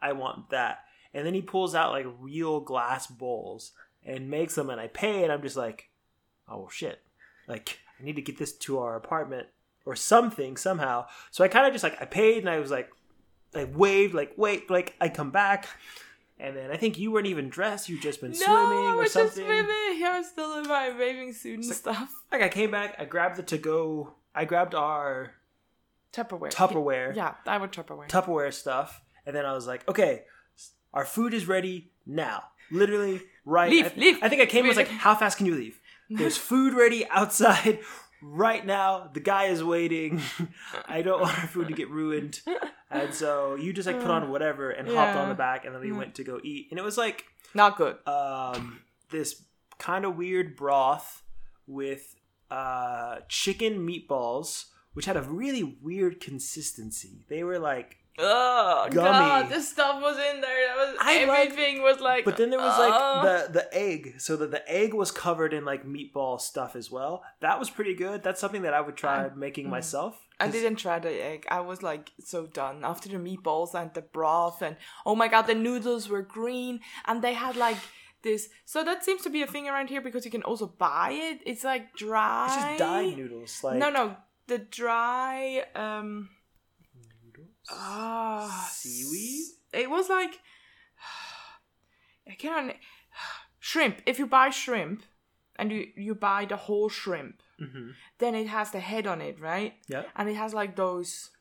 I 0.02 0.13
want 0.13 0.50
that. 0.52 0.80
And 1.13 1.26
then 1.26 1.34
he 1.34 1.41
pulls 1.41 1.73
out 1.73 1.91
like 1.91 2.06
real 2.19 2.60
glass 2.60 3.08
bowls 3.08 3.71
and 4.06 4.30
makes 4.30 4.56
them, 4.56 4.69
and 4.69 4.80
I 4.80 4.88
pay, 4.88 5.23
and 5.23 5.32
I'm 5.32 5.41
just 5.41 5.58
like, 5.58 5.89
oh 6.47 6.69
shit, 6.71 7.00
like 7.47 7.80
I 8.00 8.04
need 8.04 8.15
to 8.15 8.21
get 8.21 8.38
this 8.38 8.54
to 8.58 8.80
our 8.80 8.95
apartment 8.95 9.47
or 9.86 9.95
something 9.95 10.58
somehow. 10.58 11.08
So 11.32 11.43
I 11.43 11.47
kind 11.47 11.65
of 11.65 11.73
just 11.73 11.84
like 11.84 12.02
I 12.02 12.06
paid, 12.06 12.39
and 12.39 12.50
I 12.50 12.60
was 12.60 12.71
like, 12.71 12.89
I 13.56 13.63
waved, 13.63 14.13
like 14.13 14.34
wait, 14.38 14.69
like 14.69 14.95
I 15.02 15.10
come 15.10 15.32
back. 15.32 15.67
And 16.39 16.56
then 16.56 16.69
I 16.71 16.78
think 16.78 17.00
you 17.00 17.12
weren't 17.12 17.28
even 17.28 17.50
dressed; 17.50 17.89
you'd 17.89 18.02
just 18.02 18.21
been 18.21 18.32
no, 18.32 18.38
swimming 18.38 18.86
I 18.86 18.93
or 18.93 18.97
was 18.97 19.12
something. 19.13 19.28
just 19.30 19.36
swimming. 19.38 20.04
I 20.06 20.17
was 20.19 20.28
still 20.28 20.60
in 20.60 20.67
my 20.67 20.91
bathing 20.91 21.34
suit 21.34 21.56
and 21.56 21.65
stuff. 21.65 22.13
Like 22.32 22.41
I 22.41 22.50
came 22.50 22.69
back, 22.71 22.95
I 23.00 23.06
grabbed 23.06 23.38
the 23.38 23.43
to 23.43 23.58
go, 23.58 24.13
I 24.36 24.45
grabbed 24.45 24.76
our 24.76 25.34
Tupperware. 26.13 26.52
Tupperware, 26.52 27.15
Yeah, 27.15 27.34
I 27.45 27.58
would 27.58 27.71
Tupperware. 27.71 28.08
Tupperware 28.08 28.54
stuff, 28.54 29.02
and 29.26 29.36
then 29.36 29.45
I 29.45 29.54
was 29.54 29.67
like, 29.67 29.88
okay, 29.89 30.23
our 30.93 31.06
food 31.06 31.34
is 31.34 31.47
ready 31.47 31.91
now. 32.06 32.43
Literally, 32.71 33.21
right? 33.45 33.69
Leave, 33.69 33.86
I, 33.86 33.93
leave. 34.00 34.17
I 34.21 34.30
think 34.30 34.41
I 34.41 34.45
came 34.45 34.62
and 34.62 34.67
was 34.69 34.78
like, 34.78 34.89
how 34.89 35.15
fast 35.15 35.38
can 35.38 35.45
you 35.45 35.56
leave? 35.56 35.80
There's 36.10 36.38
food 36.38 36.73
ready 36.73 37.08
outside 37.10 37.80
right 38.21 38.65
now 38.65 39.10
the 39.13 39.19
guy 39.19 39.45
is 39.45 39.63
waiting. 39.63 40.21
I 40.88 41.01
don't 41.01 41.21
want 41.21 41.38
our 41.39 41.47
food 41.47 41.67
to 41.67 41.73
get 41.73 41.89
ruined. 41.89 42.41
And 42.89 43.13
so 43.13 43.56
you 43.56 43.73
just 43.73 43.86
like 43.88 43.99
put 44.01 44.10
on 44.12 44.30
whatever 44.32 44.69
and 44.71 44.88
hopped 44.88 45.17
on 45.17 45.30
the 45.30 45.36
back, 45.36 45.65
and 45.65 45.73
then 45.73 45.82
we 45.82 45.89
Yeah. 45.91 45.97
went 45.97 46.15
to 46.15 46.23
go 46.23 46.39
eat. 46.43 46.67
And 46.71 46.80
it 46.80 46.84
was 46.84 46.97
like 46.97 47.25
Not 47.53 47.75
good. 47.77 47.97
um, 48.08 48.80
this 49.12 49.43
kind 49.77 50.06
of 50.06 50.15
weird 50.15 50.56
broth 50.56 51.21
with 51.67 52.15
uh, 52.49 53.17
chicken 53.27 53.86
meatballs, 53.86 54.65
which 54.93 55.06
had 55.06 55.17
a 55.17 55.21
really 55.21 55.77
weird 55.82 56.19
consistency. 56.21 57.25
They 57.30 57.43
were 57.43 57.60
like, 57.60 57.97
Oh 58.19 58.88
god, 58.89 59.49
this 59.49 59.69
stuff 59.69 60.01
was 60.01 60.17
in 60.17 60.41
there. 60.41 60.67
That 60.67 60.77
was 60.77 60.97
I 60.99 61.17
everything 61.19 61.84
was 61.84 61.99
like. 61.99 62.25
but 62.25 62.38
then 62.38 62.49
there 62.49 62.60
was 62.60 62.77
uh, 62.77 62.89
like 62.89 63.23
the 63.23 63.53
the 63.53 63.75
egg, 63.77 64.15
so 64.17 64.36
that 64.38 64.49
the 64.49 64.67
egg 64.71 64.93
was 64.93 65.12
covered 65.12 65.53
in 65.53 65.65
like 65.65 65.86
meatball 65.86 66.41
stuff 66.41 66.75
as 66.75 66.89
well. 66.89 67.23
That 67.41 67.60
was 67.60 67.69
pretty 67.69 67.93
good. 67.93 68.23
That's 68.23 68.41
something 68.41 68.63
that 68.63 68.73
I 68.73 68.82
would 68.82 68.97
try 68.97 69.25
I- 69.25 69.36
making 69.36 69.67
mm. 69.67 69.71
myself. 69.71 70.19
I 70.39 70.49
didn't 70.49 70.75
try 70.75 70.99
the 70.99 71.10
egg. 71.10 71.47
I 71.49 71.62
was 71.62 71.82
like 71.82 72.12
so 72.19 72.45
done 72.45 72.84
after 72.84 73.10
the 73.10 73.17
meatballs 73.17 73.73
and 73.73 73.91
the 73.93 74.03
broth 74.03 74.62
and 74.62 74.75
oh 75.06 75.15
my 75.15 75.27
god, 75.27 75.43
the 75.43 75.56
noodles 75.56 76.10
were 76.10 76.21
green 76.21 76.80
and 77.06 77.23
they 77.23 77.34
had 77.34 77.56
like 77.56 77.77
this. 78.21 78.49
So 78.65 78.84
that 78.84 79.03
seems 79.03 79.23
to 79.23 79.32
be 79.32 79.41
a 79.41 79.47
thing 79.47 79.67
around 79.67 79.89
here 79.89 80.01
because 80.01 80.25
you 80.25 80.32
can 80.32 80.43
also 80.43 80.67
buy 80.67 81.12
it. 81.12 81.39
It's 81.45 81.63
like 81.63 81.95
dry. 81.95 82.45
It's 82.45 82.56
just 82.56 82.77
dyed 82.77 83.17
noodles. 83.17 83.63
Like 83.63 83.77
no, 83.77 83.89
no, 83.89 84.15
the 84.47 84.60
dry. 84.60 85.63
um 85.75 86.30
Ah, 87.69 88.69
Seaweed? 88.71 89.45
It 89.73 89.89
was 89.89 90.10
like 90.10 90.39
I 92.30 92.36
can't 92.36 92.73
shrimp. 93.60 94.01
If 94.06 94.19
you 94.19 94.27
buy 94.27 94.49
shrimp 94.49 95.03
and 95.58 95.71
you 95.71 95.88
you 95.95 96.15
buy 96.15 96.45
the 96.45 96.56
whole 96.58 96.89
shrimp, 96.89 97.41
Mhm. 97.60 97.93
then 98.19 98.36
it 98.36 98.47
has 98.47 98.71
the 98.71 98.80
head 98.80 99.08
on 99.08 99.21
it, 99.21 99.39
right? 99.39 99.73
Yeah. 99.88 100.03
And 100.15 100.30
it 100.30 100.36
has 100.36 100.53
like 100.53 100.75
those. 100.75 101.32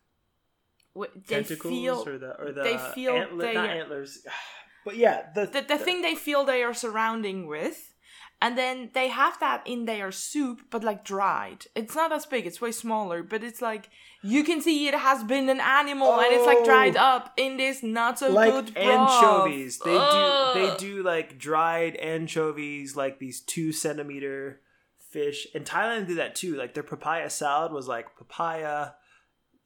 They 0.95 1.43
Tentacles 1.43 1.71
feel 1.75 2.03
or 2.07 2.19
the 2.19 2.41
or 2.41 2.53
the 2.53 2.62
they 2.62 2.79
feel 2.95 3.17
antler, 3.17 3.45
they 3.45 3.55
not 3.55 3.69
antlers. 3.71 4.27
But 4.87 4.97
yeah, 4.97 5.33
the 5.35 5.47
the 5.47 5.62
the 5.62 5.79
thing 5.79 6.01
they 6.03 6.15
feel 6.15 6.45
they 6.45 6.62
are 6.62 6.73
surrounding 6.73 7.49
with, 7.49 7.93
and 8.42 8.57
then 8.59 8.90
they 8.92 9.09
have 9.09 9.38
that 9.40 9.62
in 9.66 9.87
their 9.87 10.12
soup, 10.12 10.61
but 10.70 10.85
like 10.85 11.05
dried. 11.05 11.66
It's 11.75 11.94
not 11.94 12.12
as 12.12 12.27
big; 12.27 12.46
it's 12.46 12.61
way 12.61 12.72
smaller. 12.72 13.22
But 13.22 13.42
it's 13.42 13.62
like 13.62 13.88
you 14.22 14.44
can 14.44 14.61
see 14.61 14.88
it 14.88 14.94
has 14.94 15.25
been 15.25 15.49
an 15.49 15.61
animal, 15.61 16.14
and 16.20 16.33
it's 16.33 16.46
like 16.46 16.64
dried 16.64 16.96
Oh. 16.96 17.01
up 17.01 17.33
in 17.37 17.57
this 17.57 17.83
not 17.83 18.18
so 18.18 18.31
like 18.31 18.53
good 18.53 18.75
broth. 18.75 18.87
anchovies. 18.87 19.79
They 19.79 19.96
Ugh. 19.96 20.55
do 20.55 20.61
they 20.61 20.77
do 20.77 21.03
like 21.03 21.38
dried 21.38 21.96
anchovies, 21.96 22.94
like 22.96 23.18
these 23.18 23.40
two 23.40 23.72
centimeter 23.72 24.61
fish. 24.99 25.46
And 25.55 25.64
Thailand 25.64 26.07
did 26.09 26.18
that 26.18 26.35
too. 26.35 26.57
Like 26.57 26.75
their 26.75 26.83
papaya 26.83 27.31
salad 27.31 27.72
was 27.72 27.88
like 27.88 28.16
papaya, 28.18 28.90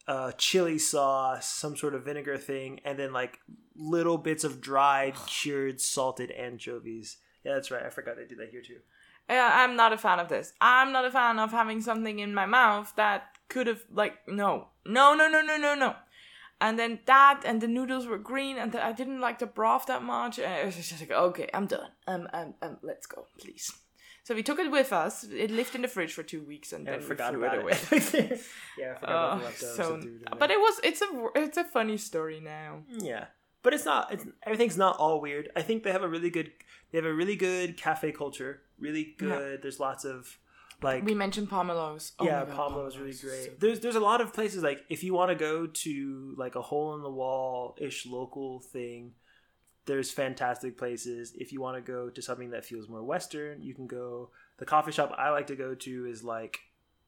uh, 0.06 0.32
chili 0.38 0.78
sauce, 0.78 1.48
some 1.48 1.76
sort 1.76 1.94
of 1.94 2.04
vinegar 2.04 2.38
thing, 2.38 2.80
and 2.84 2.98
then 2.98 3.12
like 3.12 3.38
little 3.74 4.18
bits 4.18 4.44
of 4.44 4.60
dried, 4.60 5.14
cured, 5.26 5.80
salted 5.80 6.30
anchovies. 6.30 7.16
Yeah, 7.44 7.54
that's 7.54 7.70
right. 7.70 7.84
I 7.84 7.90
forgot 7.90 8.16
they 8.16 8.26
did 8.26 8.38
that 8.38 8.50
here 8.50 8.62
too. 8.62 8.78
Yeah, 9.28 9.50
I'm 9.52 9.76
not 9.76 9.92
a 9.92 9.98
fan 9.98 10.18
of 10.18 10.28
this. 10.28 10.52
I'm 10.60 10.92
not 10.92 11.04
a 11.04 11.10
fan 11.10 11.38
of 11.38 11.52
having 11.52 11.80
something 11.80 12.18
in 12.18 12.34
my 12.34 12.46
mouth 12.46 12.92
that 12.96 13.36
could 13.48 13.66
have 13.66 13.82
like 13.92 14.26
no, 14.28 14.68
no, 14.84 15.14
no, 15.14 15.28
no, 15.28 15.40
no, 15.42 15.56
no, 15.56 15.74
no. 15.74 15.94
And 16.60 16.78
then 16.78 16.98
that 17.06 17.42
and 17.46 17.60
the 17.62 17.68
noodles 17.68 18.06
were 18.06 18.18
green, 18.18 18.58
and 18.58 18.72
the, 18.72 18.84
I 18.84 18.92
didn't 18.92 19.20
like 19.20 19.38
the 19.38 19.46
broth 19.46 19.86
that 19.86 20.02
much. 20.02 20.38
And 20.38 20.52
it 20.60 20.66
was 20.66 20.76
just 20.76 21.00
like, 21.00 21.10
okay, 21.10 21.48
I'm 21.54 21.66
done. 21.66 21.90
Um, 22.06 22.28
um, 22.34 22.54
um, 22.60 22.76
let's 22.82 23.06
go, 23.06 23.26
please. 23.38 23.72
So 24.24 24.34
we 24.34 24.42
took 24.42 24.58
it 24.58 24.70
with 24.70 24.92
us. 24.92 25.24
It 25.24 25.50
lived 25.50 25.74
in 25.74 25.80
the 25.82 25.88
fridge 25.88 26.12
for 26.12 26.22
two 26.22 26.42
weeks, 26.42 26.72
and 26.74 26.86
And 26.86 26.96
I 26.96 26.98
then 26.98 27.06
forgot 27.08 27.32
we 27.32 27.38
threw 27.38 27.46
about 27.46 27.58
it 27.58 27.62
away. 27.62 27.72
it. 28.30 28.40
yeah, 28.78 28.92
I 28.92 28.94
forgot 28.98 29.10
about 29.10 29.32
Oh, 29.32 29.38
the 29.38 29.44
leftovers. 29.44 29.76
so, 29.76 29.94
and 29.94 30.02
threw 30.02 30.12
it 30.16 30.22
away. 30.28 30.38
but 30.38 30.50
it 30.50 30.58
was 30.58 30.80
it's 30.84 31.00
a 31.02 31.26
it's 31.36 31.56
a 31.56 31.64
funny 31.64 31.96
story 31.96 32.40
now. 32.40 32.82
Yeah, 32.90 33.26
but 33.62 33.74
it's 33.74 33.84
not. 33.84 34.12
It's, 34.12 34.24
everything's 34.44 34.76
not 34.76 34.96
all 34.96 35.20
weird. 35.20 35.50
I 35.56 35.62
think 35.62 35.82
they 35.82 35.92
have 35.92 36.02
a 36.02 36.08
really 36.08 36.30
good. 36.30 36.50
They 36.90 36.98
have 36.98 37.04
a 37.04 37.12
really 37.14 37.36
good 37.36 37.76
cafe 37.76 38.12
culture. 38.12 38.62
Really 38.78 39.14
good. 39.18 39.62
There's 39.62 39.78
lots 39.80 40.04
of 40.04 40.38
like. 40.82 41.04
We 41.04 41.14
mentioned 41.14 41.48
Pomelos. 41.50 42.12
Oh 42.18 42.24
yeah, 42.24 42.44
God, 42.46 42.74
really 42.96 43.12
great. 43.12 43.44
so 43.44 43.50
there's 43.58 43.80
there's 43.80 43.96
a 43.96 44.00
lot 44.00 44.20
of 44.20 44.32
places 44.32 44.62
like 44.62 44.80
if 44.88 45.04
you 45.04 45.14
want 45.14 45.30
to 45.30 45.34
go 45.36 45.66
to 45.66 46.34
like 46.36 46.54
a 46.56 46.62
hole 46.62 46.94
in 46.94 47.02
the 47.02 47.10
wall 47.10 47.76
ish 47.80 48.06
local 48.06 48.60
thing, 48.60 49.12
there's 49.86 50.10
fantastic 50.10 50.78
places. 50.78 51.32
If 51.36 51.52
you 51.52 51.60
want 51.60 51.76
to 51.76 51.82
go 51.92 52.08
to 52.10 52.22
something 52.22 52.50
that 52.50 52.64
feels 52.64 52.88
more 52.88 53.02
western, 53.04 53.62
you 53.62 53.74
can 53.74 53.86
go. 53.86 54.30
The 54.58 54.66
coffee 54.66 54.92
shop 54.92 55.14
I 55.16 55.30
like 55.30 55.46
to 55.48 55.56
go 55.56 55.74
to 55.74 56.06
is 56.06 56.22
like 56.24 56.58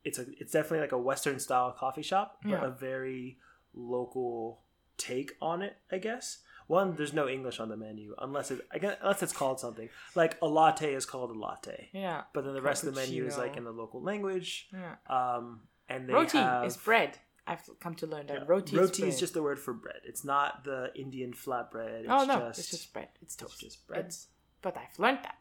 it's 0.04 0.18
a 0.18 0.26
it's 0.38 0.52
definitely 0.52 0.80
like 0.80 0.92
a 0.92 0.98
western 0.98 1.38
style 1.38 1.72
coffee 1.72 2.02
shop, 2.02 2.38
but 2.42 2.50
Yeah. 2.50 2.66
a 2.66 2.70
very 2.70 3.38
local 3.74 4.60
take 5.02 5.32
on 5.40 5.62
it, 5.62 5.76
I 5.90 5.98
guess. 5.98 6.38
One, 6.68 6.94
there's 6.96 7.12
no 7.12 7.28
English 7.28 7.60
on 7.60 7.68
the 7.68 7.76
menu 7.76 8.14
unless 8.18 8.50
it 8.50 8.60
I 8.72 8.78
guess, 8.78 8.96
unless 9.02 9.22
it's 9.22 9.32
called 9.32 9.60
something 9.60 9.88
like 10.14 10.38
a 10.40 10.46
latte 10.46 10.94
is 10.94 11.04
called 11.04 11.30
a 11.30 11.38
latte, 11.38 11.88
Yeah, 11.92 12.22
but 12.32 12.44
then 12.44 12.54
the 12.54 12.62
rest 12.62 12.84
of 12.84 12.94
the 12.94 13.00
menu 13.00 13.26
is 13.26 13.36
like 13.36 13.56
in 13.56 13.64
the 13.64 13.72
local 13.72 14.00
language. 14.02 14.68
yeah. 14.72 14.94
Um, 15.08 15.62
and 15.88 16.08
they 16.08 16.12
Roti 16.14 16.38
have, 16.38 16.64
is 16.64 16.76
bread. 16.76 17.18
I've 17.46 17.68
come 17.80 17.94
to 17.96 18.06
learn 18.06 18.26
that 18.28 18.34
yeah, 18.38 18.44
roti, 18.46 18.76
roti 18.76 19.02
is, 19.02 19.14
is 19.14 19.20
just 19.20 19.34
the 19.34 19.42
word 19.42 19.58
for 19.58 19.74
bread. 19.74 20.00
It's 20.04 20.24
not 20.24 20.62
the 20.64 20.92
Indian 20.94 21.32
flatbread. 21.32 22.00
It's 22.02 22.08
oh 22.08 22.24
no, 22.24 22.38
just, 22.38 22.60
it's 22.60 22.70
just 22.70 22.92
bread. 22.92 23.08
It's 23.20 23.34
toast. 23.36 23.60
just 23.60 23.86
bread. 23.86 24.00
It's- 24.00 24.28
but 24.62 24.76
I've 24.76 24.96
learned 24.98 25.18
that. 25.24 25.34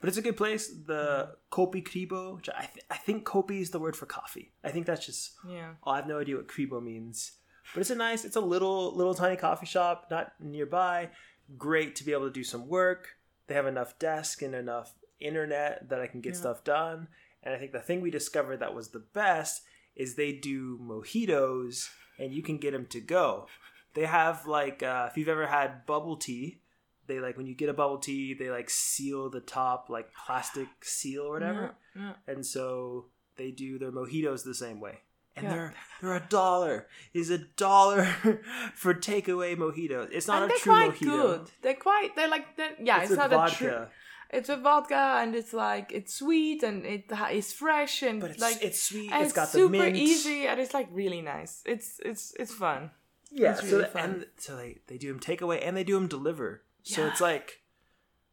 But 0.00 0.08
it's 0.08 0.18
a 0.18 0.22
good 0.22 0.36
place. 0.36 0.68
The 0.68 1.34
Kopi 1.50 1.82
Kribo, 1.82 2.36
which 2.36 2.48
I, 2.48 2.66
th- 2.72 2.84
I 2.90 2.96
think 2.96 3.24
Kopi 3.24 3.60
is 3.60 3.70
the 3.70 3.78
word 3.80 3.96
for 3.96 4.06
coffee. 4.06 4.52
I 4.64 4.70
think 4.70 4.86
that's 4.86 5.04
just. 5.06 5.32
Yeah. 5.48 5.74
Oh, 5.84 5.90
I 5.92 5.96
have 5.96 6.06
no 6.06 6.18
idea 6.20 6.36
what 6.36 6.46
Kribo 6.48 6.82
means. 6.82 7.32
But 7.74 7.80
it's 7.80 7.90
a 7.90 7.94
nice, 7.94 8.24
it's 8.24 8.36
a 8.36 8.40
little, 8.40 8.94
little 8.94 9.14
tiny 9.14 9.36
coffee 9.36 9.66
shop, 9.66 10.08
not 10.10 10.32
nearby. 10.40 11.10
Great 11.56 11.96
to 11.96 12.04
be 12.04 12.12
able 12.12 12.26
to 12.26 12.32
do 12.32 12.44
some 12.44 12.68
work. 12.68 13.16
They 13.46 13.54
have 13.54 13.66
enough 13.66 13.98
desk 13.98 14.42
and 14.42 14.54
enough 14.54 14.94
internet 15.20 15.88
that 15.88 16.00
I 16.00 16.06
can 16.06 16.20
get 16.20 16.34
Yeah. 16.34 16.40
stuff 16.40 16.64
done. 16.64 17.08
And 17.42 17.54
I 17.54 17.58
think 17.58 17.72
the 17.72 17.80
thing 17.80 18.00
we 18.00 18.10
discovered 18.10 18.58
that 18.58 18.74
was 18.74 18.90
the 18.90 18.98
best 19.00 19.62
is 19.96 20.14
they 20.14 20.32
do 20.32 20.78
mojitos 20.78 21.88
and 22.18 22.32
you 22.32 22.42
can 22.42 22.58
get 22.58 22.72
them 22.72 22.86
to 22.86 23.00
go. 23.00 23.46
They 23.94 24.06
have 24.06 24.46
like, 24.46 24.82
uh, 24.82 25.08
if 25.10 25.16
you've 25.16 25.28
ever 25.28 25.46
had 25.46 25.84
bubble 25.86 26.16
tea, 26.16 26.60
they 27.06 27.20
like 27.20 27.36
when 27.36 27.46
you 27.46 27.54
get 27.54 27.68
a 27.68 27.74
bubble 27.74 27.98
tea, 27.98 28.32
they 28.34 28.48
like 28.50 28.70
seal 28.70 29.28
the 29.28 29.40
top 29.40 29.90
like 29.90 30.08
plastic 30.26 30.68
seal 30.82 31.22
or 31.22 31.32
whatever 31.32 31.74
Yeah, 31.96 32.02
yeah. 32.02 32.32
and 32.32 32.46
so 32.46 33.06
they 33.36 33.50
do 33.50 33.78
their 33.78 33.90
mojitos 33.92 34.44
the 34.44 34.54
same 34.54 34.80
way. 34.80 35.00
And 35.36 35.44
Yeah. 35.44 35.52
they're 35.54 35.74
they're 36.00 36.16
a 36.16 36.26
dollar. 36.28 36.88
Is 37.14 37.30
a 37.30 37.38
dollar 37.38 38.04
for 38.74 38.92
takeaway 38.94 39.56
mojitos. 39.56 40.08
It's 40.12 40.26
not 40.26 40.42
and 40.42 40.44
a 40.44 40.48
they're 40.48 40.58
true 40.58 40.72
quite 40.72 40.92
mojito. 40.94 41.00
good. 41.00 41.50
They're 41.62 41.74
quite. 41.74 42.14
They're 42.16 42.28
like. 42.28 42.56
They're, 42.56 42.74
yeah, 42.80 43.02
It's, 43.02 43.10
it's, 43.12 43.18
a 43.18 43.28
not 43.28 43.30
vodka, 43.30 43.54
a 43.54 43.68
true. 43.68 43.86
It's 44.30 44.48
a 44.48 44.56
vodka, 44.56 45.18
and 45.20 45.34
it's 45.34 45.52
like 45.52 45.92
it's 45.92 46.14
sweet 46.14 46.62
and 46.62 46.84
it 46.86 47.10
is 47.32 47.52
fresh 47.52 48.02
and 48.02 48.20
but 48.20 48.30
it's 48.30 48.40
like 48.40 48.62
it's 48.62 48.82
sweet. 48.82 49.10
and 49.12 49.22
it's 49.24 49.32
got 49.34 49.52
the 49.52 49.58
super 49.58 49.70
mint. 49.76 49.96
easy 49.96 50.46
and 50.46 50.58
it's 50.58 50.72
like 50.74 50.88
really 50.90 51.20
nice. 51.22 51.62
It's 51.66 52.00
it's 52.04 52.34
it's 52.40 52.52
fun. 52.52 52.90
Yeah, 53.30 53.52
It's 53.52 53.60
so 53.68 53.76
really 53.78 53.88
fun. 53.90 54.02
and 54.04 54.26
so 54.38 54.56
they 54.56 54.80
they 54.88 54.96
do 54.98 55.08
them 55.08 55.20
takeaway 55.20 55.58
and 55.66 55.76
they 55.76 55.84
do 55.84 55.94
them 55.94 56.08
deliver. 56.08 56.62
So 56.82 57.02
Yeah. 57.02 57.10
it's 57.10 57.20
like 57.20 57.60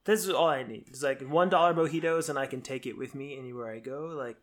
this 0.06 0.24
is 0.24 0.30
all 0.30 0.48
I 0.48 0.64
need. 0.64 0.86
It's 0.88 1.04
like 1.04 1.22
one 1.22 1.50
dollar 1.50 1.74
mojitos 1.74 2.30
and 2.30 2.40
I 2.40 2.46
can 2.46 2.62
take 2.62 2.86
it 2.86 2.98
with 2.98 3.14
me 3.14 3.38
anywhere 3.38 3.70
I 3.72 3.80
go. 3.80 4.06
Like 4.18 4.38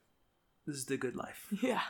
this 0.66 0.76
is 0.76 0.86
the 0.86 0.96
good 0.96 1.16
life. 1.16 1.46
Yeah, 1.62 1.82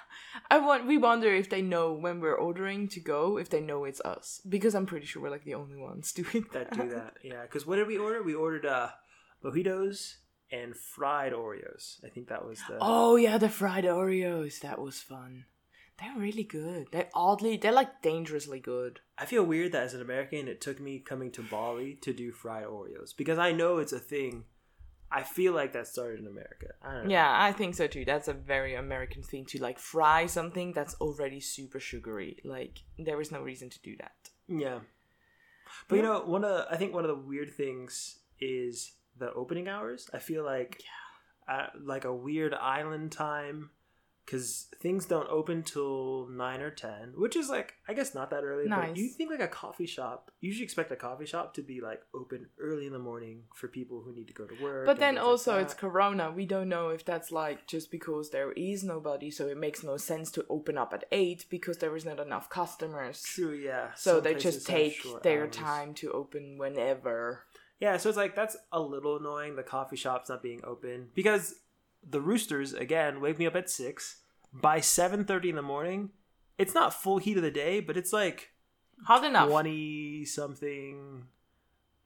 I 0.51 0.59
want. 0.59 0.87
We 0.87 0.99
wonder 0.99 1.35
if 1.35 1.49
they 1.51 1.63
know 1.63 1.93
when 1.93 2.21
we're 2.21 2.35
ordering 2.35 2.89
to 2.89 3.01
go 3.01 3.39
if 3.39 3.49
they 3.49 3.61
know 3.61 3.85
it's 3.85 4.01
us 4.01 4.41
because 4.49 4.75
I'm 4.75 4.87
pretty 4.87 5.07
sure 5.07 5.23
we're 5.23 5.31
like 5.31 5.45
the 5.45 5.55
only 5.55 5.77
ones 5.77 6.13
doing 6.21 6.47
that 6.53 6.73
do 6.73 6.89
that. 6.91 7.15
Yeah, 7.23 7.43
because 7.43 7.67
what 7.67 7.77
did 7.77 7.87
we 7.87 7.99
order? 7.99 8.23
We 8.23 8.35
ordered 8.35 8.67
uh 8.67 8.91
mojitos 9.45 10.17
and 10.53 10.77
fried 10.77 11.33
Oreos. 11.33 12.05
I 12.05 12.09
think 12.09 12.29
that 12.29 12.47
was 12.47 12.61
the. 12.69 12.79
Oh 12.81 13.17
yeah, 13.17 13.39
the 13.39 13.49
fried 13.49 13.85
Oreos. 13.85 14.61
That 14.61 14.81
was 14.81 15.01
fun. 15.01 15.47
They're 15.99 16.19
really 16.19 16.45
good. 16.45 16.89
They're 16.93 17.09
oddly. 17.15 17.57
They're 17.57 17.73
like 17.73 18.03
dangerously 18.03 18.61
good. 18.61 19.01
I 19.19 19.25
feel 19.25 19.45
weird 19.45 19.73
that 19.73 19.85
as 19.85 19.95
an 19.95 20.03
American, 20.03 20.47
it 20.47 20.61
took 20.61 20.79
me 20.79 20.99
coming 20.99 21.31
to 21.33 21.43
Bali 21.43 21.95
to 22.03 22.13
do 22.13 22.33
fried 22.33 22.67
Oreos 22.67 23.17
because 23.17 23.39
I 23.39 23.53
know 23.53 23.79
it's 23.79 23.95
a 23.95 23.99
thing. 23.99 24.45
I 25.11 25.23
feel 25.23 25.53
like 25.53 25.73
that 25.73 25.87
started 25.87 26.21
in 26.21 26.27
America. 26.27 26.69
I 26.83 26.93
don't 26.93 27.05
know. 27.05 27.11
Yeah, 27.11 27.31
I 27.33 27.53
think 27.53 27.75
so 27.75 27.87
too. 27.87 28.05
That's 28.05 28.29
a 28.29 28.33
very 28.33 28.75
American 28.75 29.23
thing 29.23 29.45
to 29.47 29.63
like 29.63 29.79
fry 29.79 30.27
something 30.27 30.73
that's 30.73 30.95
already 30.95 31.41
super 31.41 31.79
sugary. 31.79 32.39
Like 32.45 32.81
there 32.99 33.21
is 33.21 33.31
no 33.31 33.41
reason 33.43 33.71
to 33.71 33.79
do 33.83 33.97
that. 33.99 34.31
Yeah. 34.49 34.81
But 35.89 35.97
you 35.97 36.03
know, 36.03 36.21
one 36.21 36.45
of 36.45 36.67
I 36.71 36.77
think 36.77 36.93
one 36.93 37.05
of 37.05 37.09
the 37.09 37.23
weird 37.23 37.53
things 37.55 38.19
is 38.41 38.93
the 39.17 39.33
opening 39.33 39.69
hours. 39.69 40.11
I 40.13 40.19
feel 40.19 40.45
like 40.45 40.83
uh, 41.49 41.67
like 41.81 42.05
a 42.05 42.15
weird 42.15 42.55
island 42.55 43.13
time 43.13 43.71
because 44.27 44.67
things 44.81 45.07
don't 45.07 45.29
open 45.31 45.63
till 45.63 46.27
nine 46.29 46.61
or 46.61 46.71
ten, 46.71 47.13
which 47.17 47.37
is 47.37 47.49
like 47.49 47.75
I 47.89 47.95
guess 47.95 48.15
not 48.15 48.31
that 48.31 48.43
early. 48.43 48.69
Nice. 48.69 48.89
But 48.89 48.97
you 48.97 49.09
think 49.09 49.31
like 49.31 49.41
a 49.41 49.49
coffee 49.49 49.87
shop, 49.87 50.31
you 50.41 50.53
should 50.53 50.65
expect 50.65 50.91
a 50.91 50.97
coffee 50.97 51.27
shop 51.27 51.55
to 51.55 51.63
be 51.63 51.81
like 51.81 52.01
open 52.13 52.47
early 52.61 52.87
in 52.87 52.93
the 52.93 52.99
morning 52.99 53.45
for 53.55 53.69
people 53.69 54.03
who 54.03 54.13
need 54.13 54.27
to 54.29 54.35
go 54.35 54.45
to 54.45 54.63
work. 54.63 54.85
But 54.85 54.99
then 54.99 55.15
things 55.15 55.23
like 55.23 55.27
also 55.29 55.59
it's 55.59 55.75
Corona. 55.75 56.31
We 56.31 56.45
don't 56.45 56.69
know 56.69 56.89
if 56.91 57.05
that's 57.05 57.31
like 57.31 57.67
just 57.67 57.91
because 57.91 58.31
there 58.31 58.53
is 58.53 58.83
nobody, 58.83 59.31
so 59.31 59.47
it 59.47 59.57
makes 59.57 59.83
no 59.85 59.97
sense 59.97 60.31
to 60.33 60.45
open 60.51 60.77
up 60.77 60.93
at 60.93 61.05
eight 61.13 61.47
because 61.49 61.79
there 61.79 61.95
is 61.97 62.05
not 62.05 62.19
enough 62.21 62.51
customers. 62.51 63.23
true, 63.23 63.55
yeah. 63.55 63.95
So 63.95 64.17
Some 64.17 64.25
they 64.25 64.35
just 64.35 64.67
take 64.67 65.01
their 65.23 65.45
hours. 65.45 65.57
time 65.57 65.95
to 65.95 66.11
open 66.13 66.59
whenever. 66.59 67.45
Yeah, 67.79 67.99
so 67.99 68.09
it's 68.09 68.17
like 68.17 68.35
that's 68.35 68.57
a 68.73 68.81
little 68.81 69.17
annoying. 69.19 69.55
The 69.57 69.63
coffee 69.63 69.97
shop's 69.97 70.29
not 70.31 70.43
being 70.43 70.63
open 70.65 71.09
because 71.15 71.55
the 72.09 72.21
roosters 72.21 72.73
again 72.73 73.21
wake 73.21 73.39
me 73.39 73.47
up 73.47 73.57
at 73.57 73.71
six. 73.71 74.23
By 74.53 74.81
seven 74.81 75.25
thirty 75.25 75.51
in 75.51 75.57
the 75.57 75.63
morning, 75.63 76.11
it's 76.59 76.75
not 76.75 76.95
full 76.95 77.19
heat 77.19 77.37
of 77.37 77.43
the 77.43 77.51
day, 77.51 77.81
but 77.81 77.97
it's 77.97 78.13
like 78.13 78.53
Hot 79.05 79.25
enough. 79.25 79.49
twenty 79.49 80.25
something. 80.25 81.25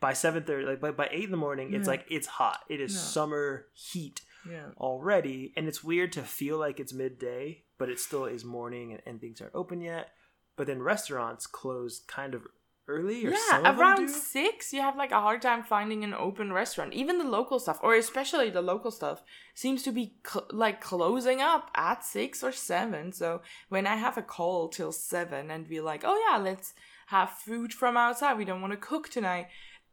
By 0.00 0.14
seven 0.14 0.42
thirty, 0.44 0.66
like 0.66 0.80
by, 0.80 0.90
by 0.92 1.08
eight 1.12 1.24
in 1.24 1.30
the 1.30 1.36
morning, 1.36 1.74
it's 1.74 1.86
like 1.86 2.06
it's 2.10 2.26
hot. 2.26 2.60
It 2.68 2.80
is 2.80 2.94
Yeah. 2.94 3.00
summer 3.00 3.66
heat 3.74 4.22
Yeah. 4.48 4.70
already, 4.78 5.52
and 5.56 5.68
it's 5.68 5.84
weird 5.84 6.12
to 6.12 6.22
feel 6.22 6.56
like 6.58 6.80
it's 6.80 6.92
midday, 6.94 7.64
but 7.78 7.90
it 7.90 8.00
still 8.00 8.24
is 8.24 8.44
morning, 8.44 8.92
and, 8.92 9.02
and 9.06 9.20
things 9.20 9.40
aren't 9.42 9.54
open 9.54 9.80
yet. 9.82 10.08
But 10.56 10.66
then 10.66 10.82
restaurants 10.82 11.46
close 11.46 12.00
kind 12.00 12.34
of 12.34 12.46
early, 12.90 13.26
or 13.26 13.30
Yeah, 13.30 13.72
around 13.72 14.08
six, 14.08 14.72
you 14.72 14.80
have 14.80 14.96
like 14.96 15.12
a 15.12 15.20
hard 15.20 15.42
time 15.42 15.62
finding 15.62 16.02
an 16.04 16.14
open 16.14 16.52
restaurant. 16.52 16.92
Even 16.92 17.18
the 17.18 17.24
local 17.24 17.58
stuff, 17.58 17.78
or 17.82 17.94
especially 17.94 18.50
the 18.50 18.62
local 18.62 18.90
stuff, 18.90 19.22
seems 19.54 19.82
to 19.84 19.92
be 19.92 20.14
cl- 20.26 20.46
like 20.50 20.80
closing 20.80 21.40
up 21.40 21.70
at 21.74 22.04
six 22.04 22.42
or 22.42 22.52
seven. 22.52 23.12
So 23.12 23.42
when 23.68 23.86
I 23.86 23.96
have 23.96 24.18
a 24.18 24.22
call 24.22 24.68
till 24.68 24.92
seven 24.92 25.50
and 25.50 25.68
be 25.68 25.80
like, 25.80 26.02
oh 26.04 26.18
yeah, 26.28 26.38
let's 26.38 26.74
have 27.06 27.30
food 27.30 27.72
from 27.72 27.96
outside, 27.96 28.38
we 28.38 28.44
don't 28.44 28.60
want 28.60 28.72
to 28.72 28.76
cook 28.76 29.08
tonight, 29.08 29.46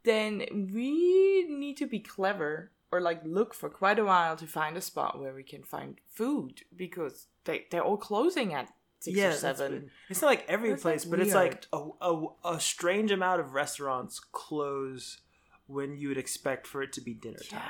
then 0.04 0.44
we 0.72 1.46
need 1.48 1.76
to 1.78 1.86
be 1.86 2.00
clever 2.00 2.72
or 2.90 3.00
like 3.00 3.20
look 3.24 3.54
for 3.54 3.68
quite 3.68 3.98
a 3.98 4.04
while 4.04 4.36
to 4.36 4.46
find 4.46 4.76
a 4.76 4.80
spot 4.80 5.20
where 5.20 5.34
we 5.34 5.42
can 5.42 5.62
find 5.62 5.98
food 6.10 6.62
because 6.74 7.26
they, 7.44 7.66
they're 7.70 7.84
all 7.84 7.96
closing 7.96 8.54
at 8.54 8.72
six 9.00 9.18
or 9.18 9.32
seven. 9.32 9.90
it's 10.08 10.22
not 10.22 10.28
like 10.28 10.44
every 10.48 10.70
That's, 10.70 10.84
like, 10.84 10.94
place, 10.94 11.04
but 11.04 11.20
it's 11.20 11.34
like 11.34 11.66
a, 11.72 11.88
a, 12.00 12.26
a 12.44 12.60
strange 12.60 13.10
amount 13.10 13.40
of 13.40 13.54
restaurants 13.54 14.20
close 14.20 15.20
when 15.66 15.96
you 15.96 16.08
would 16.08 16.18
expect 16.18 16.66
for 16.66 16.82
it 16.82 16.92
to 16.94 17.00
be 17.00 17.14
dinner 17.14 17.38
time. 17.48 17.60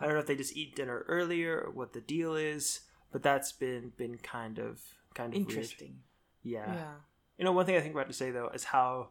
don't 0.02 0.12
know 0.12 0.20
if 0.20 0.26
they 0.26 0.36
just 0.36 0.56
eat 0.56 0.76
dinner 0.76 1.04
earlier 1.08 1.60
or 1.60 1.70
what 1.70 1.94
the 1.94 2.00
deal 2.00 2.36
is, 2.36 2.80
but 3.10 3.22
that's 3.22 3.52
been 3.52 3.92
been 3.96 4.18
kind 4.18 4.58
of 4.58 4.80
kind 5.14 5.32
of 5.32 5.38
weird. 5.38 5.48
Interesting. 5.48 5.96
Yeah. 6.42 6.72
Yeah. 6.72 6.92
You 7.38 7.44
know, 7.44 7.52
one 7.52 7.66
thing 7.66 7.76
I 7.76 7.80
think 7.80 7.94
we're 7.94 8.02
about 8.02 8.10
to 8.10 8.16
say 8.16 8.30
though 8.30 8.50
is 8.52 8.64
how 8.64 9.08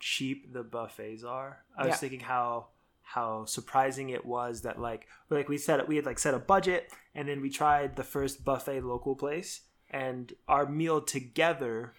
cheap 0.00 0.52
the 0.52 0.64
buffets 0.64 1.22
are. 1.22 1.64
I 1.78 1.86
was 1.86 1.96
thinking 1.96 2.20
how 2.20 2.66
how 3.02 3.44
surprising 3.44 4.10
it 4.10 4.24
was 4.24 4.62
that 4.62 4.80
like 4.80 5.06
like 5.28 5.48
we 5.48 5.58
said 5.58 5.86
we 5.86 5.96
had 5.96 6.06
like 6.06 6.18
set 6.18 6.34
a 6.34 6.38
budget 6.38 6.90
and 7.14 7.28
then 7.28 7.40
we 7.42 7.50
tried 7.50 7.94
the 7.96 8.02
first 8.02 8.44
buffet 8.44 8.80
local 8.80 9.14
place 9.14 9.62
and 9.92 10.32
our 10.48 10.66
meal 10.66 11.00
together 11.00 11.94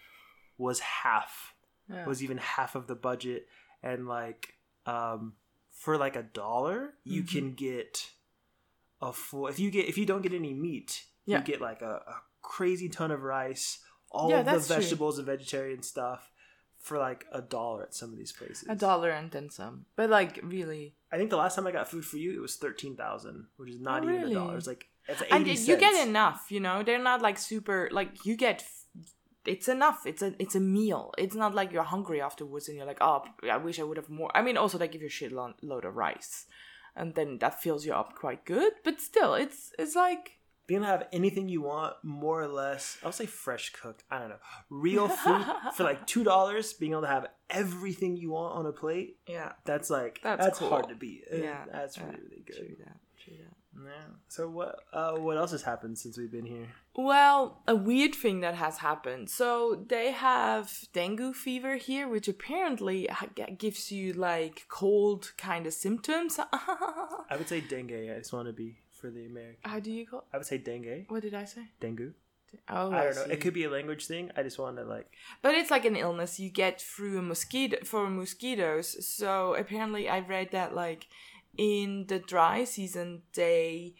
was 0.58 0.80
half 0.80 1.54
Yeah. 1.90 2.06
was 2.06 2.24
even 2.24 2.38
half 2.38 2.76
of 2.76 2.88
the 2.88 2.96
budget 2.96 3.48
and 3.82 4.08
like 4.08 4.56
um 4.86 5.34
for 5.72 5.98
like 5.98 6.16
a 6.16 6.24
dollar 6.24 6.94
you 7.04 7.24
Mhm. 7.24 7.30
can 7.32 7.54
get 7.54 8.10
a 9.02 9.12
full 9.12 9.48
if 9.48 9.60
you 9.60 9.70
get 9.72 9.88
if 9.88 9.98
you 9.98 10.06
don't 10.06 10.22
get 10.22 10.34
any 10.34 10.54
meat 10.54 11.06
Yeah. 11.26 11.40
you 11.40 11.44
get 11.44 11.62
like 11.62 11.82
a, 11.82 11.96
a 12.08 12.22
crazy 12.42 12.90
ton 12.90 13.12
of 13.12 13.22
rice 13.24 13.80
all 14.12 14.30
Yeah, 14.30 14.40
of 14.40 14.46
the 14.46 14.52
that's 14.54 14.68
true. 14.68 14.76
vegetables 14.78 15.18
and 15.18 15.26
vegetarian 15.26 15.82
stuff 15.84 16.32
for 16.80 16.98
like 17.00 17.26
a 17.32 17.42
dollar 17.42 17.84
at 17.84 17.94
some 17.96 18.12
of 18.12 18.18
these 18.18 18.32
places 18.34 18.68
A 18.70 18.76
dollar 18.76 19.10
and 19.10 19.32
then 19.32 19.50
some. 19.50 19.86
But 19.96 20.10
like 20.10 20.40
really. 20.44 20.96
i 21.12 21.18
think 21.18 21.30
the 21.30 21.38
last 21.38 21.56
time 21.56 21.68
i 21.68 21.72
got 21.72 21.90
food 21.90 22.06
for 22.06 22.18
you 22.18 22.34
it 22.36 22.42
was 22.42 22.56
13000 22.58 23.48
which 23.58 23.70
is 23.72 23.80
not 23.80 24.02
Oh, 24.04 24.10
even 24.10 24.22
really? 24.22 24.32
a 24.34 24.36
dollar 24.36 24.58
it's 24.58 24.68
like 24.68 24.88
it's 25.08 25.22
80 25.22 25.32
And 25.32 25.46
y- 25.46 25.52
you 25.54 25.78
get 25.78 26.08
enough, 26.08 26.46
you 26.50 26.60
know? 26.60 26.84
They're 26.84 27.02
not 27.12 27.22
like 27.22 27.38
super 27.38 27.90
like 27.92 28.26
you 28.26 28.36
get 28.36 28.64
it's 29.46 29.68
enough. 29.68 30.06
It's 30.06 30.22
a 30.22 30.34
it's 30.40 30.56
a 30.56 30.60
meal. 30.62 31.12
It's 31.18 31.36
not 31.36 31.54
like 31.54 31.74
you're 31.74 31.84
hungry 31.84 32.22
afterwards 32.22 32.70
and 32.70 32.78
you're 32.78 32.86
like, 32.86 33.00
"Oh, 33.02 33.26
I 33.52 33.58
wish 33.58 33.78
I 33.80 33.84
would 33.84 33.98
have 33.98 34.10
more." 34.10 34.32
I 34.34 34.42
mean, 34.42 34.56
also 34.58 34.78
they 34.78 34.88
give 34.88 35.02
you 35.02 35.08
a 35.08 35.18
shit 35.20 35.34
lo- 35.34 35.54
load 35.62 35.84
of 35.86 35.96
rice. 35.96 36.46
And 36.96 37.14
then 37.16 37.40
that 37.40 37.62
fills 37.62 37.86
you 37.86 37.94
up 37.94 38.16
quite 38.16 38.46
good, 38.46 38.72
but 38.86 39.02
still 39.02 39.34
it's 39.34 39.74
it's 39.78 39.96
like 39.98 40.40
being 40.66 40.80
able 40.82 40.86
to 40.94 40.98
have 41.00 41.08
anything 41.12 41.50
you 41.50 41.62
want, 41.64 41.96
more 42.04 42.42
or 42.42 42.48
less. 42.48 42.98
I'll 43.04 43.12
say 43.12 43.26
fresh 43.26 43.72
cooked. 43.74 44.04
I 44.10 44.20
don't 44.20 44.30
know, 44.30 44.40
real 44.70 45.10
food 45.10 45.46
for 45.76 45.84
like 45.84 46.08
two 46.08 46.24
dollars. 46.24 46.72
Being 46.72 46.94
able 46.94 47.02
to 47.02 47.08
have 47.10 47.28
everything 47.50 48.16
you 48.16 48.32
want 48.32 48.56
on 48.56 48.66
a 48.66 48.72
plate. 48.72 49.18
yeah. 49.28 49.54
That's 49.66 49.90
like 49.90 50.20
That's 50.24 50.42
that's, 50.46 50.60
cool. 50.60 50.70
hard 50.70 50.88
to 50.88 50.96
beat. 50.96 51.24
Yeah. 51.30 51.66
that's 51.70 51.98
yeah, 51.98 52.06
really 52.06 52.20
really 52.30 52.44
good. 52.48 52.78
that. 52.86 52.98
Yeah. 53.76 53.90
So 54.28 54.48
what 54.50 54.76
uh 54.94 55.14
what 55.14 55.38
else 55.38 55.52
has 55.52 55.64
happened 55.64 55.98
since 55.98 56.18
we've 56.18 56.32
been 56.32 56.46
here? 56.46 56.68
Well, 56.96 57.62
a 57.68 57.76
weird 57.76 58.14
thing 58.14 58.42
that 58.42 58.56
has 58.56 58.78
happened. 58.78 59.30
So 59.30 59.84
they 59.88 60.12
have 60.12 60.72
dengue 60.94 61.36
fever 61.36 61.76
here, 61.78 62.08
which 62.08 62.28
apparently 62.28 63.10
gives 63.58 63.92
you 63.92 64.14
like 64.14 64.66
cold 64.70 65.32
kind 65.38 65.66
of 65.66 65.74
symptoms. 65.74 66.40
I 66.52 67.36
would 67.38 67.50
say 67.50 67.62
dengue. 67.62 68.12
I 68.14 68.18
just 68.20 68.34
want 68.34 68.48
to 68.48 68.54
be 68.54 68.78
for 68.92 69.10
the 69.10 69.26
American. 69.26 69.58
How 69.64 69.80
do 69.80 69.92
you 69.92 70.06
call? 70.06 70.24
I 70.34 70.38
would 70.38 70.46
say 70.46 70.58
dengue, 70.60 71.06
What 71.10 71.24
did 71.24 71.34
I 71.34 71.46
say? 71.46 71.64
dengue. 71.80 72.14
Oh, 72.70 72.92
I 72.92 73.04
don't 73.06 73.16
know. 73.16 73.34
It 73.34 73.42
could 73.42 73.56
be 73.56 73.64
a 73.64 73.70
language 73.70 74.06
thing. 74.06 74.30
I 74.38 74.44
just 74.44 74.60
want 74.60 74.78
to 74.78 74.84
like. 74.84 75.10
But 75.42 75.56
it's 75.56 75.72
like 75.72 75.86
an 75.86 75.96
illness 75.96 76.40
you 76.40 76.50
get 76.52 76.80
through 76.80 77.18
a 77.18 77.22
mosquito 77.24 77.78
for 77.84 78.08
mosquitoes. 78.10 79.08
So 79.08 79.56
apparently, 79.56 80.08
I 80.08 80.20
read 80.20 80.52
that 80.52 80.76
like 80.76 81.08
in 81.58 82.06
the 82.08 82.20
dry 82.20 82.64
season 82.64 83.22
they 83.36 83.94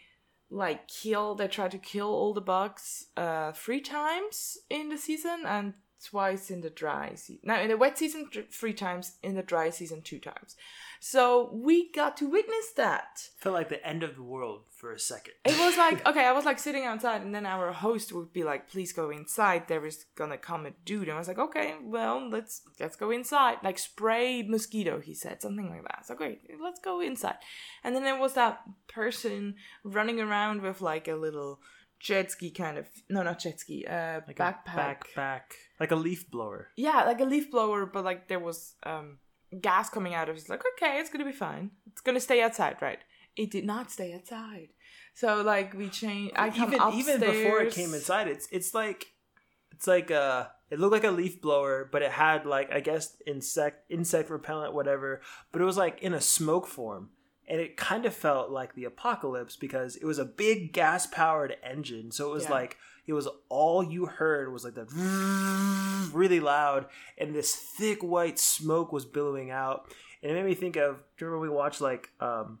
like 0.50 0.88
kill 0.88 1.34
they 1.34 1.48
try 1.48 1.68
to 1.68 1.78
kill 1.78 2.08
all 2.08 2.34
the 2.34 2.40
bugs 2.40 3.06
uh 3.16 3.52
three 3.52 3.80
times 3.80 4.58
in 4.70 4.88
the 4.88 4.98
season 4.98 5.42
and 5.46 5.74
twice 6.04 6.50
in 6.50 6.60
the 6.60 6.70
dry 6.70 7.14
season. 7.14 7.40
Now 7.44 7.60
in 7.60 7.68
the 7.68 7.76
wet 7.76 7.98
season 7.98 8.28
three 8.50 8.74
times, 8.74 9.16
in 9.22 9.34
the 9.34 9.42
dry 9.42 9.70
season 9.70 10.02
two 10.02 10.18
times. 10.18 10.56
So 11.00 11.50
we 11.52 11.90
got 11.92 12.16
to 12.16 12.30
witness 12.30 12.72
that. 12.76 13.28
Felt 13.36 13.54
like 13.54 13.68
the 13.68 13.86
end 13.86 14.02
of 14.02 14.16
the 14.16 14.22
world 14.22 14.62
for 14.70 14.90
a 14.90 14.98
second. 14.98 15.34
It 15.44 15.58
was 15.58 15.76
like 15.76 16.06
okay, 16.06 16.24
I 16.24 16.32
was 16.32 16.46
like 16.46 16.58
sitting 16.58 16.84
outside, 16.84 17.20
and 17.20 17.34
then 17.34 17.44
our 17.44 17.72
host 17.72 18.12
would 18.12 18.32
be 18.32 18.42
like, 18.42 18.70
"Please 18.70 18.92
go 18.92 19.10
inside. 19.10 19.68
There 19.68 19.84
is 19.84 20.06
gonna 20.14 20.38
come 20.38 20.64
a 20.64 20.70
dude." 20.86 21.08
And 21.08 21.16
I 21.16 21.18
was 21.18 21.28
like, 21.28 21.38
"Okay, 21.38 21.74
well, 21.82 22.28
let's 22.28 22.62
let's 22.80 22.96
go 22.96 23.10
inside. 23.10 23.58
Like 23.62 23.78
spray 23.78 24.42
mosquito," 24.42 25.00
he 25.00 25.12
said, 25.12 25.42
something 25.42 25.68
like 25.68 25.82
that. 25.82 26.06
So 26.06 26.14
great, 26.14 26.40
let's 26.62 26.80
go 26.80 27.00
inside. 27.00 27.36
And 27.82 27.94
then 27.94 28.04
there 28.04 28.18
was 28.18 28.32
that 28.34 28.62
person 28.88 29.56
running 29.82 30.20
around 30.20 30.62
with 30.62 30.80
like 30.80 31.06
a 31.06 31.16
little 31.16 31.60
jet 32.00 32.30
ski 32.30 32.50
kind 32.50 32.78
of 32.78 32.86
no, 33.08 33.22
not 33.22 33.38
jet 33.38 33.60
ski, 33.60 33.86
uh, 33.86 34.20
like 34.26 34.36
backpack. 34.36 34.96
a 35.14 35.18
backpack, 35.18 35.40
like 35.80 35.90
a 35.90 35.96
leaf 35.96 36.30
blower. 36.30 36.68
Yeah, 36.76 37.04
like 37.04 37.20
a 37.20 37.24
leaf 37.24 37.50
blower, 37.50 37.86
but 37.86 38.04
like 38.04 38.28
there 38.28 38.40
was 38.40 38.74
um 38.84 39.18
gas 39.60 39.88
coming 39.90 40.14
out 40.14 40.28
of 40.28 40.36
it. 40.36 40.40
It's 40.40 40.48
like, 40.48 40.62
okay, 40.74 40.98
it's 41.00 41.10
gonna 41.10 41.24
be 41.24 41.32
fine. 41.32 41.70
It's 41.86 42.00
gonna 42.00 42.20
stay 42.20 42.42
outside, 42.42 42.76
right? 42.80 42.98
It 43.36 43.50
did 43.50 43.64
not 43.64 43.90
stay 43.90 44.14
outside. 44.14 44.68
So 45.14 45.42
like 45.42 45.74
we 45.74 45.88
changed. 45.88 46.34
I 46.36 46.50
come 46.50 46.68
even 46.68 46.80
upstairs. 46.80 47.08
even 47.08 47.20
before 47.20 47.60
it 47.60 47.72
came 47.72 47.94
inside, 47.94 48.28
it's 48.28 48.48
it's 48.50 48.74
like 48.74 49.06
it's 49.72 49.86
like 49.86 50.10
uh 50.10 50.46
it 50.70 50.78
looked 50.78 50.92
like 50.92 51.04
a 51.04 51.10
leaf 51.10 51.40
blower, 51.40 51.88
but 51.90 52.02
it 52.02 52.10
had 52.10 52.46
like 52.46 52.72
I 52.72 52.80
guess 52.80 53.16
insect 53.26 53.90
insect 53.90 54.30
repellent 54.30 54.74
whatever, 54.74 55.20
but 55.52 55.62
it 55.62 55.64
was 55.64 55.76
like 55.76 56.02
in 56.02 56.14
a 56.14 56.20
smoke 56.20 56.66
form. 56.66 57.10
And 57.46 57.60
it 57.60 57.76
kind 57.76 58.06
of 58.06 58.14
felt 58.14 58.50
like 58.50 58.74
the 58.74 58.84
apocalypse 58.84 59.56
because 59.56 59.96
it 59.96 60.04
was 60.04 60.18
a 60.18 60.24
big 60.24 60.72
gas 60.72 61.06
powered 61.06 61.56
engine. 61.62 62.10
So 62.10 62.30
it 62.30 62.34
was 62.34 62.44
Yeah. 62.44 62.52
like 62.52 62.76
it 63.06 63.12
was 63.12 63.28
all 63.50 63.82
you 63.82 64.06
heard 64.06 64.50
was 64.52 64.64
like 64.64 64.74
the 64.74 64.86
really 66.12 66.40
loud 66.40 66.86
and 67.18 67.34
this 67.34 67.54
thick 67.54 68.02
white 68.02 68.38
smoke 68.38 68.92
was 68.92 69.04
billowing 69.04 69.50
out. 69.50 69.92
And 70.22 70.32
it 70.32 70.34
made 70.34 70.46
me 70.46 70.54
think 70.54 70.76
of 70.76 70.96
do 71.18 71.24
you 71.24 71.30
remember 71.30 71.40
we 71.50 71.54
watched 71.54 71.80
like 71.80 72.10
um 72.20 72.60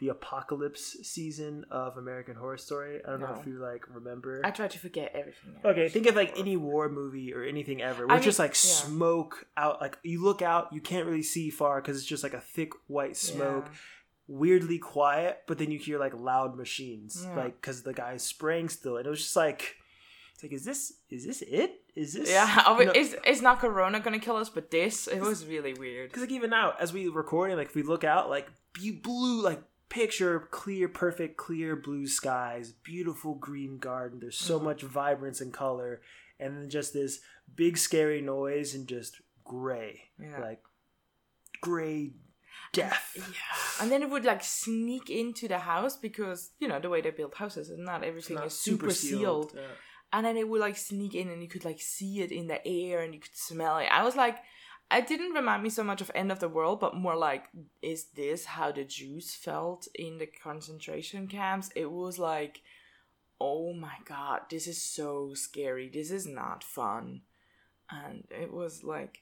the 0.00 0.08
apocalypse 0.10 0.96
season 1.02 1.64
of 1.72 1.96
American 1.96 2.36
Horror 2.36 2.56
Story? 2.56 3.00
I 3.04 3.10
don't 3.10 3.20
know 3.20 3.36
if 3.40 3.46
you 3.46 3.58
like 3.58 3.82
remember. 3.92 4.40
I 4.44 4.50
try 4.52 4.68
to 4.68 4.78
forget 4.78 5.10
everything. 5.14 5.56
Okay, 5.64 5.88
think 5.88 6.06
of 6.06 6.14
like 6.14 6.38
any 6.38 6.56
war 6.56 6.88
movie 6.88 7.34
or 7.34 7.42
anything 7.42 7.82
ever. 7.82 8.10
I 8.10 8.16
it's 8.16 8.24
just 8.24 8.38
like 8.38 8.50
yeah. 8.50 8.70
smoke 8.86 9.46
out. 9.56 9.80
Like 9.80 9.98
you 10.04 10.22
look 10.22 10.40
out, 10.40 10.72
you 10.72 10.80
can't 10.80 11.06
really 11.06 11.22
see 11.22 11.50
far 11.50 11.80
because 11.80 11.96
it's 11.96 12.06
just 12.06 12.22
like 12.22 12.34
a 12.34 12.40
thick 12.40 12.70
white 12.86 13.16
smoke. 13.16 13.66
Yeah. 13.66 13.78
Weirdly 14.28 14.78
quiet, 14.78 15.42
but 15.46 15.56
then 15.58 15.70
you 15.70 15.78
hear 15.78 15.98
like 15.98 16.12
loud 16.14 16.54
machines, 16.56 17.22
Yeah. 17.24 17.34
like 17.34 17.60
because 17.60 17.82
the 17.82 17.94
guy's 17.94 18.22
spraying 18.22 18.68
still, 18.68 18.98
and 18.98 19.06
it 19.06 19.10
was 19.10 19.22
just 19.22 19.34
like, 19.36 19.76
it's 20.34 20.42
like, 20.42 20.52
is 20.52 20.64
this 20.66 20.92
is 21.08 21.24
this 21.26 21.40
it? 21.42 21.80
Is 21.96 22.12
this 22.12 22.30
Yeah, 22.30 22.62
oh, 22.66 22.78
you 22.78 22.86
know- 22.86 22.92
it's 22.94 23.14
it's 23.24 23.40
not 23.40 23.58
Corona 23.58 24.00
gonna 24.00 24.18
kill 24.18 24.36
us, 24.36 24.50
but 24.50 24.70
this 24.70 25.06
it 25.08 25.20
was 25.20 25.46
really 25.46 25.72
weird. 25.72 26.10
Because 26.10 26.22
like 26.24 26.30
even 26.32 26.50
now, 26.50 26.74
as 26.78 26.92
we 26.92 27.08
recording, 27.08 27.56
like 27.56 27.68
if 27.68 27.74
we 27.74 27.82
look 27.82 28.04
out, 28.04 28.28
like 28.28 28.48
blue, 29.02 29.42
like 29.42 29.62
picture 29.88 30.40
clear, 30.50 30.86
perfect, 30.88 31.38
clear 31.38 31.74
blue 31.74 32.06
skies, 32.06 32.70
beautiful 32.72 33.34
green 33.34 33.78
garden. 33.78 34.20
There's 34.20 34.36
so 34.36 34.60
Mhm. 34.60 34.64
much 34.64 34.82
vibrance 34.82 35.40
and 35.40 35.54
color, 35.54 36.02
and 36.38 36.54
then 36.54 36.68
just 36.68 36.92
this 36.92 37.20
big 37.56 37.78
scary 37.78 38.20
noise 38.20 38.74
and 38.74 38.86
just 38.86 39.22
gray, 39.42 40.10
Yeah. 40.20 40.38
like 40.42 40.62
gray 41.62 42.12
death. 42.72 43.12
Yeah. 43.16 43.82
And 43.82 43.90
then 43.90 44.02
it 44.02 44.10
would 44.10 44.24
like 44.24 44.42
sneak 44.42 45.10
into 45.10 45.48
the 45.48 45.58
house 45.58 45.96
because, 45.96 46.50
you 46.58 46.68
know, 46.68 46.80
the 46.80 46.88
way 46.88 47.00
they 47.00 47.10
build 47.10 47.34
houses 47.34 47.70
is 47.70 47.78
not 47.78 48.04
everything 48.04 48.36
not 48.36 48.46
is 48.46 48.58
super, 48.58 48.90
sealed. 48.90 49.52
Yeah. 49.54 49.62
And 50.12 50.24
then 50.24 50.36
it 50.36 50.48
would 50.48 50.60
like 50.60 50.76
sneak 50.76 51.14
in 51.14 51.28
and 51.28 51.42
you 51.42 51.48
could 51.48 51.64
like 51.64 51.80
see 51.80 52.20
it 52.20 52.32
in 52.32 52.46
the 52.46 52.66
air 52.66 53.00
and 53.00 53.14
you 53.14 53.20
could 53.20 53.36
smell 53.36 53.78
it. 53.78 53.88
I 53.90 54.04
was 54.04 54.16
like, 54.16 54.38
it 54.90 55.06
didn't 55.06 55.34
remind 55.34 55.62
me 55.62 55.68
so 55.68 55.84
much 55.84 56.00
of 56.00 56.10
End 56.14 56.32
of 56.32 56.40
the 56.40 56.48
World, 56.48 56.80
but 56.80 56.96
more 56.96 57.16
like, 57.16 57.44
is 57.82 58.06
this 58.16 58.46
how 58.46 58.72
the 58.72 58.84
Jews 58.84 59.34
felt 59.34 59.86
in 59.94 60.16
the 60.16 60.26
concentration 60.26 61.26
camps? 61.26 61.70
It 61.76 61.90
was 61.90 62.18
like, 62.18 62.62
oh 63.38 63.74
my 63.74 63.96
god, 64.06 64.40
this 64.50 64.66
is 64.66 64.82
so 64.82 65.34
scary. 65.34 65.90
This 65.92 66.10
is 66.10 66.26
not 66.26 66.64
fun. 66.64 67.20
And 67.90 68.24
it 68.30 68.52
was 68.52 68.82
like, 68.82 69.20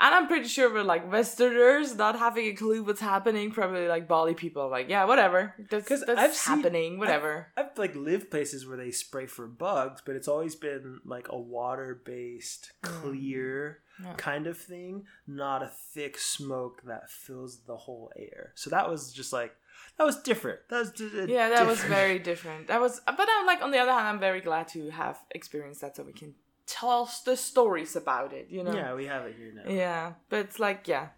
and 0.00 0.14
I'm 0.14 0.26
pretty 0.26 0.48
sure 0.48 0.72
we're 0.72 0.82
like 0.82 1.10
Westerners 1.10 1.94
not 1.96 2.18
having 2.18 2.46
a 2.46 2.52
clue 2.54 2.82
what's 2.82 3.00
happening. 3.00 3.50
Probably 3.50 3.86
like 3.86 4.08
Bali 4.08 4.34
people, 4.34 4.68
like 4.70 4.88
yeah, 4.88 5.04
whatever. 5.04 5.54
That's, 5.70 5.88
that's 5.88 6.04
I've 6.08 6.34
seen- 6.34 6.56
happening. 6.56 6.98
whatever. 6.98 7.48
I've 7.56 7.76
like 7.76 7.94
lived 7.94 8.30
places 8.30 8.66
where 8.66 8.76
they 8.76 8.90
spray 8.90 9.26
for 9.26 9.46
bugs, 9.46 10.02
but 10.04 10.16
it's 10.16 10.28
always 10.28 10.54
been 10.56 11.00
like 11.04 11.28
a 11.30 11.38
water 11.38 12.00
based, 12.04 12.72
Mm. 12.82 12.88
clear 13.02 13.80
Yeah. 14.02 14.14
kind 14.16 14.46
of 14.46 14.56
thing, 14.58 15.04
not 15.26 15.62
a 15.62 15.68
thick 15.94 16.16
smoke 16.18 16.82
that 16.86 17.10
fills 17.10 17.60
the 17.66 17.76
whole 17.76 18.10
air. 18.16 18.52
So 18.54 18.70
that 18.70 18.88
was 18.88 19.12
just 19.12 19.32
like 19.32 19.54
that 19.98 20.04
was 20.04 20.20
different. 20.22 20.60
That 20.68 20.78
was 20.78 20.90
d- 20.92 21.10
d- 21.26 21.32
yeah, 21.32 21.48
that 21.50 21.66
was 21.66 21.82
very 21.84 22.18
different. 22.30 22.68
That 22.68 22.80
was, 22.80 23.00
but 23.06 23.28
I'm 23.30 23.46
like 23.46 23.62
on 23.62 23.70
the 23.70 23.78
other 23.78 23.92
hand, 23.92 24.08
I'm 24.08 24.18
very 24.20 24.40
glad 24.40 24.68
to 24.68 24.90
have 24.90 25.18
experienced 25.30 25.80
that, 25.82 25.96
so 25.96 26.02
we 26.04 26.12
can 26.12 26.34
tell 26.70 27.02
us 27.02 27.20
the 27.20 27.36
stories 27.36 27.96
about 27.96 28.32
it. 28.32 28.46
You 28.50 28.62
know. 28.64 28.74
Yeah, 28.74 28.94
we 28.94 29.06
have 29.06 29.24
it 29.26 29.34
here 29.36 29.52
now. 29.54 29.70
Yeah, 29.70 30.12
but 30.28 30.38
it's 30.40 30.58
like 30.58 30.86
yeah, 30.88 31.08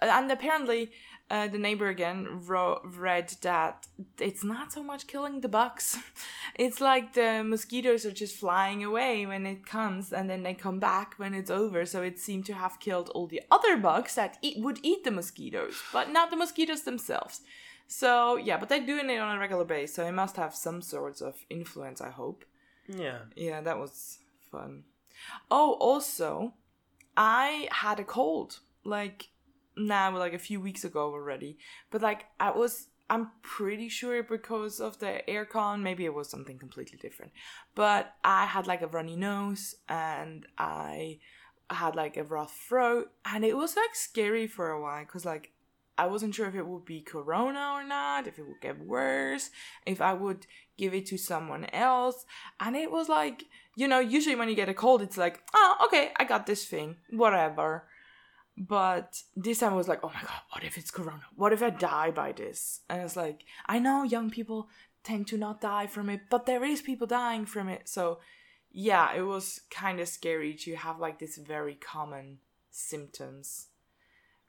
and 0.00 0.30
apparently 0.32 0.90
uh, 1.30 1.48
the 1.48 1.58
neighbor 1.58 1.88
again 1.88 2.42
ro- 2.46 2.80
read 2.84 3.28
that 3.42 3.86
it's 4.18 4.44
not 4.44 4.72
so 4.72 4.82
much 4.82 5.06
killing 5.06 5.40
the 5.40 5.48
bugs. 5.48 5.98
It's 6.58 6.80
like 6.80 7.12
the 7.12 7.44
mosquitoes 7.44 8.06
are 8.06 8.18
just 8.22 8.34
flying 8.36 8.82
away 8.82 9.26
when 9.26 9.44
it 9.44 9.66
comes, 9.66 10.12
and 10.12 10.30
then 10.30 10.42
they 10.42 10.54
come 10.54 10.78
back 10.78 11.14
when 11.18 11.34
it's 11.34 11.50
over. 11.50 11.84
So 11.84 12.02
it 12.02 12.18
seemed 12.18 12.46
to 12.46 12.54
have 12.54 12.80
killed 12.80 13.10
all 13.10 13.26
the 13.26 13.42
other 13.50 13.76
bugs 13.76 14.14
that 14.14 14.38
eat, 14.40 14.56
would 14.64 14.78
eat 14.82 15.04
the 15.04 15.10
mosquitoes, 15.10 15.74
but 15.92 16.10
not 16.10 16.30
the 16.30 16.36
mosquitoes 16.36 16.82
themselves. 16.84 17.42
So 17.88 18.36
yeah, 18.36 18.56
but 18.56 18.68
they're 18.70 18.86
doing 18.86 19.10
it 19.10 19.18
on 19.18 19.36
a 19.36 19.38
regular 19.38 19.66
basis, 19.66 19.96
so 19.96 20.06
it 20.06 20.12
must 20.12 20.36
have 20.36 20.54
some 20.54 20.80
sorts 20.80 21.20
of 21.20 21.34
influence. 21.50 22.00
I 22.00 22.10
hope. 22.10 22.44
Yeah. 22.88 23.18
Yeah, 23.34 23.60
that 23.60 23.78
was 23.78 24.18
fun. 24.56 24.84
Oh, 25.50 25.72
also, 25.80 26.54
I 27.16 27.68
had 27.70 28.00
a 28.00 28.04
cold 28.04 28.60
like 28.84 29.28
now, 29.76 30.16
like 30.16 30.32
a 30.32 30.38
few 30.38 30.60
weeks 30.60 30.84
ago 30.84 31.12
already. 31.12 31.58
But 31.90 32.02
like, 32.02 32.26
I 32.40 32.50
was, 32.50 32.88
I'm 33.10 33.30
pretty 33.42 33.88
sure 33.88 34.22
because 34.22 34.80
of 34.80 34.98
the 34.98 35.22
aircon, 35.28 35.82
maybe 35.82 36.04
it 36.04 36.14
was 36.14 36.30
something 36.30 36.58
completely 36.58 36.98
different. 36.98 37.32
But 37.74 38.14
I 38.24 38.46
had 38.46 38.66
like 38.66 38.82
a 38.82 38.88
runny 38.88 39.16
nose 39.16 39.74
and 39.88 40.46
I 40.58 41.18
had 41.70 41.96
like 41.96 42.16
a 42.16 42.24
rough 42.24 42.56
throat, 42.68 43.10
and 43.24 43.44
it 43.44 43.56
was 43.56 43.76
like 43.76 43.94
scary 43.94 44.46
for 44.46 44.70
a 44.70 44.80
while 44.80 45.04
because 45.04 45.24
like 45.24 45.52
I 45.98 46.06
wasn't 46.06 46.34
sure 46.34 46.46
if 46.46 46.54
it 46.54 46.66
would 46.66 46.84
be 46.84 47.00
corona 47.00 47.72
or 47.74 47.84
not, 47.84 48.26
if 48.26 48.38
it 48.38 48.46
would 48.46 48.60
get 48.60 48.78
worse, 48.78 49.50
if 49.86 50.00
I 50.00 50.12
would 50.12 50.46
give 50.76 50.92
it 50.94 51.06
to 51.06 51.16
someone 51.16 51.66
else. 51.72 52.26
And 52.60 52.76
it 52.76 52.90
was 52.90 53.08
like, 53.08 53.44
you 53.76 53.88
know, 53.88 54.00
usually 54.00 54.36
when 54.36 54.48
you 54.48 54.54
get 54.54 54.68
a 54.68 54.74
cold, 54.74 55.02
it's 55.02 55.16
like, 55.16 55.42
oh, 55.54 55.76
okay, 55.86 56.12
I 56.16 56.24
got 56.24 56.46
this 56.46 56.64
thing, 56.64 56.96
whatever. 57.10 57.84
But 58.58 59.22
this 59.34 59.58
time 59.58 59.72
I 59.72 59.76
was 59.76 59.88
like, 59.88 60.00
oh 60.02 60.12
my 60.14 60.20
god, 60.22 60.40
what 60.50 60.64
if 60.64 60.78
it's 60.78 60.90
corona? 60.90 61.24
What 61.34 61.52
if 61.52 61.62
I 61.62 61.70
die 61.70 62.10
by 62.10 62.32
this? 62.32 62.80
And 62.88 63.02
it's 63.02 63.16
like, 63.16 63.44
I 63.66 63.78
know 63.78 64.02
young 64.02 64.30
people 64.30 64.68
tend 65.04 65.26
to 65.28 65.38
not 65.38 65.60
die 65.60 65.86
from 65.86 66.08
it, 66.08 66.22
but 66.30 66.46
there 66.46 66.64
is 66.64 66.80
people 66.82 67.06
dying 67.06 67.46
from 67.46 67.68
it. 67.68 67.88
So 67.88 68.20
yeah, 68.72 69.14
it 69.14 69.22
was 69.22 69.60
kind 69.70 70.00
of 70.00 70.08
scary 70.08 70.54
to 70.54 70.74
have 70.76 70.98
like 70.98 71.18
this 71.18 71.36
very 71.36 71.74
common 71.74 72.38
symptoms. 72.70 73.68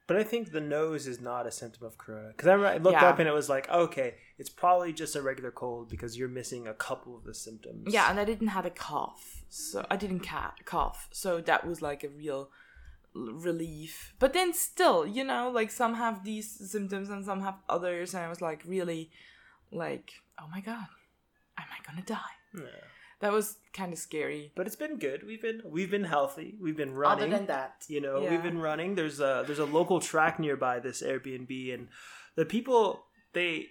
But 0.08 0.16
I 0.18 0.24
think 0.24 0.52
the 0.54 0.62
nose 0.62 1.06
is 1.06 1.20
not 1.20 1.46
a 1.46 1.52
symptom 1.52 1.86
of 1.86 1.98
corona 1.98 2.30
because 2.30 2.48
I, 2.48 2.54
I 2.54 2.78
looked 2.78 2.94
Yeah. 3.02 3.10
up 3.10 3.20
and 3.20 3.28
it 3.28 3.34
was 3.34 3.50
like, 3.50 3.70
okay, 3.70 4.16
it's 4.38 4.50
probably 4.50 4.94
just 4.94 5.16
a 5.18 5.22
regular 5.22 5.52
cold 5.52 5.90
because 5.90 6.18
you're 6.18 6.30
missing 6.30 6.66
a 6.66 6.74
couple 6.74 7.16
of 7.18 7.26
the 7.26 7.34
symptoms. 7.34 7.94
Yeah, 7.94 8.10
and 8.10 8.18
I 8.18 8.24
didn't 8.24 8.48
have 8.48 8.66
a 8.66 8.70
cough, 8.70 9.44
so 9.50 9.86
I 9.92 9.98
didn't 9.98 10.22
ca- 10.22 10.54
cough, 10.64 11.10
so 11.12 11.42
that 11.42 11.68
was 11.68 11.82
like 11.82 12.06
a 12.06 12.10
real 12.10 12.50
relief. 13.14 14.14
But 14.20 14.34
then 14.34 14.54
still, 14.54 15.06
you 15.06 15.24
know, 15.24 15.50
like 15.50 15.72
some 15.72 15.96
have 15.96 16.24
these 16.24 16.50
symptoms 16.72 17.10
and 17.10 17.26
some 17.26 17.42
have 17.42 17.56
others, 17.68 18.14
and 18.14 18.24
I 18.24 18.30
was 18.30 18.42
like 18.42 18.64
really, 18.66 19.12
like, 19.72 20.12
oh 20.40 20.48
my 20.50 20.62
god, 20.62 20.88
am 21.58 21.66
I 21.70 21.86
gonna 21.86 22.06
die? 22.06 22.36
Yeah. 22.56 22.62
That 23.20 23.32
was 23.34 23.58
kind 23.74 23.92
of 23.94 24.00
scary. 24.00 24.52
But 24.56 24.68
it's 24.68 24.76
been 24.76 24.98
good. 25.00 25.26
We've 25.26 25.42
been 25.42 25.62
we've 25.66 25.90
been 25.90 26.04
healthy. 26.04 26.56
We've 26.62 26.78
been 26.78 26.94
running. 26.94 27.26
Other 27.26 27.38
than 27.38 27.48
that, 27.48 27.84
you 27.88 28.00
know 28.02 28.22
Yeah. 28.22 28.32
we've 28.32 28.44
been 28.44 28.60
running 28.60 28.96
there's 28.96 29.20
a 29.20 29.44
there's 29.46 29.60
a 29.60 29.66
local 29.66 30.00
track 30.00 30.40
nearby 30.40 30.80
this 30.80 31.02
airbnb 31.02 31.74
and 31.74 31.88
the 32.36 32.46
people 32.46 33.06
they 33.34 33.68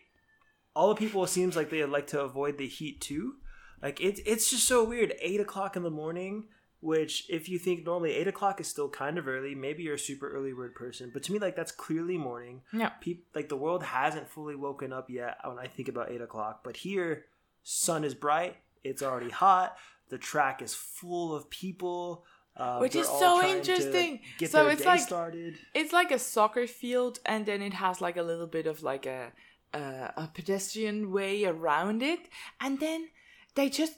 all 0.74 0.88
the 0.88 0.94
people 0.94 1.24
it 1.24 1.28
seems 1.28 1.56
like 1.56 1.70
they 1.70 1.84
like 1.84 2.08
to 2.08 2.20
avoid 2.20 2.58
the 2.58 2.66
heat 2.66 3.00
too 3.00 3.34
like 3.82 4.00
it's 4.00 4.20
it's 4.26 4.50
just 4.50 4.64
so 4.66 4.84
weird 4.84 5.14
eight 5.20 5.40
o'clock 5.40 5.76
in 5.76 5.82
the 5.82 5.90
morning 5.90 6.44
which 6.80 7.24
if 7.30 7.48
you 7.48 7.58
think 7.58 7.84
normally 7.86 8.12
eight 8.12 8.28
o'clock 8.28 8.60
is 8.60 8.68
still 8.68 8.88
kind 8.88 9.16
of 9.16 9.26
early 9.26 9.54
maybe 9.54 9.82
you're 9.82 9.94
a 9.94 9.98
super 9.98 10.28
early 10.30 10.52
bird 10.52 10.74
person 10.74 11.10
but 11.12 11.22
to 11.22 11.32
me 11.32 11.38
like 11.38 11.56
that's 11.56 11.72
clearly 11.72 12.18
morning 12.18 12.60
yeah, 12.72 12.90
Peop 13.00 13.24
like 13.34 13.48
the 13.48 13.56
world 13.56 13.82
hasn't 13.82 14.28
fully 14.28 14.54
woken 14.54 14.92
up 14.92 15.08
yet 15.08 15.38
when 15.44 15.58
i 15.58 15.66
think 15.66 15.88
about 15.88 16.10
eight 16.10 16.20
o'clock 16.20 16.60
but 16.62 16.76
here 16.76 17.24
sun 17.62 18.04
is 18.04 18.14
bright 18.14 18.56
it's 18.90 19.02
already 19.02 19.30
hot 19.30 19.76
the 20.08 20.18
track 20.30 20.56
is 20.66 20.72
full 20.74 21.28
of 21.36 21.42
people 21.50 22.24
uh, 22.56 22.78
Which 22.78 22.96
is 22.96 23.06
so 23.06 23.42
to 23.42 23.46
interesting. 23.54 24.20
get 24.38 24.50
So 24.50 24.68
it's 24.68 24.84
like- 24.92 25.00
started 25.00 25.52
it's 25.74 25.92
like 25.92 26.10
a 26.10 26.18
soccer 26.18 26.66
field, 26.66 27.14
and 27.26 27.44
then 27.44 27.60
it 27.68 27.74
has 27.74 28.00
like 28.00 28.16
a 28.16 28.22
little 28.30 28.46
bit 28.46 28.66
of 28.66 28.82
like 28.82 29.04
a 29.04 29.20
a, 29.74 30.12
a 30.24 30.30
pedestrian 30.36 31.12
way 31.12 31.44
around 31.44 32.02
it, 32.02 32.22
and 32.58 32.80
then 32.80 33.00
they 33.56 33.68
just 33.68 33.94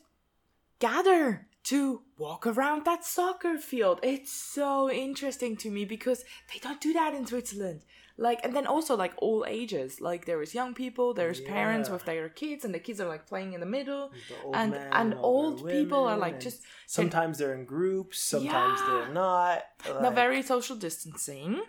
gather 0.81 1.47
to 1.65 2.03
walk 2.17 2.47
around 2.47 2.85
that 2.85 3.05
soccer 3.05 3.59
field. 3.59 4.01
It's 4.03 4.33
so 4.33 4.91
interesting 4.91 5.57
to 5.59 5.71
me 5.71 5.85
because 5.85 6.25
they 6.53 6.59
don't 6.61 6.81
do 6.81 6.93
that 6.95 7.15
in 7.15 7.27
Switzerland. 7.27 7.83
Like, 8.21 8.41
and 8.45 8.53
then 8.57 8.67
also 8.67 8.97
like 8.97 9.15
all 9.19 9.45
ages. 9.47 10.01
Like 10.01 10.25
there 10.27 10.43
is 10.43 10.53
young 10.53 10.75
people, 10.75 11.15
there's 11.15 11.41
parents 11.41 11.89
with 11.89 12.05
their 12.05 12.29
kids, 12.29 12.65
and 12.65 12.75
the 12.75 12.81
kids 12.81 13.01
are 13.01 13.09
like 13.15 13.27
playing 13.29 13.53
in 13.53 13.61
the 13.61 13.67
middle. 13.79 14.11
The 14.29 14.57
And 14.61 14.75
and 15.01 15.15
old 15.15 15.57
people 15.69 16.03
are 16.11 16.17
like 16.27 16.41
just 16.41 16.63
sometimes 16.87 17.39
they're 17.39 17.55
in 17.55 17.65
groups 17.65 18.19
sometimes 18.35 18.81
Yeah. 18.81 18.87
they're 18.89 19.15
not 19.15 19.63
like, 20.03 20.15
very 20.15 20.43
social 20.43 20.77
distancing. 20.77 21.63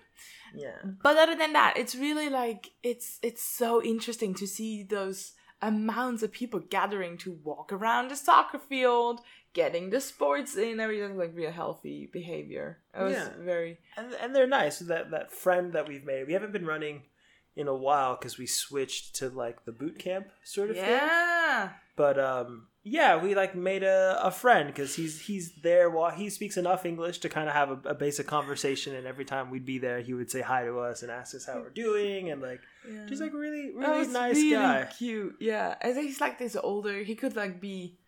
yeah 0.65 0.79
but 1.05 1.15
other 1.23 1.35
than 1.41 1.53
that 1.53 1.71
it's 1.81 1.93
really 2.05 2.29
like 2.41 2.71
it's 2.81 3.19
it's 3.21 3.43
so 3.43 3.69
interesting 3.93 4.33
to 4.41 4.47
see 4.47 4.81
those 4.97 5.19
amounts 5.61 6.23
of 6.23 6.31
people 6.31 6.59
gathering 6.77 7.17
to 7.23 7.29
walk 7.49 7.71
around 7.77 8.09
the 8.09 8.15
soccer 8.15 8.57
field 8.71 9.17
getting 9.53 9.89
the 9.89 9.99
sports 10.01 10.55
in 10.55 10.79
everything 10.79 11.17
like 11.17 11.31
real 11.35 11.51
healthy 11.51 12.09
behavior. 12.11 12.79
It 12.97 13.03
was 13.03 13.13
Yeah. 13.13 13.29
very 13.39 13.79
and, 13.97 14.13
and 14.21 14.35
they're 14.35 14.47
nice 14.47 14.79
that 14.79 15.11
that 15.11 15.31
friend 15.31 15.73
that 15.73 15.87
we've 15.87 16.05
made 16.05 16.27
we 16.27 16.33
haven't 16.33 16.51
been 16.53 16.65
running 16.65 17.03
in 17.55 17.67
a 17.67 17.75
while 17.75 18.15
because 18.15 18.37
we 18.37 18.45
switched 18.45 19.15
to 19.17 19.29
like 19.29 19.65
the 19.65 19.71
boot 19.71 19.99
camp 19.99 20.27
sort 20.43 20.69
of 20.69 20.75
thing. 20.75 20.85
Yeah. 20.85 21.69
But 21.95 22.19
um 22.19 22.67
yeah 22.83 23.21
we 23.21 23.35
like 23.35 23.55
made 23.55 23.83
a, 23.83 24.17
a 24.23 24.31
friend 24.31 24.67
because 24.67 24.95
he's 24.95 25.19
he's 25.19 25.51
there 25.61 25.89
while 25.89 26.11
he 26.11 26.29
speaks 26.29 26.55
enough 26.55 26.85
english 26.85 27.17
to 27.19 27.27
kind 27.27 27.49
of 27.49 27.53
have 27.53 27.69
a, 27.69 27.89
a 27.89 27.93
basic 27.93 28.25
conversation 28.25 28.95
and 28.95 29.05
every 29.05 29.25
time 29.25 29.51
we'd 29.51 29.65
be 29.65 29.77
there 29.77 29.99
he 29.99 30.13
would 30.13 30.31
say 30.31 30.39
hi 30.41 30.63
to 30.63 30.79
us 30.79 31.03
and 31.03 31.11
ask 31.11 31.35
us 31.35 31.45
how 31.45 31.55
we're 31.59 31.69
doing 31.71 32.31
and 32.31 32.41
like 32.41 32.61
yeah. 32.89 33.05
just 33.05 33.21
like 33.21 33.33
really 33.33 33.73
really 33.75 34.07
nice 34.07 34.35
really 34.37 34.51
guy. 34.51 34.87
cute 34.97 35.35
yeah. 35.41 35.75
And 35.81 35.97
he's 35.97 36.21
like 36.21 36.39
this 36.39 36.55
older 36.55 36.99
he 37.03 37.15
could 37.15 37.35
like 37.35 37.59
be 37.59 37.98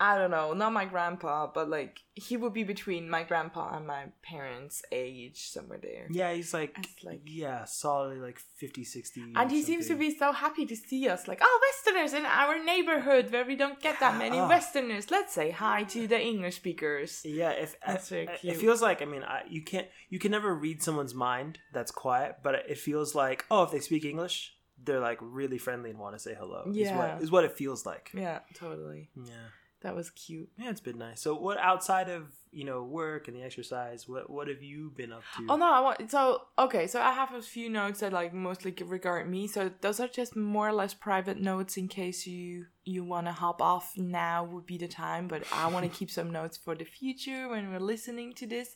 I 0.00 0.16
don't 0.16 0.30
know, 0.30 0.52
not 0.52 0.72
my 0.72 0.84
grandpa, 0.84 1.48
but 1.52 1.68
like 1.68 1.98
he 2.14 2.36
would 2.36 2.52
be 2.52 2.62
between 2.62 3.10
my 3.10 3.24
grandpa 3.24 3.76
and 3.76 3.84
my 3.86 4.04
parents' 4.22 4.82
age, 4.92 5.48
somewhere 5.50 5.80
there. 5.82 6.06
yeah 6.10 6.32
he's 6.32 6.54
like, 6.54 6.76
like- 7.02 7.22
yeah 7.26 7.64
solidly 7.64 8.20
like 8.20 8.38
50 8.38 8.84
60 8.84 9.32
And 9.34 9.50
he 9.50 9.60
seems 9.62 9.88
to 9.88 9.96
be 9.96 10.16
so 10.16 10.30
happy 10.30 10.66
to 10.66 10.76
see 10.76 11.08
us, 11.08 11.26
like, 11.26 11.40
oh, 11.42 11.60
Westerners 11.66 12.12
in 12.14 12.24
our 12.26 12.62
neighborhood 12.64 13.32
where 13.32 13.44
we 13.44 13.56
don't 13.56 13.80
get 13.80 13.98
that 14.00 14.16
many 14.18 14.38
Oh. 14.38 14.46
Westerners. 14.48 15.10
Let's 15.10 15.32
say 15.32 15.50
hi 15.50 15.82
to 15.84 16.06
the 16.06 16.20
English 16.20 16.56
speakers. 16.56 17.22
Yeah, 17.24 17.50
if 17.50 17.74
uh, 17.84 17.92
That's 17.92 18.08
very 18.08 18.28
uh, 18.28 18.32
I- 18.32 18.36
cute. 18.36 18.54
it 18.54 18.60
feels 18.60 18.80
like 18.80 19.02
I 19.02 19.04
mean, 19.04 19.24
I, 19.24 19.42
you 19.48 19.62
can't 19.62 19.88
you 20.10 20.18
can 20.20 20.30
never 20.30 20.54
read 20.54 20.80
someone's 20.82 21.14
mind 21.14 21.58
that's 21.72 21.90
quiet, 21.90 22.36
but 22.44 22.54
it 22.54 22.78
feels 22.78 23.14
like 23.16 23.44
oh, 23.50 23.64
if 23.64 23.70
they 23.72 23.80
speak 23.80 24.04
English, 24.04 24.54
they're 24.84 25.00
like 25.00 25.18
really 25.20 25.58
friendly 25.58 25.90
and 25.90 25.98
want 25.98 26.14
to 26.14 26.20
say 26.20 26.34
hello. 26.38 26.62
is 26.70 26.76
Yeah. 26.76 26.96
what, 27.14 27.22
is 27.24 27.30
what 27.32 27.44
it 27.44 27.52
feels 27.58 27.84
like. 27.84 28.10
Yeah, 28.14 28.38
totally. 28.54 29.10
Yeah. 29.16 29.48
That 29.82 29.94
was 29.94 30.10
cute. 30.10 30.48
Yeah, 30.58 30.70
it's 30.70 30.80
been 30.80 30.98
nice. 30.98 31.20
So, 31.20 31.34
what 31.34 31.58
outside 31.58 32.08
of 32.08 32.24
you 32.50 32.64
know 32.64 32.82
work 32.82 33.28
and 33.28 33.36
the 33.36 33.42
exercise, 33.42 34.08
what 34.08 34.28
what 34.28 34.48
have 34.48 34.62
you 34.62 34.90
been 34.96 35.12
up 35.12 35.22
to? 35.36 35.46
Oh 35.48 35.56
no, 35.56 35.72
I 35.72 35.80
want 35.80 36.10
so 36.10 36.42
okay. 36.58 36.88
So 36.88 37.00
I 37.00 37.12
have 37.12 37.32
a 37.32 37.42
few 37.42 37.68
notes 37.68 38.00
that 38.00 38.12
like 38.12 38.34
mostly 38.34 38.74
regard 38.84 39.30
me. 39.30 39.46
So 39.46 39.70
those 39.80 40.00
are 40.00 40.08
just 40.08 40.34
more 40.34 40.68
or 40.68 40.72
less 40.72 40.94
private 40.94 41.40
notes 41.40 41.76
in 41.76 41.86
case 41.86 42.26
you 42.26 42.66
you 42.84 43.04
want 43.04 43.26
to 43.28 43.32
hop 43.32 43.62
off. 43.62 43.92
Now 43.96 44.44
would 44.44 44.66
be 44.66 44.78
the 44.78 44.88
time, 44.88 45.28
but 45.28 45.44
I 45.52 45.68
want 45.68 45.84
to 45.84 45.98
keep 45.98 46.10
some 46.10 46.30
notes 46.30 46.56
for 46.56 46.74
the 46.74 46.84
future 46.84 47.48
when 47.48 47.70
we're 47.70 47.78
listening 47.78 48.32
to 48.34 48.46
this. 48.48 48.74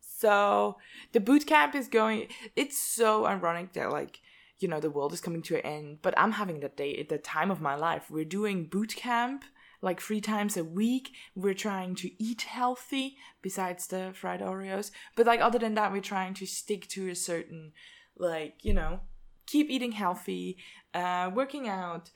So 0.00 0.76
the 1.12 1.20
boot 1.20 1.46
camp 1.46 1.74
is 1.74 1.88
going. 1.88 2.28
It's 2.54 2.78
so 2.78 3.24
ironic 3.24 3.72
that 3.72 3.90
like 3.90 4.20
you 4.58 4.68
know 4.68 4.80
the 4.80 4.90
world 4.90 5.14
is 5.14 5.20
coming 5.22 5.42
to 5.42 5.56
an 5.56 5.62
end, 5.62 5.98
but 6.02 6.12
I'm 6.18 6.32
having 6.32 6.60
that 6.60 6.76
day 6.76 6.94
at 6.96 7.08
the 7.08 7.16
time 7.16 7.50
of 7.50 7.62
my 7.62 7.74
life. 7.74 8.10
We're 8.10 8.26
doing 8.26 8.66
boot 8.66 8.94
camp 8.94 9.44
like 9.82 10.00
three 10.00 10.20
times 10.20 10.56
a 10.56 10.64
week. 10.64 11.12
We're 11.34 11.54
trying 11.54 11.94
to 11.96 12.10
eat 12.22 12.42
healthy 12.42 13.16
besides 13.42 13.86
the 13.86 14.12
fried 14.14 14.40
Oreos. 14.40 14.90
But 15.16 15.26
like 15.26 15.40
other 15.40 15.58
than 15.58 15.74
that, 15.74 15.92
we're 15.92 16.00
trying 16.00 16.34
to 16.34 16.46
stick 16.46 16.88
to 16.88 17.08
a 17.08 17.14
certain 17.14 17.72
like, 18.18 18.64
you 18.64 18.72
know, 18.72 19.00
keep 19.46 19.70
eating 19.70 19.92
healthy, 19.92 20.58
uh, 20.94 21.30
working 21.32 21.68
out, 21.68 22.10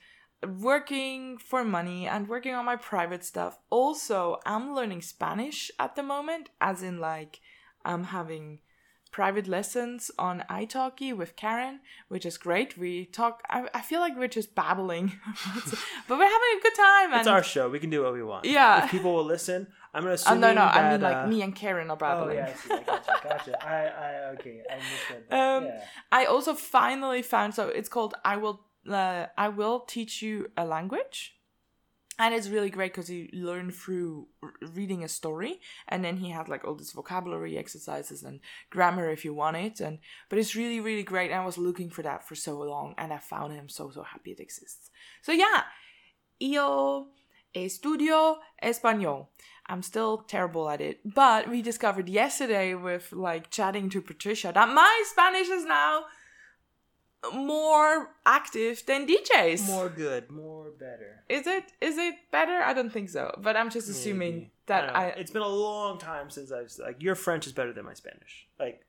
working 0.45 1.37
for 1.37 1.63
money 1.63 2.07
and 2.07 2.27
working 2.27 2.53
on 2.53 2.65
my 2.65 2.75
private 2.75 3.23
stuff. 3.23 3.57
Also, 3.69 4.39
I'm 4.45 4.73
learning 4.73 5.01
Spanish 5.01 5.71
at 5.79 5.95
the 5.95 6.03
moment, 6.03 6.49
as 6.59 6.83
in 6.83 6.99
like 6.99 7.39
I'm 7.85 8.05
having 8.05 8.59
private 9.11 9.47
lessons 9.47 10.09
on 10.17 10.43
italki 10.49 11.15
with 11.15 11.35
Karen, 11.35 11.79
which 12.07 12.25
is 12.25 12.37
great. 12.37 12.77
We 12.77 13.05
talk. 13.05 13.43
I, 13.49 13.67
I 13.73 13.81
feel 13.81 13.99
like 13.99 14.17
we're 14.17 14.27
just 14.27 14.55
babbling, 14.55 15.11
but 16.07 16.17
we're 16.17 16.25
having 16.37 16.51
a 16.57 16.61
good 16.61 16.75
time. 16.75 17.13
it's 17.13 17.27
our 17.27 17.43
show. 17.43 17.69
We 17.69 17.79
can 17.79 17.89
do 17.89 18.03
what 18.03 18.13
we 18.13 18.23
want. 18.23 18.45
Yeah. 18.45 18.85
If 18.85 18.91
people 18.91 19.13
will 19.13 19.25
listen, 19.25 19.67
I'm 19.93 20.03
gonna 20.03 20.11
Oh 20.11 20.15
assume. 20.15 20.39
no, 20.39 20.49
no, 20.49 20.55
that, 20.55 20.75
I 20.75 20.91
mean 20.91 21.01
like 21.01 21.17
uh, 21.17 21.27
me 21.27 21.41
and 21.41 21.55
Karen 21.55 21.89
are 21.91 21.97
babbling 21.97 22.37
Oh 22.37 22.41
yeah, 22.41 22.53
I. 22.69 22.73
I 22.75 22.83
gotcha, 22.83 23.13
gotcha. 23.23 23.67
I, 23.67 23.77
I, 23.85 24.29
okay, 24.33 24.61
I 24.69 24.79
that. 25.29 25.37
Um, 25.57 25.65
yeah. 25.65 25.83
I 26.11 26.25
also 26.25 26.53
finally 26.53 27.21
found 27.21 27.53
so 27.53 27.67
it's 27.67 27.89
called 27.89 28.13
I 28.23 28.37
will 28.37 28.61
uh, 28.89 29.27
I 29.37 29.49
will 29.49 29.81
teach 29.81 30.21
you 30.21 30.49
a 30.57 30.65
language, 30.65 31.35
and 32.21 32.35
it's 32.35 32.49
really 32.49 32.69
great 32.69 32.93
because 32.93 33.09
you 33.09 33.27
learn 33.33 33.71
through 33.71 34.27
reading 34.73 35.03
a 35.03 35.07
story, 35.07 35.59
and 35.87 36.05
then 36.05 36.17
he 36.17 36.29
had 36.29 36.47
like 36.47 36.63
all 36.63 36.75
this 36.75 36.91
vocabulary 36.91 37.57
exercises 37.57 38.21
and 38.21 38.39
grammar 38.69 39.09
if 39.09 39.25
you 39.25 39.33
want 39.33 39.57
it, 39.57 39.79
and 39.79 39.97
but 40.29 40.37
it's 40.37 40.55
really 40.55 40.79
really 40.79 41.01
great. 41.01 41.31
And 41.31 41.41
I 41.41 41.45
was 41.45 41.57
looking 41.57 41.89
for 41.89 42.03
that 42.03 42.27
for 42.27 42.35
so 42.35 42.59
long, 42.59 42.93
and 42.99 43.11
I 43.11 43.17
found 43.17 43.53
him 43.53 43.67
so 43.69 43.89
so 43.89 44.03
happy 44.03 44.31
it 44.33 44.39
exists. 44.39 44.91
So 45.23 45.31
yeah, 45.31 45.63
yo 46.39 47.07
estudio 47.55 48.37
español. 48.63 49.27
I'm 49.65 49.81
still 49.81 50.19
terrible 50.19 50.69
at 50.69 50.79
it, 50.79 50.99
but 51.03 51.49
we 51.49 51.63
discovered 51.63 52.07
yesterday 52.07 52.75
with 52.75 53.11
like 53.11 53.49
chatting 53.49 53.89
to 53.89 54.01
Patricia 54.01 54.51
that 54.53 54.69
my 54.69 55.03
Spanish 55.07 55.49
is 55.49 55.65
now 55.65 56.03
more 57.33 58.15
active 58.25 58.83
than 58.85 59.07
DJ's. 59.07 59.67
More 59.67 59.89
good, 59.89 60.31
more 60.31 60.71
better. 60.71 61.23
Is 61.29 61.45
it? 61.47 61.71
Is 61.79 61.97
it 61.97 62.15
better? 62.31 62.61
I 62.61 62.73
don't 62.73 62.91
think 62.91 63.09
so. 63.09 63.33
But 63.41 63.55
I'm 63.55 63.69
just 63.69 63.89
assuming 63.89 64.33
Maybe. 64.33 64.51
that 64.67 64.87
don't. 64.87 64.95
I. 64.95 65.05
It's 65.09 65.31
been 65.31 65.41
a 65.41 65.47
long 65.47 65.99
time 65.99 66.29
since 66.29 66.51
I've 66.51 66.71
like 66.79 67.01
your 67.01 67.15
French 67.15 67.45
is 67.47 67.53
better 67.53 67.73
than 67.73 67.85
my 67.85 67.93
Spanish. 67.93 68.47
Like. 68.59 68.85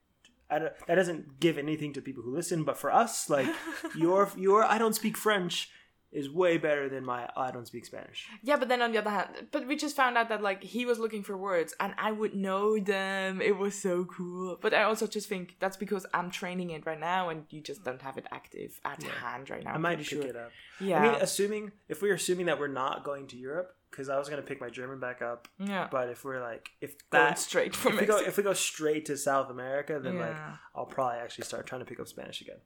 I 0.51 0.59
don't, 0.59 0.73
that 0.87 0.97
doesn't 0.97 1.41
give 1.41 1.57
anything 1.57 1.95
to 1.95 2.03
people 2.03 2.23
who 2.23 2.35
listen, 2.35 2.63
but 2.63 2.77
for 2.77 2.93
us, 2.93 3.31
like 3.31 3.49
your 3.97 4.31
your 4.37 4.63
I 4.65 4.77
don't 4.77 4.95
speak 4.95 5.17
French 5.17 5.71
is 6.13 6.29
way 6.29 6.59
better 6.59 6.89
than 6.89 7.05
my 7.05 7.29
I 7.37 7.51
don't 7.51 7.67
speak 7.67 7.87
Spanish. 7.87 8.29
Yeah, 8.43 8.57
but 8.57 8.69
then 8.69 8.83
on 8.83 8.93
the 8.93 8.99
other 8.99 9.11
hand, 9.11 9.29
but 9.51 9.67
we 9.67 9.77
just 9.77 9.97
found 9.97 10.19
out 10.19 10.29
that 10.29 10.43
like 10.43 10.63
he 10.63 10.85
was 10.85 10.99
looking 10.99 11.23
for 11.23 11.37
words 11.37 11.75
and 11.81 11.95
I 11.99 12.13
would 12.13 12.35
know 12.35 12.79
them. 12.79 13.41
It 13.41 13.57
was 13.57 13.75
so 13.75 14.05
cool. 14.05 14.59
But 14.61 14.75
I 14.75 14.83
also 14.83 15.07
just 15.07 15.29
think 15.29 15.57
that's 15.59 15.77
because 15.77 16.07
I'm 16.13 16.31
training 16.31 16.71
it 16.71 16.85
right 16.85 17.01
now 17.01 17.31
and 17.31 17.45
you 17.49 17.61
just 17.61 17.83
don't 17.83 18.03
have 18.03 18.19
it 18.19 18.27
active 18.31 18.79
at 18.85 19.03
hand 19.03 19.49
right 19.49 19.65
now. 19.65 19.73
I 19.73 19.79
might 19.79 19.99
pick 19.99 20.13
it 20.13 20.37
up. 20.37 20.51
Yeah. 20.81 20.99
I 20.99 21.03
mean, 21.03 21.21
assuming 21.21 21.73
if 21.89 22.03
we're 22.03 22.15
assuming 22.15 22.47
that 22.47 22.61
we're 22.61 22.69
not 22.69 23.05
going 23.05 23.27
to 23.29 23.37
Europe, 23.37 23.75
because 23.91 24.09
I 24.09 24.19
was 24.19 24.29
gonna 24.31 24.43
pick 24.43 24.59
my 24.59 24.71
German 24.71 25.01
back 25.01 25.21
up, 25.21 25.49
yeah. 25.59 25.87
but 25.91 26.09
if 26.09 26.25
we're 26.25 26.41
like 26.41 26.71
if 26.81 26.97
Going 27.11 27.25
that 27.25 27.39
straight 27.39 27.77
from 27.77 27.95
if 27.95 28.01
we 28.01 28.07
go 28.07 28.17
if 28.19 28.37
we 28.39 28.43
go 28.43 28.55
straight 28.55 29.05
to 29.07 29.17
South 29.19 29.51
America, 29.51 30.01
then 30.03 30.19
like 30.19 30.37
I'll 30.75 30.87
probably 30.87 31.19
actually 31.19 31.45
start 31.45 31.67
trying 31.67 31.83
to 31.83 31.85
pick 31.85 32.01
up 32.01 32.09
Spanish 32.09 32.41
again. 32.41 32.57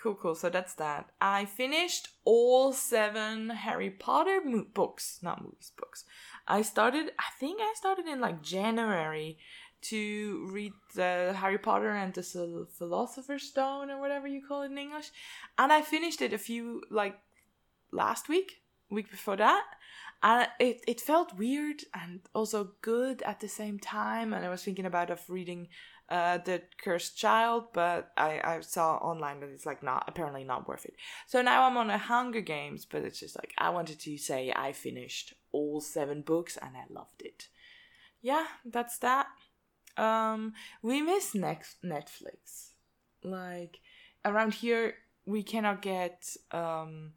Cool, 0.00 0.14
cool. 0.14 0.34
So 0.36 0.48
that's 0.48 0.74
that. 0.74 1.10
I 1.20 1.44
finished 1.44 2.08
all 2.24 2.72
seven 2.72 3.50
Harry 3.50 3.90
Potter 3.90 4.40
mo- 4.44 4.66
books, 4.72 5.18
not 5.22 5.42
movies, 5.42 5.72
books. 5.76 6.04
I 6.46 6.62
started, 6.62 7.10
I 7.18 7.30
think 7.40 7.60
I 7.60 7.72
started 7.74 8.06
in 8.06 8.20
like 8.20 8.40
January 8.40 9.38
to 9.80 10.48
read 10.52 10.72
the 10.94 11.34
Harry 11.36 11.58
Potter 11.58 11.90
and 11.90 12.14
the 12.14 12.66
Philosopher's 12.78 13.42
Stone 13.44 13.90
or 13.90 14.00
whatever 14.00 14.28
you 14.28 14.40
call 14.46 14.62
it 14.62 14.70
in 14.70 14.78
English. 14.78 15.10
And 15.58 15.72
I 15.72 15.82
finished 15.82 16.22
it 16.22 16.32
a 16.32 16.38
few, 16.38 16.82
like 16.90 17.18
last 17.90 18.28
week, 18.28 18.62
week 18.90 19.10
before 19.10 19.36
that. 19.36 19.64
And 20.22 20.48
it, 20.58 20.82
it 20.88 21.00
felt 21.00 21.36
weird 21.36 21.82
and 21.94 22.20
also 22.34 22.72
good 22.82 23.22
at 23.22 23.40
the 23.40 23.48
same 23.48 23.78
time. 23.78 24.32
And 24.32 24.44
I 24.44 24.48
was 24.48 24.64
thinking 24.64 24.86
about 24.86 25.10
of 25.10 25.28
reading 25.28 25.68
uh, 26.08 26.38
the 26.38 26.62
cursed 26.82 27.16
child, 27.18 27.64
but 27.72 28.12
I, 28.16 28.40
I 28.42 28.60
saw 28.60 28.96
online 28.96 29.40
that 29.40 29.50
it's 29.50 29.66
like 29.66 29.82
not 29.82 30.04
apparently 30.08 30.44
not 30.44 30.66
worth 30.66 30.86
it. 30.86 30.94
So 31.26 31.42
now 31.42 31.64
I'm 31.64 31.76
on 31.76 31.90
a 31.90 31.98
Hunger 31.98 32.40
Games, 32.40 32.86
but 32.86 33.02
it's 33.02 33.20
just 33.20 33.36
like 33.36 33.52
I 33.58 33.70
wanted 33.70 34.00
to 34.00 34.16
say 34.16 34.52
I 34.54 34.72
finished 34.72 35.34
all 35.52 35.80
seven 35.80 36.22
books 36.22 36.56
and 36.56 36.76
I 36.76 36.84
loved 36.88 37.22
it. 37.22 37.48
Yeah, 38.22 38.46
that's 38.64 38.98
that. 38.98 39.26
Um, 39.96 40.54
we 40.82 41.02
miss 41.02 41.34
next 41.34 41.82
Netflix. 41.84 42.70
Like 43.22 43.80
around 44.24 44.54
here, 44.54 44.94
we 45.26 45.42
cannot 45.42 45.82
get 45.82 46.36
um, 46.52 47.12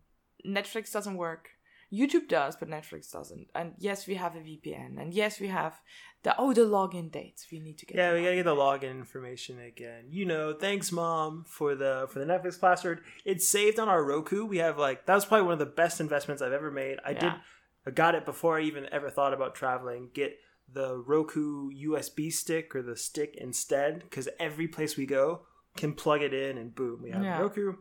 Netflix 0.46 0.92
doesn't 0.92 1.16
work. 1.16 1.51
YouTube 1.92 2.28
does, 2.30 2.56
but 2.56 2.70
Netflix 2.70 3.12
doesn't. 3.12 3.48
And 3.54 3.74
yes, 3.78 4.08
we 4.08 4.16
have 4.16 4.36
a 4.36 4.40
VPN, 4.40 5.00
and 5.00 5.14
yes, 5.14 5.40
we 5.40 5.48
have 5.48 5.80
the 6.24 6.34
oh 6.38 6.54
the 6.54 6.62
login 6.62 7.12
dates. 7.12 7.48
We 7.52 7.60
need 7.60 7.78
to 7.80 7.86
get. 7.86 7.98
Yeah, 7.98 8.14
we 8.14 8.24
gotta 8.24 8.36
get 8.36 8.46
the 8.46 8.56
login 8.56 8.92
information 8.92 9.60
again. 9.60 10.06
You 10.10 10.26
know, 10.26 10.54
thanks 10.54 10.92
mom 10.92 11.46
for 11.48 11.76
the 11.76 12.08
for 12.10 12.20
the 12.20 12.26
Netflix 12.26 12.60
password. 12.60 13.02
It's 13.26 13.48
saved 13.48 13.80
on 13.80 13.90
our 13.90 14.04
Roku. 14.04 14.46
We 14.46 14.60
have 14.60 14.78
like 14.78 15.06
that 15.06 15.16
was 15.16 15.26
probably 15.26 15.46
one 15.46 15.54
of 15.54 15.60
the 15.60 15.66
best 15.66 16.00
investments 16.00 16.42
I've 16.42 16.54
ever 16.54 16.72
made. 16.72 16.98
I 17.06 17.14
did 17.14 17.34
I 17.86 17.92
got 17.92 18.16
it 18.16 18.26
before 18.26 18.60
I 18.60 18.64
even 18.64 18.88
ever 18.92 19.10
thought 19.10 19.34
about 19.34 19.56
traveling. 19.56 20.10
Get 20.14 20.38
the 20.72 20.98
Roku 20.98 21.70
USB 21.72 22.32
stick 22.32 22.76
or 22.76 22.82
the 22.82 22.96
stick 22.96 23.36
instead 23.38 24.02
because 24.02 24.30
every 24.40 24.68
place 24.68 24.96
we 24.96 25.06
go 25.06 25.42
can 25.76 25.94
plug 25.94 26.22
it 26.22 26.34
in 26.34 26.58
and 26.58 26.74
boom, 26.74 27.02
we 27.04 27.12
have 27.12 27.24
Yeah. 27.24 27.40
Roku. 27.40 27.74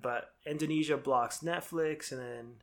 But 0.00 0.30
Indonesia 0.46 0.96
blocks 0.96 1.40
Netflix 1.40 2.12
and 2.12 2.20
then 2.20 2.54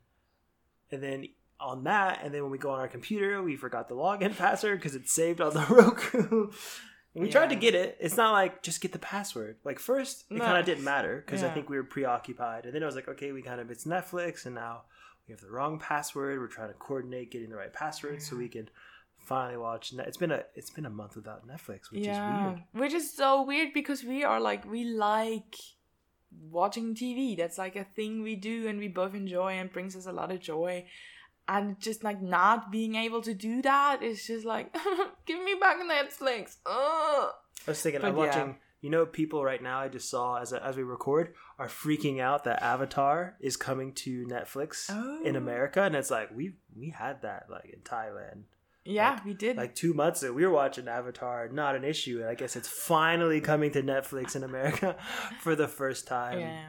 and 0.92 1.02
then 1.04 1.26
on 1.60 1.86
that 1.86 2.20
and 2.24 2.34
then 2.34 2.42
when 2.44 2.52
we 2.52 2.58
go 2.58 2.72
on 2.72 2.80
our 2.80 2.88
computer 2.88 3.42
we 3.42 3.56
forgot 3.56 3.88
the 3.88 3.96
login 3.96 4.36
password 4.38 4.78
because 4.80 4.94
it's 4.96 5.14
saved 5.14 5.40
on 5.42 5.54
the 5.54 5.66
Roku. 5.70 6.52
We 7.14 7.30
tried 7.30 7.52
to 7.52 7.56
get 7.56 7.76
it. 7.76 7.96
It's 8.02 8.18
not 8.18 8.34
like 8.34 8.62
just 8.62 8.82
get 8.82 8.92
the 8.92 9.00
password. 9.00 9.56
Like 9.64 9.80
first, 9.80 10.26
it 10.30 10.36
No. 10.38 10.44
kind 10.44 10.58
of 10.58 10.66
didn't 10.66 10.84
matter 10.84 11.24
because 11.26 11.44
I 11.44 11.50
think 11.50 11.70
we 11.70 11.78
were 11.78 11.84
preoccupied. 11.86 12.66
And 12.66 12.74
then 12.76 12.84
I 12.84 12.86
was 12.86 12.96
like, 12.96 13.08
okay, 13.08 13.32
we 13.32 13.42
kind 13.42 13.62
of 13.62 13.72
it's 13.72 13.86
Netflix, 13.86 14.46
and 14.46 14.54
now 14.54 14.82
we 15.26 15.32
have 15.32 15.40
the 15.40 15.50
wrong 15.50 15.80
password. 15.80 16.40
We're 16.40 16.48
trying 16.48 16.68
to 16.68 16.74
coordinate 16.74 17.32
getting 17.32 17.50
the 17.52 17.56
right 17.56 17.72
password 17.72 18.22
so 18.22 18.36
we 18.36 18.50
can 18.50 18.68
finally 19.18 19.56
watch. 19.56 19.94
Net- 19.94 20.08
It's 20.10 20.18
been 20.18 20.32
a 20.32 20.44
it's 20.56 20.70
been 20.72 20.86
a 20.86 20.90
month 20.90 21.16
without 21.16 21.48
Netflix, 21.48 21.90
which 21.90 22.02
is 22.02 22.18
weird. 22.18 22.64
Which 22.74 22.94
is 22.94 23.16
so 23.16 23.44
weird 23.44 23.70
because 23.74 24.04
we 24.04 24.26
are 24.26 24.42
like 24.42 24.70
we 24.70 24.84
like 24.84 25.56
watching 26.50 26.96
TV. 26.96 27.36
That's 27.38 27.58
like 27.58 27.76
a 27.76 27.84
thing 27.84 28.24
we 28.24 28.36
do 28.36 28.68
and 28.68 28.80
we 28.80 28.88
both 28.88 29.14
enjoy 29.14 29.54
and 29.54 29.72
brings 29.72 29.96
us 29.96 30.06
a 30.06 30.12
lot 30.12 30.32
of 30.32 30.40
joy. 30.40 30.86
And 31.48 31.80
just 31.80 32.04
like 32.04 32.22
not 32.22 32.72
being 32.72 32.96
able 32.96 33.22
to 33.22 33.34
do 33.34 33.62
that 33.62 34.02
is 34.02 34.26
just 34.26 34.46
like 34.46 34.76
give 35.26 35.44
me 35.44 35.56
back 35.60 35.78
Netflix. 35.78 36.58
Ugh. 36.66 37.32
I 37.68 37.72
was 37.72 37.82
thinking, 37.82 38.04
I'm 38.04 38.16
yeah. 38.18 38.26
watching. 38.26 38.56
You 38.82 38.92
know, 38.92 39.06
people 39.06 39.44
right 39.44 39.62
now 39.64 39.80
I 39.80 39.88
just 39.88 40.10
saw 40.10 40.40
as 40.40 40.54
as 40.54 40.78
we 40.78 40.84
record 40.84 41.34
are 41.58 41.68
freaking 41.68 42.20
out 42.20 42.44
that 42.44 42.62
Avatar 42.62 43.36
is 43.40 43.58
coming 43.58 43.94
to 43.94 44.28
Netflix 44.28 44.90
in 45.26 45.36
Oh. 45.36 45.40
America, 45.40 45.82
and 45.82 45.96
it's 45.96 46.12
like 46.12 46.30
we 46.36 46.58
we 46.76 46.90
had 46.90 47.24
that 47.24 47.48
like 47.50 47.66
in 47.74 47.80
Thailand. 47.80 48.44
Yeah, 48.86 49.20
we 49.26 49.34
did. 49.34 49.58
like 49.58 49.74
two 49.76 49.94
months 49.94 50.22
ago, 50.24 50.32
we 50.34 50.46
were 50.46 50.52
watching 50.54 50.88
Avatar, 50.88 51.50
not 51.50 51.76
an 51.76 51.84
issue. 51.84 52.20
And 52.22 52.30
I 52.30 52.36
guess 52.36 52.56
it's 52.56 52.68
finally 52.68 53.42
coming 53.42 53.72
to 53.72 53.82
Netflix 53.82 54.36
in 54.36 54.44
America 54.44 54.96
for 55.42 55.56
the 55.56 55.68
first 55.68 56.08
time. 56.08 56.40
yeah. 56.40 56.68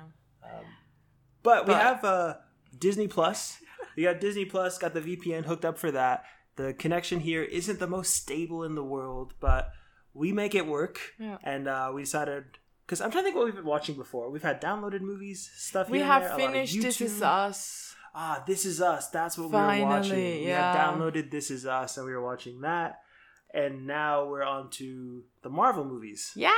But 1.43 1.67
we 1.67 1.73
But- 1.75 1.83
have 1.83 2.05
uh, 2.05 2.35
Disney 2.79 3.09
Plus. 3.09 3.59
We 3.97 4.03
got 4.05 4.21
Disney 4.21 4.45
Plus, 4.45 4.79
got 4.79 4.95
the 4.95 5.01
VPN 5.01 5.45
hooked 5.45 5.65
up 5.65 5.79
for 5.79 5.91
that. 5.93 6.25
The 6.57 6.73
connection 6.75 7.21
here 7.21 7.43
isn't 7.43 7.79
the 7.79 7.87
most 7.87 8.15
stable 8.15 8.63
in 8.65 8.75
the 8.75 8.85
world, 8.85 9.35
but 9.41 9.71
we 10.15 10.33
make 10.33 10.55
it 10.55 10.67
work. 10.67 10.99
Yeah. 11.19 11.37
And 11.43 11.69
uh, 11.69 11.93
we 11.95 12.03
decided 12.03 12.45
because 12.87 13.01
I'm 13.01 13.11
trying 13.11 13.25
to 13.25 13.27
think 13.27 13.37
what 13.37 13.45
we've 13.47 13.55
been 13.55 13.65
watching 13.67 13.95
before. 13.97 14.31
We've 14.31 14.43
had 14.43 14.61
downloaded 14.61 15.01
movies, 15.03 15.51
stuff. 15.57 15.91
We 15.91 16.01
have 16.01 16.23
there, 16.23 16.31
a 16.33 16.33
lot 16.37 16.41
of 16.41 16.53
finished 16.53 16.81
This 16.81 17.01
Is 17.01 17.21
Us. 17.23 17.86
Ah, 18.19 18.43
This 18.47 18.65
Is 18.65 18.81
Us. 18.81 19.11
That's 19.11 19.37
what 19.37 19.51
we 19.51 19.57
were 19.59 19.87
watching. 19.87 20.17
We 20.17 20.47
yeah. 20.49 20.73
had 20.73 20.95
downloaded 20.95 21.31
This 21.31 21.51
Is 21.51 21.67
Us, 21.67 21.99
and 21.99 22.07
we 22.07 22.13
were 22.13 22.23
watching 22.25 22.63
that. 22.63 23.01
And 23.53 23.87
now 23.87 24.25
we're 24.25 24.43
on 24.43 24.71
to 24.71 25.23
the 25.43 25.51
Marvel 25.51 25.85
movies. 25.85 26.33
Yeah, 26.35 26.51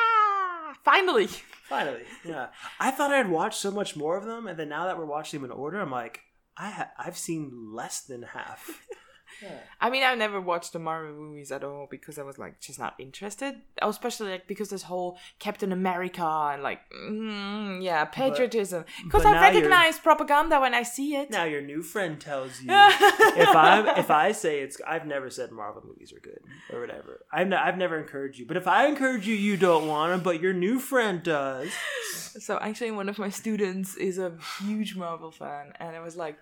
finally. 0.84 1.26
Finally, 1.68 2.04
yeah. 2.24 2.46
I 2.78 2.92
thought 2.92 3.10
I'd 3.10 3.28
watched 3.28 3.58
so 3.58 3.72
much 3.72 3.96
more 3.96 4.16
of 4.16 4.24
them, 4.24 4.46
and 4.46 4.56
then 4.56 4.68
now 4.68 4.86
that 4.86 4.96
we're 4.96 5.04
watching 5.04 5.40
them 5.42 5.50
in 5.50 5.56
order, 5.56 5.80
I'm 5.80 5.90
like, 5.90 6.20
I 6.56 6.70
ha- 6.70 6.90
I've 6.96 7.18
seen 7.18 7.72
less 7.72 8.00
than 8.02 8.22
half. 8.22 8.86
yeah. 9.42 9.58
I 9.80 9.90
mean, 9.90 10.02
I've 10.02 10.18
never 10.18 10.40
watched 10.40 10.72
the 10.72 10.78
Marvel 10.78 11.14
movies 11.14 11.52
at 11.52 11.64
all 11.64 11.86
because 11.90 12.18
I 12.18 12.22
was 12.22 12.38
like 12.38 12.60
just 12.60 12.78
not 12.78 12.94
interested. 12.98 13.56
Especially 13.80 14.30
like 14.30 14.46
because 14.46 14.70
this 14.70 14.82
whole 14.82 15.18
Captain 15.38 15.72
America 15.72 16.24
and 16.24 16.62
like 16.62 16.80
mm, 16.90 17.82
yeah 17.82 18.04
patriotism. 18.04 18.84
Because 19.04 19.24
I 19.24 19.40
recognize 19.40 19.98
propaganda 19.98 20.60
when 20.60 20.74
I 20.74 20.82
see 20.82 21.16
it. 21.16 21.30
Now 21.30 21.44
your 21.44 21.62
new 21.62 21.82
friend 21.82 22.20
tells 22.20 22.60
you 22.60 22.68
if 22.70 23.48
I 23.48 23.98
if 23.98 24.10
I 24.10 24.32
say 24.32 24.60
it's 24.60 24.80
I've 24.86 25.06
never 25.06 25.30
said 25.30 25.52
Marvel 25.52 25.82
movies 25.86 26.12
are 26.12 26.20
good 26.20 26.40
or 26.72 26.80
whatever. 26.80 27.24
I've 27.32 27.52
I've 27.52 27.78
never 27.78 27.98
encouraged 27.98 28.38
you, 28.38 28.46
but 28.46 28.56
if 28.56 28.66
I 28.66 28.86
encourage 28.86 29.26
you, 29.26 29.34
you 29.34 29.56
don't 29.56 29.86
want 29.86 30.12
them, 30.12 30.22
but 30.22 30.40
your 30.40 30.52
new 30.52 30.78
friend 30.78 31.22
does. 31.22 31.70
So 32.40 32.58
actually, 32.60 32.90
one 32.90 33.08
of 33.08 33.18
my 33.18 33.30
students 33.30 33.96
is 33.96 34.18
a 34.18 34.32
huge 34.60 34.96
Marvel 34.96 35.30
fan, 35.30 35.72
and 35.80 35.96
I 35.96 36.00
was 36.00 36.16
like, 36.16 36.36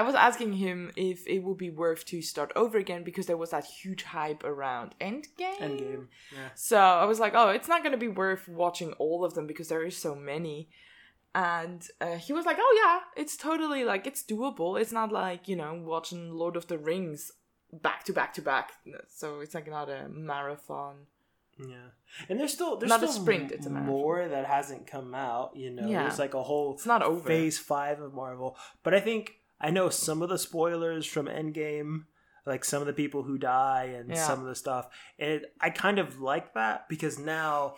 I 0.00 0.02
was 0.02 0.14
asking 0.28 0.52
him 0.64 0.76
if 0.96 1.18
it 1.34 1.40
would 1.44 1.58
be 1.66 1.70
worth 1.84 2.02
to 2.06 2.16
start 2.22 2.50
over 2.62 2.76
again 2.84 3.02
because 3.04 3.26
there 3.26 3.36
was 3.44 3.50
that 3.50 3.64
huge 3.80 4.02
hype 4.16 4.42
around 4.52 4.94
Endgame. 5.08 5.58
Endgame. 5.60 6.06
Yeah. 6.32 6.48
So 6.54 6.78
I 6.78 7.04
was 7.04 7.18
like, 7.24 7.34
oh, 7.40 7.48
it's 7.56 7.68
not 7.72 7.82
going 7.82 7.92
to 7.98 7.98
be 8.06 8.12
worth 8.24 8.44
watching 8.48 8.92
all 8.94 9.24
of 9.26 9.34
them 9.34 9.46
because 9.46 9.68
there 9.68 9.84
is 9.90 9.96
so 9.96 10.14
many. 10.14 10.68
And 11.34 11.86
uh, 12.00 12.16
he 12.16 12.32
was 12.32 12.44
like, 12.46 12.56
oh, 12.58 12.72
yeah, 12.82 13.22
it's 13.22 13.36
totally 13.36 13.84
like, 13.84 14.06
it's 14.06 14.22
doable. 14.22 14.80
It's 14.80 14.90
not 15.00 15.12
like, 15.12 15.46
you 15.48 15.56
know, 15.56 15.72
watching 15.94 16.32
Lord 16.32 16.56
of 16.56 16.66
the 16.66 16.78
Rings 16.78 17.30
back 17.72 18.02
to 18.04 18.12
back 18.12 18.34
to 18.34 18.42
back. 18.42 18.72
So 19.08 19.40
it's 19.40 19.54
like 19.54 19.68
not 19.70 19.88
a 19.88 20.08
marathon. 20.08 20.94
Yeah, 21.58 21.90
and 22.30 22.40
there's 22.40 22.54
still 22.54 22.78
there's 22.78 22.88
Not 22.88 23.02
a 23.02 23.08
still 23.08 23.20
sprint, 23.22 23.52
it's 23.52 23.66
a 23.66 23.70
marathon. 23.70 23.92
more 23.94 24.26
that 24.26 24.46
hasn't 24.46 24.86
come 24.86 25.14
out. 25.14 25.54
You 25.54 25.68
know, 25.70 25.86
Yeah. 25.86 26.04
there's 26.04 26.18
like 26.18 26.32
a 26.32 26.42
whole 26.42 26.72
It's 26.72 26.86
not 26.86 27.02
over. 27.02 27.28
phase 27.28 27.58
five 27.58 28.00
of 28.00 28.14
Marvel. 28.14 28.56
But 28.82 28.94
I 28.94 29.00
think 29.00 29.34
I 29.60 29.70
know 29.70 29.88
some 29.90 30.22
of 30.22 30.28
the 30.28 30.38
spoilers 30.38 31.06
from 31.06 31.26
Endgame, 31.26 32.04
like 32.46 32.64
some 32.64 32.80
of 32.80 32.86
the 32.86 32.92
people 32.92 33.22
who 33.22 33.36
die 33.38 33.92
and 33.96 34.08
Yeah. 34.10 34.26
some 34.26 34.40
of 34.40 34.46
the 34.46 34.54
stuff. 34.54 34.88
And 35.18 35.46
I 35.60 35.70
kind 35.70 35.98
of 35.98 36.20
like 36.20 36.54
that 36.54 36.88
because 36.88 37.18
now 37.18 37.74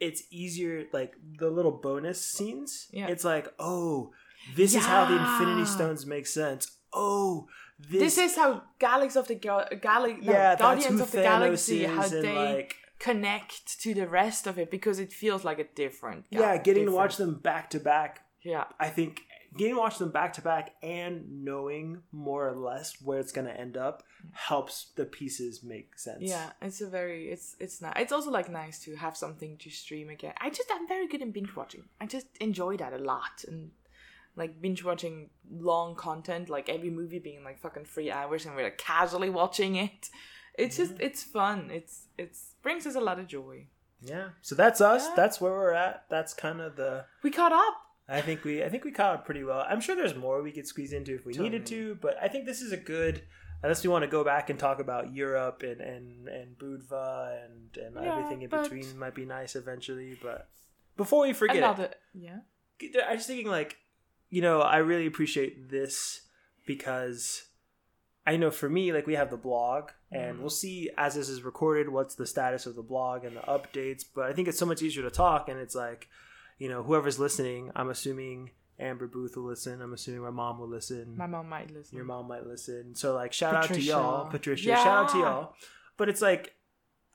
it's 0.00 0.22
easier. 0.30 0.84
Like 0.92 1.14
the 1.38 1.50
little 1.50 1.72
bonus 1.72 2.24
scenes, 2.24 2.88
Yeah. 2.92 3.08
it's 3.08 3.24
like, 3.24 3.48
oh, 3.58 4.12
this 4.54 4.74
is 4.74 4.84
how 4.84 5.04
the 5.06 5.16
Infinity 5.16 5.64
Stones 5.66 6.06
make 6.06 6.26
sense. 6.26 6.76
Oh, 6.92 7.48
This, 7.78 8.16
this, 8.16 8.18
is 8.32 8.36
how 8.36 8.62
Galaxy 8.78 9.18
of 9.18 9.28
the 9.28 9.34
Gal- 9.36 9.68
Gal- 9.80 10.08
no, 10.08 10.16
yeah, 10.20 10.32
that's 10.56 10.60
Guardians 10.60 11.00
of 11.00 11.10
the 11.12 11.18
Thanos 11.18 11.22
Galaxy, 11.22 11.84
how 11.84 12.08
they 12.08 12.34
like 12.34 12.76
connect 12.98 13.80
to 13.80 13.94
the 13.94 14.06
rest 14.08 14.46
of 14.48 14.58
it 14.58 14.68
because 14.70 14.98
it 14.98 15.12
feels 15.12 15.44
like 15.44 15.58
a 15.60 15.64
different. 15.74 16.26
yeah, 16.30 16.56
getting 16.58 16.86
to 16.86 16.92
watch 16.92 17.16
them 17.16 17.34
back 17.38 17.70
to 17.70 17.78
back 17.80 18.22
Yeah, 18.42 18.64
I 18.80 18.88
think 18.88 19.22
getting 19.56 19.74
to 19.74 19.80
watch 19.80 19.98
them 19.98 20.10
back 20.10 20.32
to 20.34 20.42
back 20.42 20.74
and 20.82 21.44
knowing 21.44 22.02
more 22.12 22.48
or 22.48 22.54
less 22.54 23.00
where 23.02 23.18
it's 23.18 23.32
going 23.32 23.46
to 23.46 23.58
end 23.58 23.76
up 23.76 24.02
helps 24.32 24.86
the 24.96 25.04
pieces 25.04 25.62
make 25.62 25.98
sense. 25.98 26.22
yeah, 26.22 26.50
it's 26.60 26.80
a 26.80 26.86
very 26.86 27.30
it's 27.30 27.56
it's 27.58 27.80
nice. 27.80 27.94
It's 27.96 28.12
also 28.12 28.30
like 28.30 28.50
nice 28.50 28.78
to 28.84 28.96
have 28.96 29.16
something 29.16 29.56
to 29.58 29.70
stream 29.70 30.10
again. 30.10 30.34
I 30.40 30.50
just 30.50 30.70
I'm 30.72 30.86
very 30.86 31.08
good 31.08 31.22
in 31.22 31.30
binge 31.30 31.54
watching. 31.56 31.84
I 32.00 32.06
just 32.06 32.26
enjoy 32.40 32.76
that 32.76 32.92
a 32.92 32.98
lot 32.98 33.44
and 33.46 33.70
like 34.36 34.60
binge 34.60 34.84
watching 34.84 35.30
long 35.50 35.96
content, 35.96 36.48
like 36.48 36.68
every 36.68 36.90
movie 36.90 37.18
being 37.18 37.42
like 37.42 37.58
fucking 37.58 37.84
three 37.84 38.10
hours, 38.10 38.46
and 38.46 38.54
we're 38.54 38.64
like 38.64 38.78
casually 38.78 39.30
watching 39.30 39.76
it. 39.76 40.08
It's 40.54 40.76
just 40.76 40.94
it's 41.00 41.22
fun. 41.22 41.70
It's 41.72 42.06
it's 42.16 42.54
brings 42.62 42.86
us 42.86 42.94
a 42.94 43.00
lot 43.00 43.18
of 43.18 43.26
joy. 43.26 43.66
Yeah. 44.00 44.28
So 44.42 44.54
that's 44.54 44.80
us. 44.80 45.06
Yeah. 45.06 45.14
That's 45.16 45.40
where 45.40 45.52
we're 45.52 45.72
at. 45.72 46.04
That's 46.08 46.34
kind 46.34 46.60
of 46.60 46.76
the 46.76 47.04
We 47.22 47.30
caught 47.30 47.52
up. 47.52 47.74
I 48.08 48.20
think 48.22 48.44
we 48.44 48.64
I 48.64 48.68
think 48.68 48.84
we 48.84 48.90
caught 48.92 49.20
it 49.20 49.24
pretty 49.24 49.44
well. 49.44 49.64
I'm 49.68 49.80
sure 49.80 49.94
there's 49.94 50.14
more 50.16 50.42
we 50.42 50.52
could 50.52 50.66
squeeze 50.66 50.92
into 50.92 51.14
if 51.14 51.26
we 51.26 51.34
needed 51.34 51.66
to, 51.66 51.96
but 52.00 52.16
I 52.22 52.28
think 52.28 52.46
this 52.46 52.62
is 52.62 52.72
a 52.72 52.76
good 52.76 53.22
unless 53.62 53.82
we 53.82 53.90
want 53.90 54.02
to 54.02 54.08
go 54.08 54.22
back 54.24 54.50
and 54.50 54.58
talk 54.58 54.78
about 54.80 55.12
Europe 55.14 55.62
and 55.62 55.80
and 55.80 56.28
and 56.28 56.58
Budva 56.58 57.44
and 57.44 57.76
and 57.76 57.96
Yeah, 57.96 58.10
everything 58.10 58.42
in 58.42 58.48
between 58.50 58.98
might 58.98 59.14
be 59.14 59.24
nice 59.26 59.56
eventually, 59.56 60.18
but 60.22 60.48
before 60.96 61.22
we 61.26 61.32
forget 61.32 61.78
it, 61.78 61.98
yeah. 62.14 62.38
I 63.06 63.14
was 63.14 63.26
thinking 63.26 63.48
like, 63.48 63.76
you 64.30 64.40
know, 64.40 64.60
I 64.60 64.78
really 64.78 65.06
appreciate 65.06 65.68
this 65.70 66.22
because 66.66 67.44
I 68.26 68.36
know 68.36 68.50
for 68.50 68.68
me, 68.68 68.92
like 68.92 69.06
we 69.06 69.14
have 69.14 69.30
the 69.30 69.36
blog, 69.36 69.90
and 70.12 70.36
Mhm. 70.36 70.40
we'll 70.40 70.50
see 70.50 70.90
as 70.96 71.14
this 71.14 71.28
is 71.28 71.42
recorded 71.42 71.88
what's 71.88 72.14
the 72.14 72.26
status 72.26 72.66
of 72.66 72.74
the 72.74 72.82
blog 72.82 73.24
and 73.24 73.36
the 73.36 73.40
updates. 73.40 74.04
But 74.14 74.26
I 74.26 74.32
think 74.32 74.48
it's 74.48 74.58
so 74.58 74.66
much 74.66 74.82
easier 74.82 75.02
to 75.02 75.10
talk, 75.10 75.48
and 75.48 75.58
it's 75.58 75.74
like, 75.74 76.08
you 76.58 76.68
know, 76.68 76.82
whoever's 76.82 77.18
listening, 77.18 77.70
I'm 77.76 77.88
assuming 77.90 78.50
Amber 78.78 79.06
Booth 79.06 79.36
will 79.36 79.44
listen. 79.44 79.80
I'm 79.82 79.92
assuming 79.92 80.22
my 80.22 80.30
mom 80.30 80.58
will 80.58 80.68
listen. 80.68 81.16
My 81.16 81.26
mom 81.26 81.48
might 81.48 81.70
listen. 81.72 81.96
Your 81.96 82.04
mom 82.04 82.28
might 82.28 82.46
listen. 82.46 82.94
So 82.94 83.14
like, 83.14 83.32
shout 83.32 83.54
out 83.54 83.64
to 83.68 83.80
y'all, 83.80 84.26
Patricia. 84.30 84.68
Shout 84.70 84.86
out 84.86 85.08
to 85.10 85.18
y'all. 85.18 85.54
But 85.96 86.08
it's 86.08 86.22
like, 86.22 86.54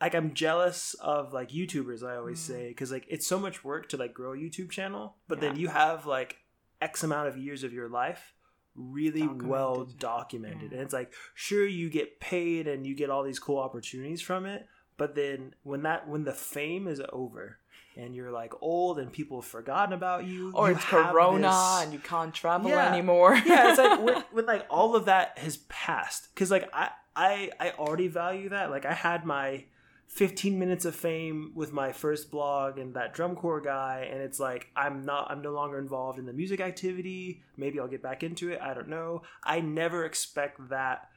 like 0.01 0.13
I'm 0.15 0.33
jealous 0.33 0.93
of 0.95 1.31
like 1.33 1.49
YouTubers. 1.49 2.03
I 2.03 2.17
always 2.17 2.39
Mm. 2.39 2.47
say 2.47 2.67
because 2.69 2.91
like 2.91 3.05
it's 3.09 3.25
so 3.25 3.39
much 3.39 3.63
work 3.63 3.87
to 3.89 3.97
like 3.97 4.13
grow 4.13 4.33
a 4.33 4.37
YouTube 4.37 4.69
channel, 4.69 5.15
but 5.29 5.39
then 5.39 5.55
you 5.55 5.69
have 5.69 6.05
like 6.05 6.37
X 6.81 7.03
amount 7.03 7.29
of 7.29 7.37
years 7.37 7.63
of 7.63 7.71
your 7.71 7.87
life 7.87 8.33
really 8.75 9.21
Documented. 9.21 9.47
well 9.47 9.85
documented, 9.99 10.71
Yeah. 10.71 10.77
and 10.79 10.81
it's 10.81 10.93
like 10.93 11.13
sure 11.35 11.65
you 11.65 11.89
get 11.89 12.19
paid 12.19 12.67
and 12.67 12.85
you 12.85 12.95
get 12.95 13.09
all 13.09 13.23
these 13.23 13.39
cool 13.39 13.59
opportunities 13.59 14.21
from 14.21 14.45
it, 14.45 14.67
but 14.97 15.15
then 15.15 15.53
when 15.63 15.83
that 15.83 16.09
when 16.09 16.23
the 16.25 16.33
fame 16.33 16.87
is 16.89 17.01
over. 17.13 17.59
And 17.95 18.15
you're 18.15 18.31
like 18.31 18.53
old, 18.61 18.97
and 18.99 19.11
people 19.11 19.41
have 19.41 19.49
forgotten 19.49 19.93
about 19.93 20.25
you. 20.25 20.51
or 20.55 20.69
you 20.69 20.75
it's 20.75 20.83
Corona 20.85 21.47
this- 21.49 21.83
and 21.83 21.93
you 21.93 21.99
can't 21.99 22.33
travel 22.33 22.69
Yeah. 22.71 22.91
anymore. 22.91 23.35
yeah, 23.45 23.69
it's 23.69 23.77
like 23.77 24.01
when, 24.01 24.23
when 24.31 24.45
like 24.45 24.65
all 24.69 24.95
of 24.95 25.05
that 25.05 25.37
has 25.37 25.57
passed, 25.69 26.29
because 26.33 26.49
like 26.49 26.69
I 26.73 26.89
I 27.15 27.51
I 27.59 27.71
already 27.71 28.07
value 28.07 28.49
that. 28.49 28.71
Like 28.71 28.85
I 28.85 28.93
had 28.93 29.25
my 29.25 29.65
15 30.07 30.59
minutes 30.59 30.85
of 30.85 30.95
fame 30.95 31.51
with 31.55 31.71
my 31.73 31.91
first 31.91 32.29
blog 32.29 32.77
and 32.77 32.93
that 32.95 33.13
drum 33.13 33.35
corps 33.35 33.61
guy, 33.61 34.07
and 34.11 34.21
it's 34.21 34.39
like 34.39 34.67
I'm 34.75 35.05
not 35.05 35.29
I'm 35.31 35.41
no 35.41 35.51
longer 35.51 35.77
involved 35.77 36.17
in 36.19 36.25
the 36.25 36.33
music 36.33 36.59
activity. 36.61 37.41
Maybe 37.57 37.79
I'll 37.79 37.87
get 37.87 38.01
back 38.03 38.23
into 38.23 38.51
it. 38.51 38.59
I 38.61 38.73
don't 38.73 38.89
know. 38.89 39.21
I 39.43 39.59
never 39.61 40.03
expect 40.05 40.69
that. 40.69 41.09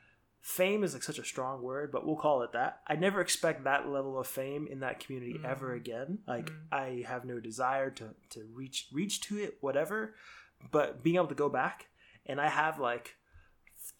Fame 0.46 0.84
is 0.84 0.94
like 0.94 1.02
such 1.02 1.18
a 1.18 1.24
strong 1.24 1.60
word, 1.60 1.90
but 1.90 2.06
we'll 2.06 2.14
call 2.14 2.42
it 2.42 2.52
that. 2.52 2.80
I 2.86 2.94
never 2.94 3.20
expect 3.20 3.64
that 3.64 3.88
level 3.88 4.16
of 4.16 4.28
fame 4.28 4.68
in 4.68 4.78
that 4.78 5.00
community 5.00 5.40
ever 5.44 5.72
Mhm. 5.72 5.76
again. 5.76 6.18
Like 6.24 6.50
Mhm. 6.50 6.58
I 6.70 7.02
have 7.08 7.24
no 7.24 7.40
desire 7.40 7.90
to 7.90 8.14
to 8.30 8.44
reach 8.54 8.88
reach 8.92 9.20
to 9.22 9.38
it, 9.38 9.58
whatever. 9.60 10.14
But 10.70 11.02
being 11.02 11.16
able 11.16 11.26
to 11.26 11.34
go 11.34 11.48
back 11.48 11.88
and 12.26 12.40
I 12.40 12.48
have 12.48 12.78
like 12.78 13.16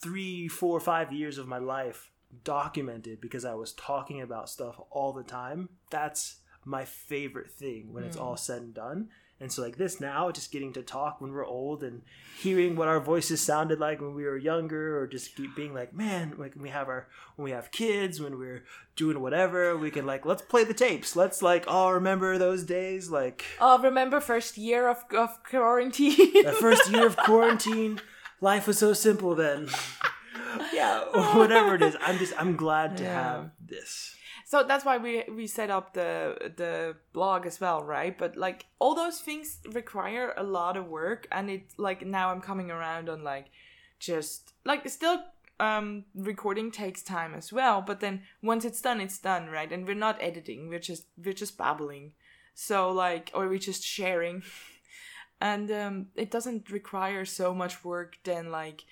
three, 0.00 0.46
four, 0.46 0.78
five 0.78 1.12
years 1.12 1.36
of 1.36 1.48
my 1.48 1.58
life 1.58 2.12
documented 2.44 3.20
because 3.20 3.44
I 3.44 3.54
was 3.54 3.72
talking 3.72 4.20
about 4.20 4.48
stuff 4.48 4.80
all 4.90 5.12
the 5.12 5.24
time. 5.24 5.68
That's 5.90 6.42
my 6.64 6.84
favorite 6.84 7.50
thing 7.50 7.92
when 7.92 8.04
it's 8.04 8.16
Mm. 8.16 8.20
all 8.22 8.36
said 8.36 8.62
and 8.62 8.74
done. 8.74 9.10
And 9.38 9.52
so, 9.52 9.60
like 9.62 9.76
this 9.76 10.00
now, 10.00 10.30
just 10.30 10.50
getting 10.50 10.72
to 10.72 10.82
talk 10.82 11.20
when 11.20 11.30
we're 11.32 11.44
old 11.44 11.82
and 11.82 12.00
hearing 12.38 12.74
what 12.74 12.88
our 12.88 13.00
voices 13.00 13.40
sounded 13.42 13.78
like 13.78 14.00
when 14.00 14.14
we 14.14 14.24
were 14.24 14.38
younger, 14.38 14.98
or 14.98 15.06
just 15.06 15.36
keep 15.36 15.54
being 15.54 15.74
like, 15.74 15.92
man, 15.94 16.32
like 16.38 16.54
when 16.54 16.62
we 16.62 16.70
have 16.70 16.88
our 16.88 17.06
when 17.36 17.44
we 17.44 17.50
have 17.50 17.70
kids, 17.70 18.18
when 18.18 18.38
we're 18.38 18.64
doing 18.96 19.20
whatever, 19.20 19.76
we 19.76 19.90
can 19.90 20.06
like 20.06 20.24
let's 20.24 20.40
play 20.40 20.64
the 20.64 20.72
tapes. 20.72 21.14
Let's 21.14 21.42
like 21.42 21.64
all 21.68 21.92
remember 21.92 22.38
those 22.38 22.64
days, 22.64 23.10
like 23.10 23.44
Oh, 23.60 23.78
remember 23.78 24.20
first 24.20 24.56
year 24.56 24.88
of 24.88 25.04
of 25.14 25.42
quarantine? 25.44 26.16
the 26.16 26.56
first 26.58 26.90
year 26.90 27.06
of 27.06 27.18
quarantine. 27.18 28.00
Life 28.40 28.66
was 28.66 28.78
so 28.78 28.94
simple 28.94 29.34
then. 29.34 29.68
yeah, 30.72 31.00
whatever 31.36 31.74
it 31.74 31.82
is, 31.82 31.94
I'm 32.00 32.16
just 32.16 32.32
I'm 32.40 32.56
glad 32.56 32.96
to 32.96 33.02
Yeah. 33.02 33.12
have 33.12 33.50
this. 33.60 34.15
So 34.48 34.62
that's 34.62 34.84
why 34.84 34.96
we 34.96 35.24
we 35.28 35.48
set 35.48 35.70
up 35.70 35.92
the 35.92 36.52
the 36.56 36.94
blog 37.12 37.46
as 37.46 37.60
well, 37.60 37.82
right? 37.82 38.16
But 38.16 38.36
like 38.36 38.66
all 38.78 38.94
those 38.94 39.18
things 39.18 39.58
require 39.72 40.32
a 40.36 40.44
lot 40.44 40.76
of 40.76 40.86
work, 40.86 41.26
and 41.32 41.50
it 41.50 41.74
like 41.78 42.06
now 42.06 42.30
I'm 42.30 42.40
coming 42.40 42.70
around 42.70 43.08
on 43.08 43.24
like 43.24 43.46
just 43.98 44.52
like 44.64 44.88
still 44.88 45.24
um 45.58 46.04
recording 46.14 46.70
takes 46.70 47.02
time 47.02 47.32
as 47.32 47.50
well 47.50 47.80
but 47.80 48.00
then 48.00 48.20
once 48.42 48.62
it's 48.66 48.80
done 48.80 49.00
it's 49.00 49.18
done 49.18 49.48
right? 49.48 49.72
And 49.72 49.84
we're 49.84 49.94
not 49.94 50.22
editing 50.22 50.68
we're 50.68 50.78
just 50.78 51.06
we're 51.22 51.34
just 51.34 51.58
babbling. 51.58 52.12
So 52.54 52.92
like 52.92 53.32
or 53.34 53.48
we're 53.48 53.58
just 53.58 53.82
sharing. 53.82 54.42
And 55.40 55.70
um 55.72 56.06
it 56.14 56.30
doesn't 56.30 56.70
require 56.70 57.24
so 57.24 57.52
much 57.52 57.84
work 57.84 58.16
than 58.22 58.50
like 58.52 58.84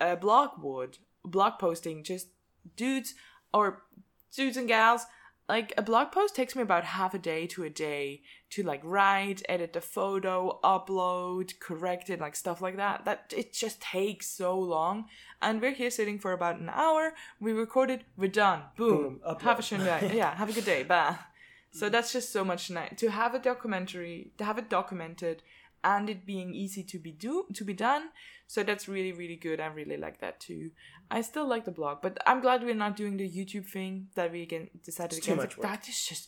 a 0.00 0.16
blog 0.16 0.62
would. 0.62 0.98
Blog 1.24 1.58
posting 1.58 2.04
just 2.04 2.28
dudes 2.76 3.14
or 3.52 3.82
dudes 4.34 4.56
and 4.56 4.68
gals 4.68 5.06
like 5.48 5.72
a 5.76 5.82
blog 5.82 6.10
post 6.10 6.34
takes 6.34 6.56
me 6.56 6.62
about 6.62 6.84
half 6.84 7.14
a 7.14 7.18
day 7.18 7.46
to 7.46 7.62
a 7.62 7.70
day 7.70 8.22
to 8.50 8.62
like 8.64 8.80
write 8.82 9.42
edit 9.48 9.72
the 9.72 9.80
photo 9.80 10.58
upload 10.64 11.58
correct 11.60 12.10
it 12.10 12.20
like 12.20 12.34
stuff 12.34 12.60
like 12.60 12.76
that 12.76 13.04
that 13.04 13.32
it 13.36 13.52
just 13.52 13.80
takes 13.80 14.26
so 14.26 14.58
long. 14.58 15.04
And 15.40 15.60
we're 15.60 15.72
here 15.72 15.90
sitting 15.90 16.18
for 16.18 16.32
about 16.32 16.58
an 16.58 16.68
hour. 16.68 17.14
We 17.40 17.52
recorded 17.52 18.04
we're 18.16 18.28
done. 18.28 18.62
Boom, 18.76 19.20
Boom, 19.24 19.38
have 19.40 19.58
a 19.58 19.62
good 19.62 19.84
day. 19.84 20.10
Yeah 20.14 20.34
have 20.34 20.50
a 20.50 20.52
good 20.52 20.64
day. 20.64 20.82
Bye. 20.82 21.16
So 21.72 21.88
mm. 21.88 21.92
that's 21.92 22.12
just 22.12 22.32
so 22.32 22.44
much 22.44 22.70
nice 22.70 22.98
to 22.98 23.10
have 23.10 23.34
a 23.34 23.38
documentary 23.38 24.32
to 24.38 24.44
have 24.44 24.58
it 24.58 24.68
documented 24.68 25.42
and 25.92 26.10
it 26.10 26.20
being 26.26 26.50
easy 26.64 26.82
to 26.92 26.98
be 27.06 27.12
do 27.26 27.32
to 27.58 27.64
be 27.70 27.74
done. 27.88 28.04
So 28.54 28.62
that's 28.68 28.86
really 28.94 29.12
really 29.20 29.36
good. 29.46 29.58
I 29.60 29.66
really 29.80 29.96
like 30.06 30.18
that 30.24 30.40
too. 30.48 30.70
I 31.16 31.20
still 31.30 31.46
like 31.54 31.64
the 31.64 31.76
blog 31.80 31.96
but 32.04 32.14
i'm 32.30 32.40
glad 32.44 32.62
we're 32.68 32.82
not 32.84 32.96
doing 33.00 33.16
the 33.16 33.28
youtube 33.38 33.66
thing 33.74 33.92
that 34.16 34.28
we 34.32 34.40
again 34.48 34.64
decided 34.90 35.16
It's 35.18 35.26
too 35.26 35.34
against. 35.34 35.44
much 35.44 35.56
work. 35.58 35.66
that 35.70 35.88
is 35.92 36.00
just 36.10 36.24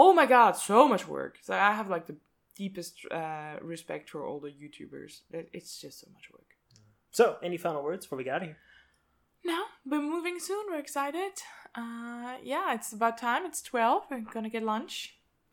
oh 0.00 0.10
my 0.20 0.26
god 0.36 0.52
so 0.70 0.78
much 0.92 1.04
work. 1.16 1.34
So 1.46 1.54
i 1.68 1.72
have 1.80 1.88
like 1.96 2.06
the 2.10 2.16
deepest 2.62 2.94
uh, 3.20 3.54
respect 3.74 4.10
for 4.12 4.20
all 4.26 4.38
the 4.46 4.52
youtubers. 4.62 5.12
It's 5.58 5.72
just 5.84 5.96
so 6.02 6.08
much 6.16 6.26
work. 6.36 6.50
So, 7.18 7.24
any 7.48 7.56
final 7.66 7.82
words 7.88 8.04
before 8.04 8.18
we 8.18 8.24
get 8.24 8.34
out 8.36 8.42
of 8.42 8.48
here? 8.48 8.58
No, 9.52 9.60
we're 9.90 10.02
moving 10.14 10.38
soon. 10.48 10.64
We're 10.70 10.84
excited. 10.88 11.34
Uh 11.82 12.34
yeah 12.52 12.66
it's 12.76 12.92
about 12.98 13.16
time. 13.28 13.42
It's 13.50 13.62
12 13.62 14.02
we're 14.10 14.20
gonna 14.34 14.50
get 14.56 14.62
lunch. 14.74 14.94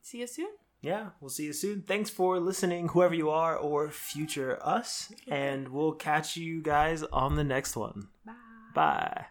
See 0.07 0.19
you 0.23 0.27
soon 0.37 0.53
Yeah, 0.81 1.09
we'll 1.19 1.29
see 1.29 1.45
you 1.45 1.53
soon. 1.53 1.81
Thanks 1.81 2.09
for 2.09 2.39
listening, 2.39 2.89
whoever 2.89 3.15
you 3.15 3.29
are 3.29 3.57
or 3.57 3.89
future 3.89 4.59
us, 4.61 5.11
and 5.27 5.69
we'll 5.69 5.93
catch 5.93 6.37
you 6.37 6.61
guys 6.61 7.03
on 7.03 7.35
the 7.35 7.43
next 7.43 7.75
one. 7.75 8.09
bye 8.25 8.33
Bye. 8.73 9.25